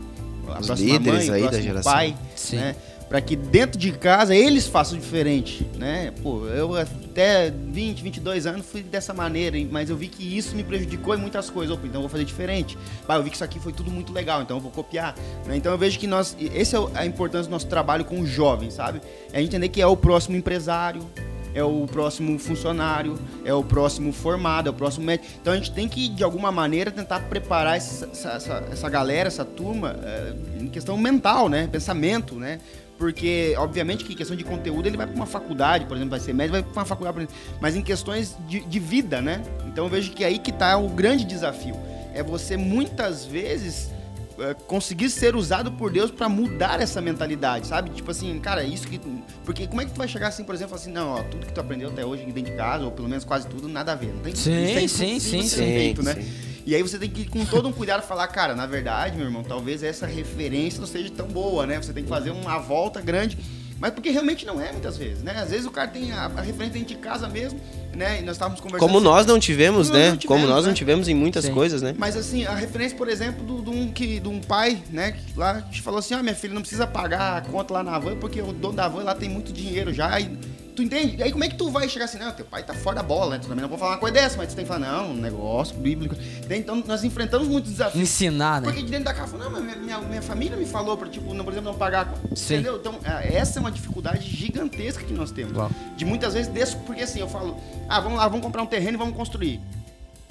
A 0.49 0.61
Os 0.61 0.67
próxima 0.67 0.93
líderes 0.93 1.29
mãe, 1.29 1.43
o 1.43 1.45
aí 1.45 1.51
da 1.51 1.61
geração. 1.61 1.93
pai, 1.93 2.17
Sim. 2.35 2.57
né? 2.57 2.77
Para 3.09 3.21
que 3.21 3.37
dentro 3.37 3.79
de 3.79 3.93
casa 3.93 4.35
eles 4.35 4.67
façam 4.67 4.99
diferente, 4.99 5.65
né? 5.79 6.13
Pô, 6.23 6.45
eu 6.47 6.75
até 6.77 7.51
20, 7.51 8.03
22 8.03 8.47
anos 8.47 8.67
fui 8.67 8.83
dessa 8.83 9.15
maneira, 9.15 9.57
mas 9.71 9.89
eu 9.91 9.97
vi 9.97 10.09
que 10.09 10.37
isso 10.37 10.57
me 10.57 10.65
prejudicou 10.65 11.15
em 11.15 11.19
muitas 11.19 11.49
coisas. 11.49 11.73
Opa, 11.77 11.87
então 11.87 11.99
eu 11.99 12.03
vou 12.03 12.11
fazer 12.11 12.25
diferente. 12.25 12.77
Bah, 13.07 13.15
eu 13.15 13.23
vi 13.23 13.31
que 13.31 13.37
isso 13.37 13.45
aqui 13.45 13.61
foi 13.61 13.73
tudo 13.73 13.93
muito 13.93 14.13
legal, 14.13 14.43
então 14.43 14.57
eu 14.57 14.61
vou 14.61 14.73
copiar. 14.73 15.15
né? 15.47 15.57
Então 15.57 15.71
eu 15.71 15.79
vejo 15.79 16.01
que 16.01 16.07
nós, 16.09 16.37
esse 16.41 16.75
é 16.75 16.79
a 16.95 17.07
importância 17.07 17.49
do 17.49 17.53
nosso 17.53 17.69
trabalho 17.69 18.05
com 18.05 18.19
os 18.21 18.29
jovens, 18.29 18.75
sabe? 18.75 19.01
É 19.33 19.41
entender 19.41 19.69
que 19.69 19.81
é 19.81 19.87
o 19.87 19.97
próximo 19.97 20.37
empresário, 20.37 21.09
é 21.55 21.63
o 21.63 21.87
próximo 21.87 22.37
funcionário, 22.41 23.15
é 23.45 23.55
o 23.55 23.63
próximo 23.63 24.13
formado, 24.13 24.67
é 24.67 24.71
o 24.71 24.75
próximo 24.75 25.07
médico. 25.07 25.29
Então 25.41 25.53
a 25.53 25.57
gente 25.57 25.71
tem 25.71 25.89
que, 25.89 26.09
de 26.09 26.25
alguma 26.25 26.51
maneira, 26.51 26.91
tentar 26.91 27.21
preparar 27.21 27.77
essa, 27.77 28.07
essa, 28.13 28.31
essa- 28.33 28.65
essa 28.71 28.89
galera, 28.91 29.29
essa 29.29 29.45
turma, 29.45 29.97
eh, 30.03 30.35
em 30.61 30.67
questão 30.67 30.99
mental, 30.99 31.49
né? 31.49 31.69
Pensamento, 31.71 32.35
né? 32.35 32.59
Porque, 32.99 33.55
obviamente, 33.59 34.05
que 34.05 34.15
em 34.15 34.17
questão 34.17 34.37
de 34.37 34.45
conteúdo, 34.45 34.87
ele 34.87 34.97
vai 34.97 35.07
para 35.07 35.17
uma 35.17 35.27
faculdade, 35.27 35.85
por 35.85 35.97
exemplo, 35.97 36.11
vai 36.11 36.21
ser 36.21 36.33
médico, 36.33 36.53
vai 36.55 36.63
para 36.63 36.81
uma 36.81 36.87
faculdade, 36.87 37.15
por 37.15 37.23
exemplo, 37.23 37.59
mas 37.61 37.77
em 37.77 37.83
questões 37.83 38.37
de, 38.49 38.61
de 38.61 38.79
vida, 38.81 39.21
né? 39.21 39.43
Então 39.67 39.85
eu 39.85 39.91
vejo 39.91 40.13
que 40.13 40.25
aí 40.25 40.39
que 40.39 40.51
está 40.51 40.77
o 40.79 40.89
grande 40.89 41.25
desafio. 41.25 41.77
É 42.15 42.23
você, 42.23 42.57
muitas 42.57 43.27
vezes, 43.27 43.91
é, 44.39 44.55
conseguir 44.67 45.09
ser 45.11 45.37
usado 45.37 45.73
por 45.73 45.91
Deus 45.91 46.11
pra 46.11 46.29
mudar 46.29 46.81
essa 46.81 47.01
mentalidade, 47.01 47.67
sabe? 47.67 47.91
Tipo 47.91 48.11
assim, 48.11 48.39
cara, 48.39 48.65
isso 48.65 48.87
que. 48.89 49.01
Porque 49.45 49.67
como 49.67 49.81
é 49.81 49.85
que 49.85 49.93
tu 49.93 49.99
vai 49.99 50.09
chegar 50.09 50.29
assim, 50.29 50.45
por 50.45 50.55
exemplo, 50.55 50.75
assim, 50.75 50.91
não, 50.91 51.11
ó, 51.11 51.23
tudo 51.23 51.47
que 51.47 51.53
tu 51.53 51.61
aprendeu 51.61 51.91
até 51.91 52.05
hoje 52.05 52.25
dentro 52.25 52.51
de 52.51 52.57
casa, 52.57 52.85
ou 52.85 52.91
pelo 52.91 53.09
menos 53.09 53.25
quase 53.25 53.47
tudo, 53.47 53.69
nada 53.69 53.93
a 53.93 53.95
ver. 53.95 54.13
Não 54.15 54.21
tem 54.21 54.35
Sim, 54.35 54.63
isso 54.65 54.79
é 54.79 54.89
sim, 54.89 55.11
impossível 55.13 55.21
sim, 55.21 55.49
ser 55.49 55.57
sim. 55.57 55.65
feito, 55.65 56.03
né? 56.03 56.15
Sim. 56.15 56.56
E 56.67 56.75
aí 56.75 56.83
você 56.83 56.99
tem 56.99 57.09
que 57.09 57.23
ir 57.23 57.29
com 57.29 57.45
todo 57.45 57.69
um 57.69 57.73
cuidado 57.73 58.03
falar, 58.03 58.27
cara, 58.27 58.55
na 58.55 58.67
verdade, 58.67 59.17
meu 59.17 59.27
irmão, 59.27 59.45
talvez 59.45 59.83
essa 59.85 60.05
referência 60.05 60.81
não 60.81 60.87
seja 60.87 61.09
tão 61.11 61.27
boa, 61.29 61.65
né? 61.65 61.81
Você 61.81 61.93
tem 61.93 62.03
que 62.03 62.09
fazer 62.09 62.31
uma 62.31 62.59
volta 62.59 63.01
grande. 63.01 63.39
Mas 63.79 63.93
porque 63.93 64.09
realmente 64.11 64.47
não 64.47 64.59
é 64.61 64.73
muitas 64.73 64.97
vezes, 64.97 65.23
né? 65.23 65.33
Às 65.39 65.51
vezes 65.51 65.67
o 65.67 65.71
cara 65.71 65.87
tem 65.87 66.11
a, 66.11 66.25
a 66.25 66.41
referência 66.41 66.71
dentro 66.81 66.89
de 66.89 66.97
casa 66.97 67.29
mesmo, 67.29 67.61
né? 67.95 68.21
E 68.21 68.25
nós 68.25 68.35
estávamos 68.37 68.59
conversando. 68.59 68.89
Como 68.89 69.01
nós 69.01 69.27
não 69.27 69.39
tivemos, 69.39 69.89
Como 69.89 69.99
nós 69.99 70.07
né? 70.07 70.11
não 70.11 70.17
Como 70.17 70.21
tivemos, 70.41 70.49
nós 70.49 70.65
não 70.65 70.71
né? 70.71 70.75
tivemos 70.77 71.09
em 71.09 71.15
muitas 71.15 71.45
Sim. 71.45 71.53
coisas, 71.53 71.83
né? 71.83 71.95
Mas 71.97 72.17
assim, 72.17 72.47
a 72.47 72.55
referência, 72.55 72.97
por 72.97 73.07
exemplo, 73.07 73.45
do- 73.45 73.63
de 73.63 73.69
um, 73.77 73.93
que, 73.93 74.19
de 74.19 74.29
um 74.29 74.41
pai, 74.41 74.83
né? 74.91 75.13
que 75.13 75.39
Lá 75.39 75.61
que 75.61 75.83
falou 75.83 75.99
assim: 76.01 76.15
ah, 76.15 76.23
minha 76.23 76.35
filha 76.35 76.55
não 76.55 76.63
precisa 76.63 76.87
pagar 76.87 77.37
a 77.37 77.41
conta 77.43 77.75
lá 77.75 77.83
na 77.83 77.99
van, 77.99 78.17
porque 78.17 78.41
o 78.41 78.51
dono 78.51 78.75
da 78.75 78.89
van 78.89 79.03
lá 79.05 79.15
tem 79.15 79.29
muito 79.29 79.53
dinheiro 79.53 79.93
já. 79.93 80.19
E, 80.19 80.37
tu 80.77 80.83
entende? 80.83 81.17
E 81.17 81.23
aí 81.23 81.33
como 81.33 81.43
é 81.43 81.49
que 81.49 81.57
tu 81.57 81.71
vai 81.71 81.89
chegar 81.89 82.05
assim, 82.05 82.19
não, 82.19 82.31
teu 82.31 82.45
pai 82.45 82.63
tá 82.63 82.75
fora 82.75 82.97
da 82.97 83.03
bola, 83.03 83.33
né? 83.33 83.39
Tu 83.43 83.49
também 83.49 83.63
não 83.63 83.69
pode 83.69 83.81
falar 83.81 83.93
uma 83.95 83.99
coisa 83.99 84.15
dessa, 84.15 84.37
mas 84.37 84.49
tu 84.49 84.57
tem 84.57 84.65
que 84.65 84.69
falar, 84.71 84.87
não, 84.87 85.11
um 85.11 85.15
negócio 85.15 85.75
bíblico. 85.77 86.15
Então 86.49 86.83
nós 86.87 87.03
enfrentamos 87.03 87.49
muitos 87.49 87.73
desafios. 87.73 88.03
Ensinar, 88.03 88.61
né? 88.61 88.69
Porque 88.69 88.83
de 88.83 88.91
dentro 88.91 89.07
da 89.07 89.15
casa, 89.15 89.37
não, 89.37 89.51
mas 89.51 89.65
minha, 89.65 89.77
minha, 89.77 89.99
minha 90.01 90.23
família 90.23 90.57
me 90.57 90.67
falou 90.67 90.97
pra, 90.97 91.09
tipo, 91.09 91.33
não, 91.33 91.45
por 91.45 91.53
exemplo, 91.53 91.73
não 91.73 91.79
pagar. 91.79 92.13
Sim. 92.35 92.55
Entendeu? 92.55 92.77
Então, 92.77 93.01
é, 93.03 93.37
essa 93.37 93.59
é 93.59 93.61
uma 93.61 93.73
dificuldade 93.73 94.29
gigantesca 94.29 95.03
que 95.03 95.15
nós 95.15 95.31
temos. 95.31 95.57
Uau. 95.57 95.71
De 95.97 96.05
muitas 96.05 96.35
vezes, 96.35 96.53
desse, 96.53 96.77
porque 96.77 97.03
assim, 97.03 97.21
eu 97.21 97.29
falo, 97.29 97.57
ah, 97.89 97.99
vamos 98.01 98.19
lá, 98.19 98.29
vamos 98.29 98.45
comprar 98.45 98.63
um 98.63 98.67
terreno 98.67 98.93
e 98.95 98.99
vamos 98.99 99.17
construir. 99.17 99.61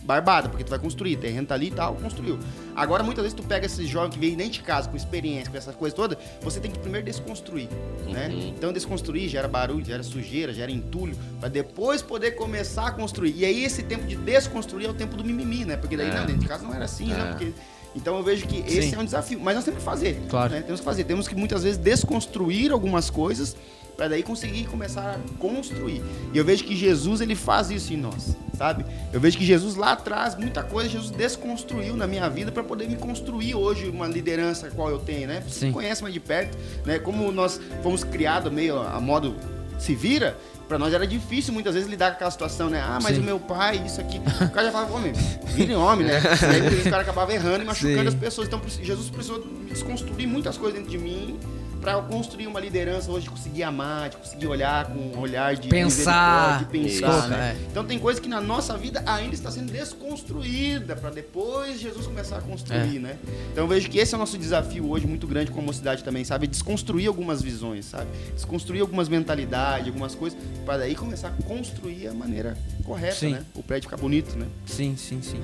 Barbada, 0.05 0.47
porque 0.49 0.63
tu 0.63 0.69
vai 0.69 0.77
construir, 0.77 1.15
terreno 1.17 1.47
tá 1.47 1.55
ali 1.55 1.67
e 1.67 1.71
tal, 1.71 1.95
construiu. 1.95 2.37
Agora, 2.75 3.03
muitas 3.03 3.23
vezes, 3.23 3.35
tu 3.35 3.41
pega 3.43 3.65
esses 3.65 3.87
jovens 3.89 4.13
que 4.13 4.19
vêm 4.19 4.35
nem 4.35 4.49
de 4.49 4.61
casa, 4.61 4.87
com 4.87 4.95
experiência, 4.95 5.49
com 5.51 5.57
essas 5.57 5.75
coisas 5.75 5.95
todas, 5.95 6.17
você 6.41 6.59
tem 6.59 6.69
que 6.69 6.77
primeiro 6.77 7.05
desconstruir, 7.05 7.67
né? 8.07 8.29
Então, 8.55 8.71
desconstruir 8.71 9.27
gera 9.27 9.47
barulho, 9.47 9.83
gera 9.83 10.03
sujeira, 10.03 10.53
gera 10.53 10.71
entulho, 10.71 11.15
pra 11.39 11.49
depois 11.49 12.01
poder 12.03 12.31
começar 12.31 12.87
a 12.87 12.91
construir. 12.91 13.33
E 13.35 13.45
aí, 13.45 13.63
esse 13.63 13.81
tempo 13.83 14.05
de 14.05 14.15
desconstruir 14.15 14.85
é 14.87 14.89
o 14.89 14.93
tempo 14.93 15.17
do 15.17 15.23
mimimi, 15.23 15.65
né? 15.65 15.75
Porque 15.75 15.97
daí, 15.97 16.09
É. 16.09 16.13
não, 16.13 16.25
dentro 16.25 16.41
de 16.41 16.47
casa 16.47 16.63
não 16.63 16.73
era 16.73 16.85
assim, 16.85 17.11
É. 17.11 17.17
não, 17.17 17.27
porque... 17.29 17.51
Então, 17.95 18.17
eu 18.17 18.23
vejo 18.23 18.45
que 18.45 18.57
esse 18.59 18.89
Sim. 18.89 18.95
é 18.95 18.99
um 18.99 19.05
desafio. 19.05 19.39
Mas 19.39 19.55
nós 19.55 19.63
temos 19.63 19.79
que 19.79 19.85
fazer. 19.85 20.21
Claro. 20.29 20.51
né? 20.51 20.61
Temos 20.61 20.81
que 20.81 20.85
fazer. 20.85 21.05
Temos 21.05 21.29
que, 21.29 21.33
muitas 21.35 21.63
vezes, 21.63 21.77
desconstruir 21.77 22.73
algumas 22.73 23.09
coisas 23.09 23.55
para 23.95 24.09
daí 24.09 24.23
conseguir 24.23 24.65
começar 24.65 25.15
a 25.15 25.37
construir. 25.39 26.01
E 26.33 26.37
eu 26.37 26.43
vejo 26.43 26.63
que 26.63 26.75
Jesus 26.75 27.21
ele 27.21 27.35
faz 27.35 27.69
isso 27.69 27.93
em 27.93 27.97
nós, 27.97 28.35
sabe? 28.57 28.85
Eu 29.13 29.19
vejo 29.19 29.37
que 29.37 29.45
Jesus 29.45 29.75
lá 29.75 29.93
atrás 29.93 30.35
muita 30.35 30.63
coisa 30.63 30.89
Jesus 30.89 31.11
desconstruiu 31.11 31.95
na 31.95 32.05
minha 32.07 32.29
vida 32.29 32.51
para 32.51 32.63
poder 32.63 32.87
me 32.87 32.95
construir 32.95 33.55
hoje 33.55 33.89
uma 33.89 34.07
liderança 34.07 34.69
qual 34.71 34.89
eu 34.89 34.99
tenho, 34.99 35.27
né? 35.27 35.43
Você 35.47 35.67
Sim. 35.67 35.71
conhece 35.71 36.01
mais 36.01 36.13
de 36.13 36.19
perto, 36.19 36.57
né? 36.85 36.99
Como 36.99 37.31
nós 37.31 37.59
fomos 37.81 38.03
criados 38.03 38.51
meio 38.51 38.79
a 38.81 38.99
modo 38.99 39.35
se 39.77 39.93
vira, 39.93 40.37
para 40.67 40.79
nós 40.79 40.93
era 40.93 41.05
difícil 41.05 41.53
muitas 41.53 41.73
vezes 41.73 41.87
lidar 41.89 42.11
com 42.11 42.15
aquela 42.15 42.31
situação, 42.31 42.69
né? 42.69 42.81
Ah, 42.81 42.99
mas 43.01 43.15
Sim. 43.15 43.21
o 43.21 43.23
meu 43.23 43.39
pai, 43.39 43.81
isso 43.85 44.01
aqui. 44.01 44.17
O 44.17 44.49
cara 44.49 44.67
já 44.67 44.71
falava, 44.71 44.93
homem, 44.93 45.13
vire 45.53 45.75
homem, 45.75 46.07
né? 46.07 46.21
E 46.41 46.45
aí 46.45 46.81
o 46.81 46.83
cara 46.89 47.01
acabava 47.01 47.33
errando 47.33 47.63
e 47.63 47.67
machucando 47.67 48.01
Sim. 48.01 48.07
as 48.07 48.15
pessoas. 48.15 48.47
Então 48.47 48.61
Jesus 48.81 49.09
precisou 49.09 49.45
desconstruir 49.67 50.27
muitas 50.27 50.57
coisas 50.57 50.79
dentro 50.79 50.91
de 50.91 50.97
mim 50.97 51.39
para 51.85 52.01
construir 52.01 52.47
uma 52.47 52.59
liderança 52.59 53.11
hoje 53.11 53.29
conseguir 53.29 53.61
amar, 53.61 54.09
de 54.09 54.17
conseguir 54.17 54.47
olhar 54.47 54.87
com 54.87 54.97
um 54.97 55.19
olhar 55.19 55.55
de 55.55 55.67
Pensar. 55.67 56.57
de 56.57 56.65
pensar, 56.65 57.19
Isso, 57.19 57.27
né? 57.27 57.55
é. 57.55 57.65
Então 57.69 57.85
tem 57.85 57.99
coisa 57.99 58.19
que 58.19 58.27
na 58.27 58.41
nossa 58.41 58.75
vida 58.75 59.03
ainda 59.05 59.35
está 59.35 59.51
sendo 59.51 59.71
desconstruída 59.71 60.95
para 60.95 61.11
depois 61.11 61.79
Jesus 61.79 62.07
começar 62.07 62.39
a 62.39 62.41
construir, 62.41 62.97
né? 62.97 63.19
Então 63.51 63.65
eu 63.65 63.67
vejo 63.67 63.87
que 63.87 63.99
esse 63.99 64.15
é 64.15 64.17
o 64.17 64.19
nosso 64.19 64.35
desafio 64.35 64.89
hoje 64.89 65.05
muito 65.05 65.27
grande 65.27 65.51
com 65.51 65.59
a 65.59 65.63
mocidade 65.63 66.03
também, 66.03 66.23
sabe? 66.23 66.47
Desconstruir 66.47 67.07
algumas 67.07 67.43
visões, 67.43 67.85
sabe? 67.85 68.07
Desconstruir 68.33 68.81
algumas 68.81 69.07
mentalidades, 69.07 69.85
algumas 69.87 70.15
coisas 70.15 70.39
para 70.65 70.79
daí 70.79 70.95
começar 70.95 71.27
a 71.27 71.43
construir 71.43 72.07
a 72.07 72.13
maneira 72.15 72.57
correta, 72.85 73.15
Sim. 73.15 73.31
né? 73.31 73.41
O 73.55 73.63
prédio 73.63 73.89
ficar 73.89 74.01
bonito, 74.01 74.37
né? 74.37 74.45
Sim, 74.65 74.95
sim, 74.95 75.19
sim. 75.21 75.39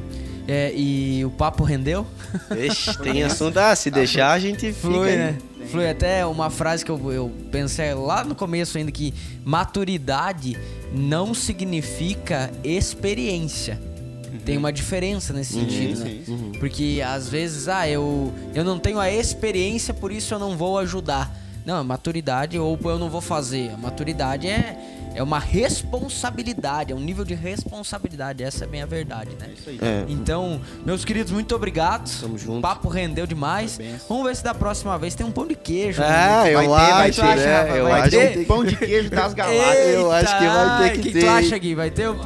É, 0.48 0.72
e 0.74 1.26
o 1.26 1.32
papo 1.32 1.64
rendeu? 1.64 2.06
Ixi, 2.56 2.98
tem 3.02 3.24
assunto. 3.24 3.58
Ah, 3.58 3.76
se 3.76 3.90
deixar, 3.90 4.32
a 4.32 4.40
gente 4.40 4.72
fica. 4.72 4.80
Flui, 4.80 5.10
aí. 5.10 5.18
né? 5.18 5.38
Flui 5.70 5.90
até 5.90 6.26
uma 6.26 6.50
frase 6.50 6.86
que 6.86 6.92
eu, 6.92 7.12
eu 7.12 7.32
pensei 7.52 7.94
lá 7.94 8.24
no 8.24 8.36
começo 8.36 8.78
ainda 8.78 8.92
que 8.92 9.14
maturidade 9.44 10.58
não 10.94 11.34
significa 11.34 12.52
experiência. 12.64 13.80
Tem 14.46 14.58
uma 14.58 14.72
diferença 14.72 15.34
nesse 15.34 15.54
sentido, 15.54 16.00
né? 16.00 16.06
sim, 16.06 16.24
sim. 16.26 16.52
Porque 16.60 17.02
às 17.06 17.30
vezes, 17.30 17.68
ah, 17.68 17.88
eu, 17.88 18.34
eu 18.56 18.64
não 18.64 18.80
tenho 18.80 19.00
a 19.00 19.12
experiência, 19.12 19.94
por 19.94 20.12
isso 20.12 20.34
eu 20.34 20.40
não 20.40 20.58
vou 20.58 20.80
ajudar. 20.80 21.36
Não, 21.66 21.78
a 21.78 21.84
maturidade 21.84 22.58
ou 22.58 22.80
eu 22.84 22.98
não 22.98 23.10
vou 23.10 23.22
fazer. 23.22 23.70
A 23.72 23.78
maturidade 23.78 24.48
é, 24.48 25.01
é 25.14 25.22
uma 25.24 25.40
responsabilidade, 25.40 26.92
é 26.92 26.96
um 26.96 27.00
nível 27.00 27.24
de 27.26 27.34
responsabilidade. 27.34 28.44
Essa 28.44 28.64
é 28.64 28.68
bem 28.68 28.82
a 28.82 28.86
verdade, 28.86 29.32
né? 29.40 29.48
É 29.50 29.54
isso 29.54 29.70
aí. 29.70 29.80
É. 29.82 30.06
Então, 30.08 30.62
meus 30.86 31.04
queridos, 31.06 31.32
muito 31.32 31.56
obrigado. 31.56 32.10
Tamo 32.20 32.38
junto. 32.38 32.60
O 32.60 32.62
papo 32.62 32.88
rendeu 32.88 33.26
demais. 33.28 33.80
Vamos 34.08 34.26
ver 34.26 34.36
se 34.36 34.44
da 34.44 34.54
próxima 34.54 34.98
vez 34.98 35.14
tem 35.16 35.26
um 35.26 35.32
pão 35.32 35.46
de 35.48 35.56
queijo. 35.56 36.02
É, 36.02 36.08
né? 36.08 36.54
eu 36.54 36.70
Vai 36.70 36.86
ter, 36.86 36.92
vai 36.92 37.10
acho, 37.10 37.22
né? 37.24 37.80
Eu 37.80 37.84
vai 37.86 38.02
acho 38.02 38.10
ter? 38.12 38.32
que 38.38 38.46
Pão 38.46 38.64
de 38.66 38.76
queijo 38.76 39.10
das 39.10 39.34
galáxias. 39.36 39.88
eu 39.94 40.12
acho 40.12 40.38
que 40.38 40.46
vai 40.48 40.90
ter 40.90 40.92
que 40.94 41.00
O 41.00 41.04
que 41.04 41.12
ter, 41.14 41.20
tu 41.20 41.26
hein? 41.26 41.30
acha, 41.32 41.58
Gui? 41.58 41.76
Vai 41.76 41.90
ter 41.92 42.08
o... 42.10 42.14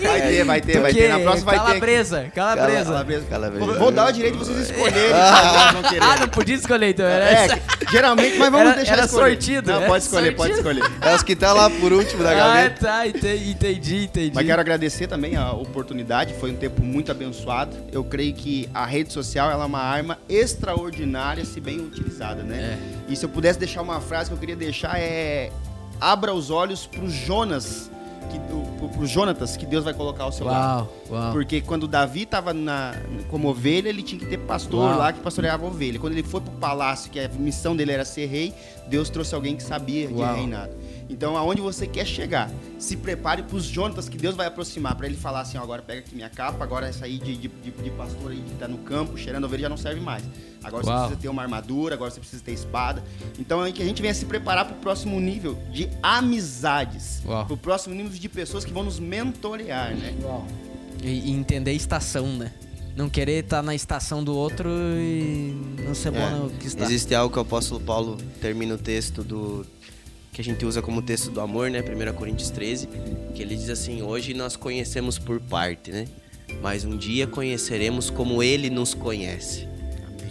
Vai 0.00 0.20
ter, 0.20 0.44
vai 0.44 0.60
ter, 0.60 0.80
vai 0.80 0.92
ter. 0.92 1.08
Na 1.08 1.18
próxima 1.20 1.44
vai 1.52 1.58
ter. 1.58 1.64
Calabresa, 1.66 2.30
calabresa. 2.34 2.84
Calabresa. 2.84 3.26
Calabresa. 3.28 3.64
Vou, 3.66 3.74
vou 3.78 3.90
dar 3.90 4.08
o 4.08 4.12
direito 4.12 4.38
de 4.38 4.44
vocês 4.44 4.58
escolherem. 4.70 4.92
se 5.00 5.82
vocês 5.88 6.00
não 6.00 6.10
Ah, 6.10 6.16
não 6.20 6.28
podia 6.28 6.54
escolher 6.54 6.90
então. 6.90 7.06
Era 7.06 7.24
É, 7.24 7.44
essa. 7.44 7.58
geralmente, 7.90 8.38
mas 8.38 8.50
vamos 8.50 8.66
Era- 8.66 8.76
deixar 8.76 8.92
era 8.94 9.04
escolher. 9.04 9.30
sortido, 9.34 9.70
Não, 9.70 9.78
era 9.78 9.86
pode 9.86 10.04
escolher, 10.04 10.36
pode 10.36 10.52
escolher. 10.54 10.84
É 11.00 11.14
os 11.14 11.22
que 11.22 11.36
tá 11.40 11.52
lá 11.54 11.70
por 11.70 11.92
último 11.92 12.22
da 12.22 12.30
Ah, 12.30 12.34
gaveta. 12.34 12.86
tá, 12.86 13.06
ente- 13.08 13.26
entendi, 13.50 14.04
entendi. 14.04 14.32
Mas 14.34 14.46
quero 14.46 14.60
agradecer 14.60 15.06
também 15.06 15.36
a 15.36 15.52
oportunidade, 15.52 16.34
foi 16.34 16.52
um 16.52 16.56
tempo 16.56 16.82
muito 16.82 17.10
abençoado. 17.10 17.74
Eu 17.90 18.04
creio 18.04 18.34
que 18.34 18.68
a 18.74 18.84
rede 18.84 19.12
social 19.12 19.50
ela 19.50 19.64
é 19.64 19.66
uma 19.66 19.80
arma 19.80 20.18
extraordinária 20.28 21.44
se 21.44 21.60
bem 21.60 21.80
utilizada, 21.80 22.42
né? 22.42 22.78
E 23.08 23.16
se 23.16 23.24
eu 23.24 23.28
pudesse 23.28 23.58
deixar 23.58 23.82
uma 23.82 24.00
frase 24.00 24.28
que 24.30 24.34
eu 24.34 24.38
queria 24.38 24.56
deixar 24.56 24.98
é 25.00 25.50
abra 26.00 26.32
os 26.34 26.50
olhos 26.50 26.86
para 26.86 27.02
os 27.02 27.12
Jonas, 27.12 27.90
que 28.30 28.38
para 28.38 29.00
os 29.02 29.10
Jonatas 29.10 29.56
que 29.56 29.66
Deus 29.66 29.84
vai 29.84 29.92
colocar 29.94 30.24
ao 30.24 30.32
seu 30.32 30.46
lado. 30.46 30.88
Uau, 31.10 31.20
uau. 31.22 31.32
Porque 31.32 31.60
quando 31.60 31.88
Davi 31.88 32.22
estava 32.22 32.52
como 33.28 33.48
ovelha, 33.48 33.88
ele 33.88 34.02
tinha 34.02 34.18
que 34.18 34.26
ter 34.26 34.38
pastor 34.38 34.90
Uau. 34.90 34.98
lá 34.98 35.12
que 35.12 35.20
pastoreava 35.20 35.64
a 35.64 35.68
ovelha. 35.68 35.98
Quando 35.98 36.12
ele 36.12 36.22
foi 36.22 36.40
pro 36.40 36.52
palácio, 36.52 37.10
que 37.10 37.18
a 37.18 37.28
missão 37.28 37.74
dele 37.74 37.92
era 37.92 38.04
ser 38.04 38.26
rei, 38.26 38.54
Deus 38.88 39.10
trouxe 39.10 39.34
alguém 39.34 39.56
que 39.56 39.62
sabia 39.62 40.06
de 40.06 40.14
Uau. 40.14 40.34
Então, 41.10 41.36
aonde 41.36 41.60
você 41.60 41.88
quer 41.88 42.06
chegar, 42.06 42.48
se 42.78 42.96
prepare 42.96 43.42
para 43.42 43.56
os 43.56 43.64
Jonatas 43.64 44.08
que 44.08 44.16
Deus 44.16 44.36
vai 44.36 44.46
aproximar, 44.46 44.94
para 44.94 45.06
ele 45.08 45.16
falar 45.16 45.40
assim: 45.40 45.58
ó, 45.58 45.62
agora 45.62 45.82
pega 45.82 46.00
aqui 46.00 46.14
minha 46.14 46.30
capa, 46.30 46.62
agora 46.62 46.86
essa 46.86 47.04
aí 47.04 47.18
de, 47.18 47.36
de, 47.36 47.48
de, 47.48 47.70
de 47.72 47.90
pastor 47.90 48.30
aí 48.30 48.40
que 48.40 48.54
tá 48.54 48.68
no 48.68 48.78
campo, 48.78 49.18
cheirando 49.18 49.42
ovelha 49.44 49.62
já 49.62 49.68
não 49.68 49.76
serve 49.76 50.00
mais. 50.00 50.22
Agora 50.62 50.86
Uau. 50.86 50.94
você 50.94 51.00
precisa 51.02 51.20
ter 51.20 51.28
uma 51.28 51.42
armadura, 51.42 51.96
agora 51.96 52.10
você 52.12 52.20
precisa 52.20 52.42
ter 52.42 52.52
espada. 52.52 53.02
Então, 53.38 53.64
é 53.66 53.72
que 53.72 53.82
a 53.82 53.84
gente 53.84 54.00
venha 54.00 54.14
se 54.14 54.24
preparar 54.24 54.64
para 54.66 54.76
o 54.76 54.78
próximo 54.78 55.18
nível 55.18 55.58
de 55.72 55.88
amizades, 56.02 57.22
para 57.24 57.52
o 57.52 57.56
próximo 57.56 57.94
nível 57.94 58.12
de 58.12 58.28
pessoas 58.28 58.64
que 58.64 58.72
vão 58.72 58.84
nos 58.84 59.00
mentorear, 59.00 59.94
né? 59.96 60.14
E, 61.02 61.08
e 61.08 61.32
entender 61.32 61.72
estação, 61.72 62.26
né? 62.36 62.52
Não 62.96 63.08
querer 63.08 63.44
estar 63.44 63.62
na 63.62 63.74
estação 63.74 64.22
do 64.22 64.34
outro 64.34 64.68
e 64.68 65.54
não 65.86 65.94
ser 65.94 66.10
bom 66.10 66.18
É. 66.18 66.30
no 66.30 66.50
que 66.50 66.66
está. 66.66 66.84
Existe 66.84 67.14
algo 67.14 67.32
que 67.32 67.38
o 67.38 67.42
apóstolo 67.42 67.80
Paulo 67.80 68.16
termina 68.40 68.74
o 68.74 68.78
texto 68.78 69.22
do 69.22 69.64
que 70.42 70.50
a 70.50 70.52
gente 70.52 70.64
usa 70.64 70.80
como 70.80 71.02
texto 71.02 71.30
do 71.30 71.40
amor, 71.40 71.70
né? 71.70 71.82
1 71.82 72.14
Coríntios 72.14 72.50
13, 72.50 72.88
que 73.34 73.42
ele 73.42 73.54
diz 73.54 73.68
assim: 73.68 74.02
"Hoje 74.02 74.32
nós 74.32 74.56
conhecemos 74.56 75.18
por 75.18 75.38
parte, 75.38 75.90
né? 75.90 76.06
Mas 76.62 76.84
um 76.84 76.96
dia 76.96 77.26
conheceremos 77.26 78.08
como 78.08 78.42
ele 78.42 78.70
nos 78.70 78.94
conhece, 78.94 79.68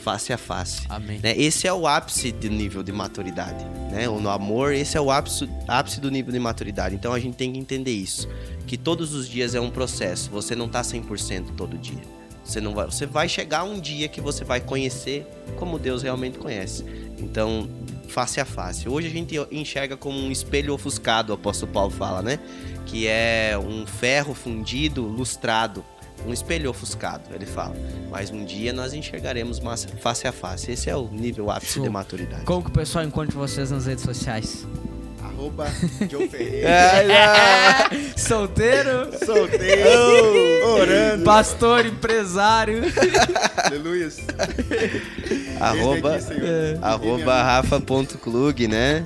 face 0.03 0.33
a 0.33 0.37
face." 0.37 0.81
Amém. 0.89 1.19
Né? 1.21 1.37
Esse 1.37 1.67
é 1.67 1.73
o 1.73 1.87
ápice 1.87 2.31
do 2.31 2.49
nível 2.49 2.81
de 2.81 2.91
maturidade, 2.91 3.63
né? 3.91 4.09
O 4.09 4.19
No 4.19 4.29
amor, 4.29 4.73
esse 4.73 4.97
é 4.97 5.01
o 5.01 5.11
ápice, 5.11 5.47
ápice 5.67 6.01
do 6.01 6.09
nível 6.09 6.33
de 6.33 6.39
maturidade. 6.39 6.95
Então 6.95 7.13
a 7.13 7.19
gente 7.19 7.35
tem 7.35 7.53
que 7.53 7.59
entender 7.59 7.91
isso, 7.91 8.27
que 8.65 8.77
todos 8.77 9.13
os 9.13 9.29
dias 9.29 9.53
é 9.53 9.61
um 9.61 9.69
processo. 9.69 10.31
Você 10.31 10.55
não 10.55 10.67
tá 10.67 10.81
100% 10.81 11.55
todo 11.55 11.77
dia. 11.77 12.19
Você 12.43 12.59
não 12.59 12.73
vai, 12.73 12.85
você 12.87 13.05
vai 13.05 13.29
chegar 13.29 13.63
um 13.63 13.79
dia 13.79 14.07
que 14.07 14.19
você 14.19 14.43
vai 14.43 14.59
conhecer 14.59 15.23
como 15.57 15.77
Deus 15.77 16.01
realmente 16.01 16.39
conhece. 16.39 16.83
Então, 17.19 17.69
face 18.09 18.39
a 18.39 18.45
face. 18.45 18.89
Hoje 18.89 19.07
a 19.07 19.11
gente 19.11 19.35
enxerga 19.51 19.95
como 19.95 20.17
um 20.19 20.31
espelho 20.31 20.73
ofuscado, 20.73 21.31
o 21.31 21.35
apóstolo 21.35 21.71
Paulo 21.71 21.91
fala, 21.91 22.21
né? 22.21 22.39
Que 22.85 23.07
é 23.07 23.57
um 23.57 23.85
ferro 23.85 24.33
fundido, 24.33 25.03
lustrado, 25.03 25.85
um 26.25 26.33
espelho 26.33 26.69
ofuscado, 26.69 27.33
ele 27.33 27.45
fala. 27.45 27.75
Mas 28.09 28.29
um 28.31 28.43
dia 28.43 28.73
nós 28.73 28.93
enxergaremos 28.93 29.59
face 29.99 30.27
a 30.27 30.31
face. 30.31 30.71
Esse 30.71 30.89
é 30.89 30.95
o 30.95 31.07
nível 31.07 31.49
ápice 31.49 31.73
Show. 31.73 31.83
de 31.83 31.89
maturidade. 31.89 32.43
Como 32.43 32.63
que 32.63 32.69
o 32.69 32.73
pessoal 32.73 33.05
encontra 33.05 33.37
vocês 33.37 33.71
nas 33.71 33.85
redes 33.85 34.03
sociais? 34.03 34.65
Arroba 35.39 35.67
Joe 36.09 36.27
Ferreira. 36.27 36.67
É, 36.69 37.89
Solteiro, 38.19 39.09
Solteiro, 39.25 40.67
orando. 40.67 41.23
pastor, 41.23 41.85
empresário. 41.85 42.81
Aleluia. 43.63 44.09
arroba, 45.61 46.15
Eis-me 46.15 46.35
aqui, 46.35 46.41
Senhor. 46.45 46.79
arroba 46.81 47.41
rafa.clug, 47.43 48.67
né? 48.67 49.05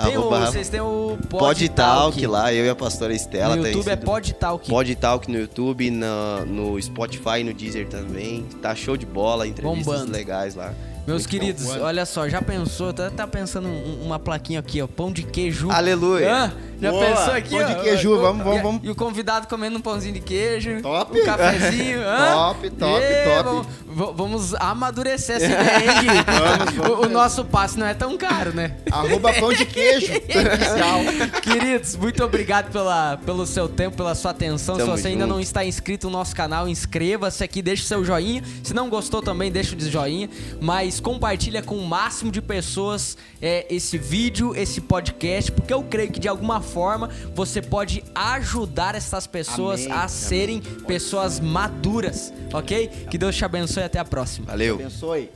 Tem 0.00 0.16
o, 0.16 0.20
Arroba 0.20 0.46
vocês 0.46 0.68
têm 0.68 0.80
o 0.80 1.18
Podtalk 1.28 2.24
lá, 2.24 2.54
eu 2.54 2.64
e 2.64 2.68
a 2.68 2.74
pastora 2.76 3.12
Estela. 3.12 3.56
No 3.56 3.64
tem 3.64 3.72
YouTube 3.72 3.88
é 3.88 3.96
sido- 3.96 4.04
Podtalk. 4.04 4.68
Podtalk 4.68 5.28
no 5.28 5.38
YouTube, 5.40 5.90
na- 5.90 6.44
no 6.46 6.80
Spotify, 6.80 7.42
no 7.44 7.52
Deezer 7.52 7.88
também. 7.88 8.46
Tá 8.62 8.76
show 8.76 8.96
de 8.96 9.04
bola, 9.04 9.44
entrevistas 9.44 9.84
Bombando. 9.92 10.12
legais 10.12 10.54
lá. 10.54 10.72
Meus 11.08 11.26
queridos, 11.26 11.64
bom. 11.64 11.80
olha 11.80 12.04
só, 12.06 12.28
já 12.28 12.40
pensou? 12.42 12.92
Tá, 12.92 13.10
tá 13.10 13.26
pensando 13.26 13.66
um- 13.68 14.02
uma 14.04 14.18
plaquinha 14.18 14.60
aqui, 14.60 14.80
ó, 14.82 14.86
pão 14.86 15.10
de 15.12 15.22
queijo. 15.22 15.70
Aleluia. 15.70 16.32
Hã? 16.32 16.52
já 16.80 16.92
Boa, 16.92 17.04
pensou 17.06 17.34
aqui, 17.34 17.50
pão 17.56 17.64
ó? 17.64 17.74
de 17.74 17.74
queijo, 17.82 18.14
ó, 18.14 18.20
vamos, 18.20 18.40
e- 18.40 18.44
vamos, 18.44 18.62
vamos. 18.62 18.80
E 18.84 18.90
o 18.90 18.94
convidado 18.94 19.48
comendo 19.48 19.78
um 19.78 19.80
pãozinho 19.80 20.14
de 20.14 20.20
queijo. 20.20 20.80
Top. 20.82 21.18
Um 21.18 21.24
cafezinho. 21.24 22.00
hã? 22.06 22.32
Top, 22.34 22.70
top, 22.70 23.02
top. 23.02 23.44
Vamos, 23.44 23.66
v- 23.86 24.12
vamos 24.14 24.54
amadurecer 24.56 25.36
essa 25.36 25.46
ideia, 25.46 25.90
hein, 25.92 25.98
Gui? 26.00 26.08
Vamos, 26.08 26.74
vamos. 26.76 26.98
O, 26.98 27.06
o 27.06 27.08
nosso 27.08 27.44
passe 27.44 27.78
não 27.78 27.86
é 27.86 27.94
tão 27.94 28.16
caro, 28.16 28.52
né? 28.54 28.76
Arroba 28.90 29.32
pão 29.32 29.52
de 29.52 29.64
queijo. 29.64 30.12
Oficial. 30.28 31.00
Queridos, 31.42 31.96
muito 31.96 32.22
obrigado 32.22 32.70
pela, 32.70 33.16
pelo 33.24 33.44
seu 33.46 33.68
tempo, 33.68 33.96
pela 33.96 34.14
sua 34.14 34.30
atenção. 34.30 34.76
Tamo 34.76 34.94
Se 34.96 35.02
você 35.02 35.08
ainda 35.08 35.24
junto. 35.24 35.32
não 35.34 35.40
está 35.40 35.64
inscrito 35.64 36.06
no 36.08 36.12
nosso 36.12 36.36
canal, 36.36 36.68
inscreva-se 36.68 37.42
aqui, 37.42 37.60
deixe 37.62 37.82
seu 37.84 38.04
joinha. 38.04 38.42
Se 38.62 38.72
não 38.74 38.88
gostou 38.88 39.20
também, 39.22 39.50
deixa 39.50 39.74
o 39.74 39.80
joinha. 39.80 40.28
Mas 40.60 40.97
compartilha 41.00 41.62
com 41.62 41.76
o 41.76 41.86
máximo 41.86 42.30
de 42.30 42.40
pessoas 42.40 43.16
é, 43.40 43.66
esse 43.68 43.98
vídeo, 43.98 44.54
esse 44.54 44.80
podcast, 44.80 45.50
porque 45.52 45.72
eu 45.72 45.82
creio 45.82 46.10
que 46.10 46.20
de 46.20 46.28
alguma 46.28 46.60
forma 46.60 47.08
você 47.34 47.60
pode 47.62 48.04
ajudar 48.14 48.94
essas 48.94 49.26
pessoas 49.26 49.82
Amém, 49.82 49.92
a 49.92 49.96
amém. 49.98 50.08
serem 50.08 50.60
pessoas 50.86 51.40
maduras, 51.40 52.32
ok? 52.52 52.88
Que 53.10 53.18
Deus 53.18 53.36
te 53.36 53.44
abençoe 53.44 53.82
e 53.82 53.86
até 53.86 53.98
a 53.98 54.04
próxima. 54.04 54.46
Valeu. 54.46 54.74
Abençoe. 54.76 55.30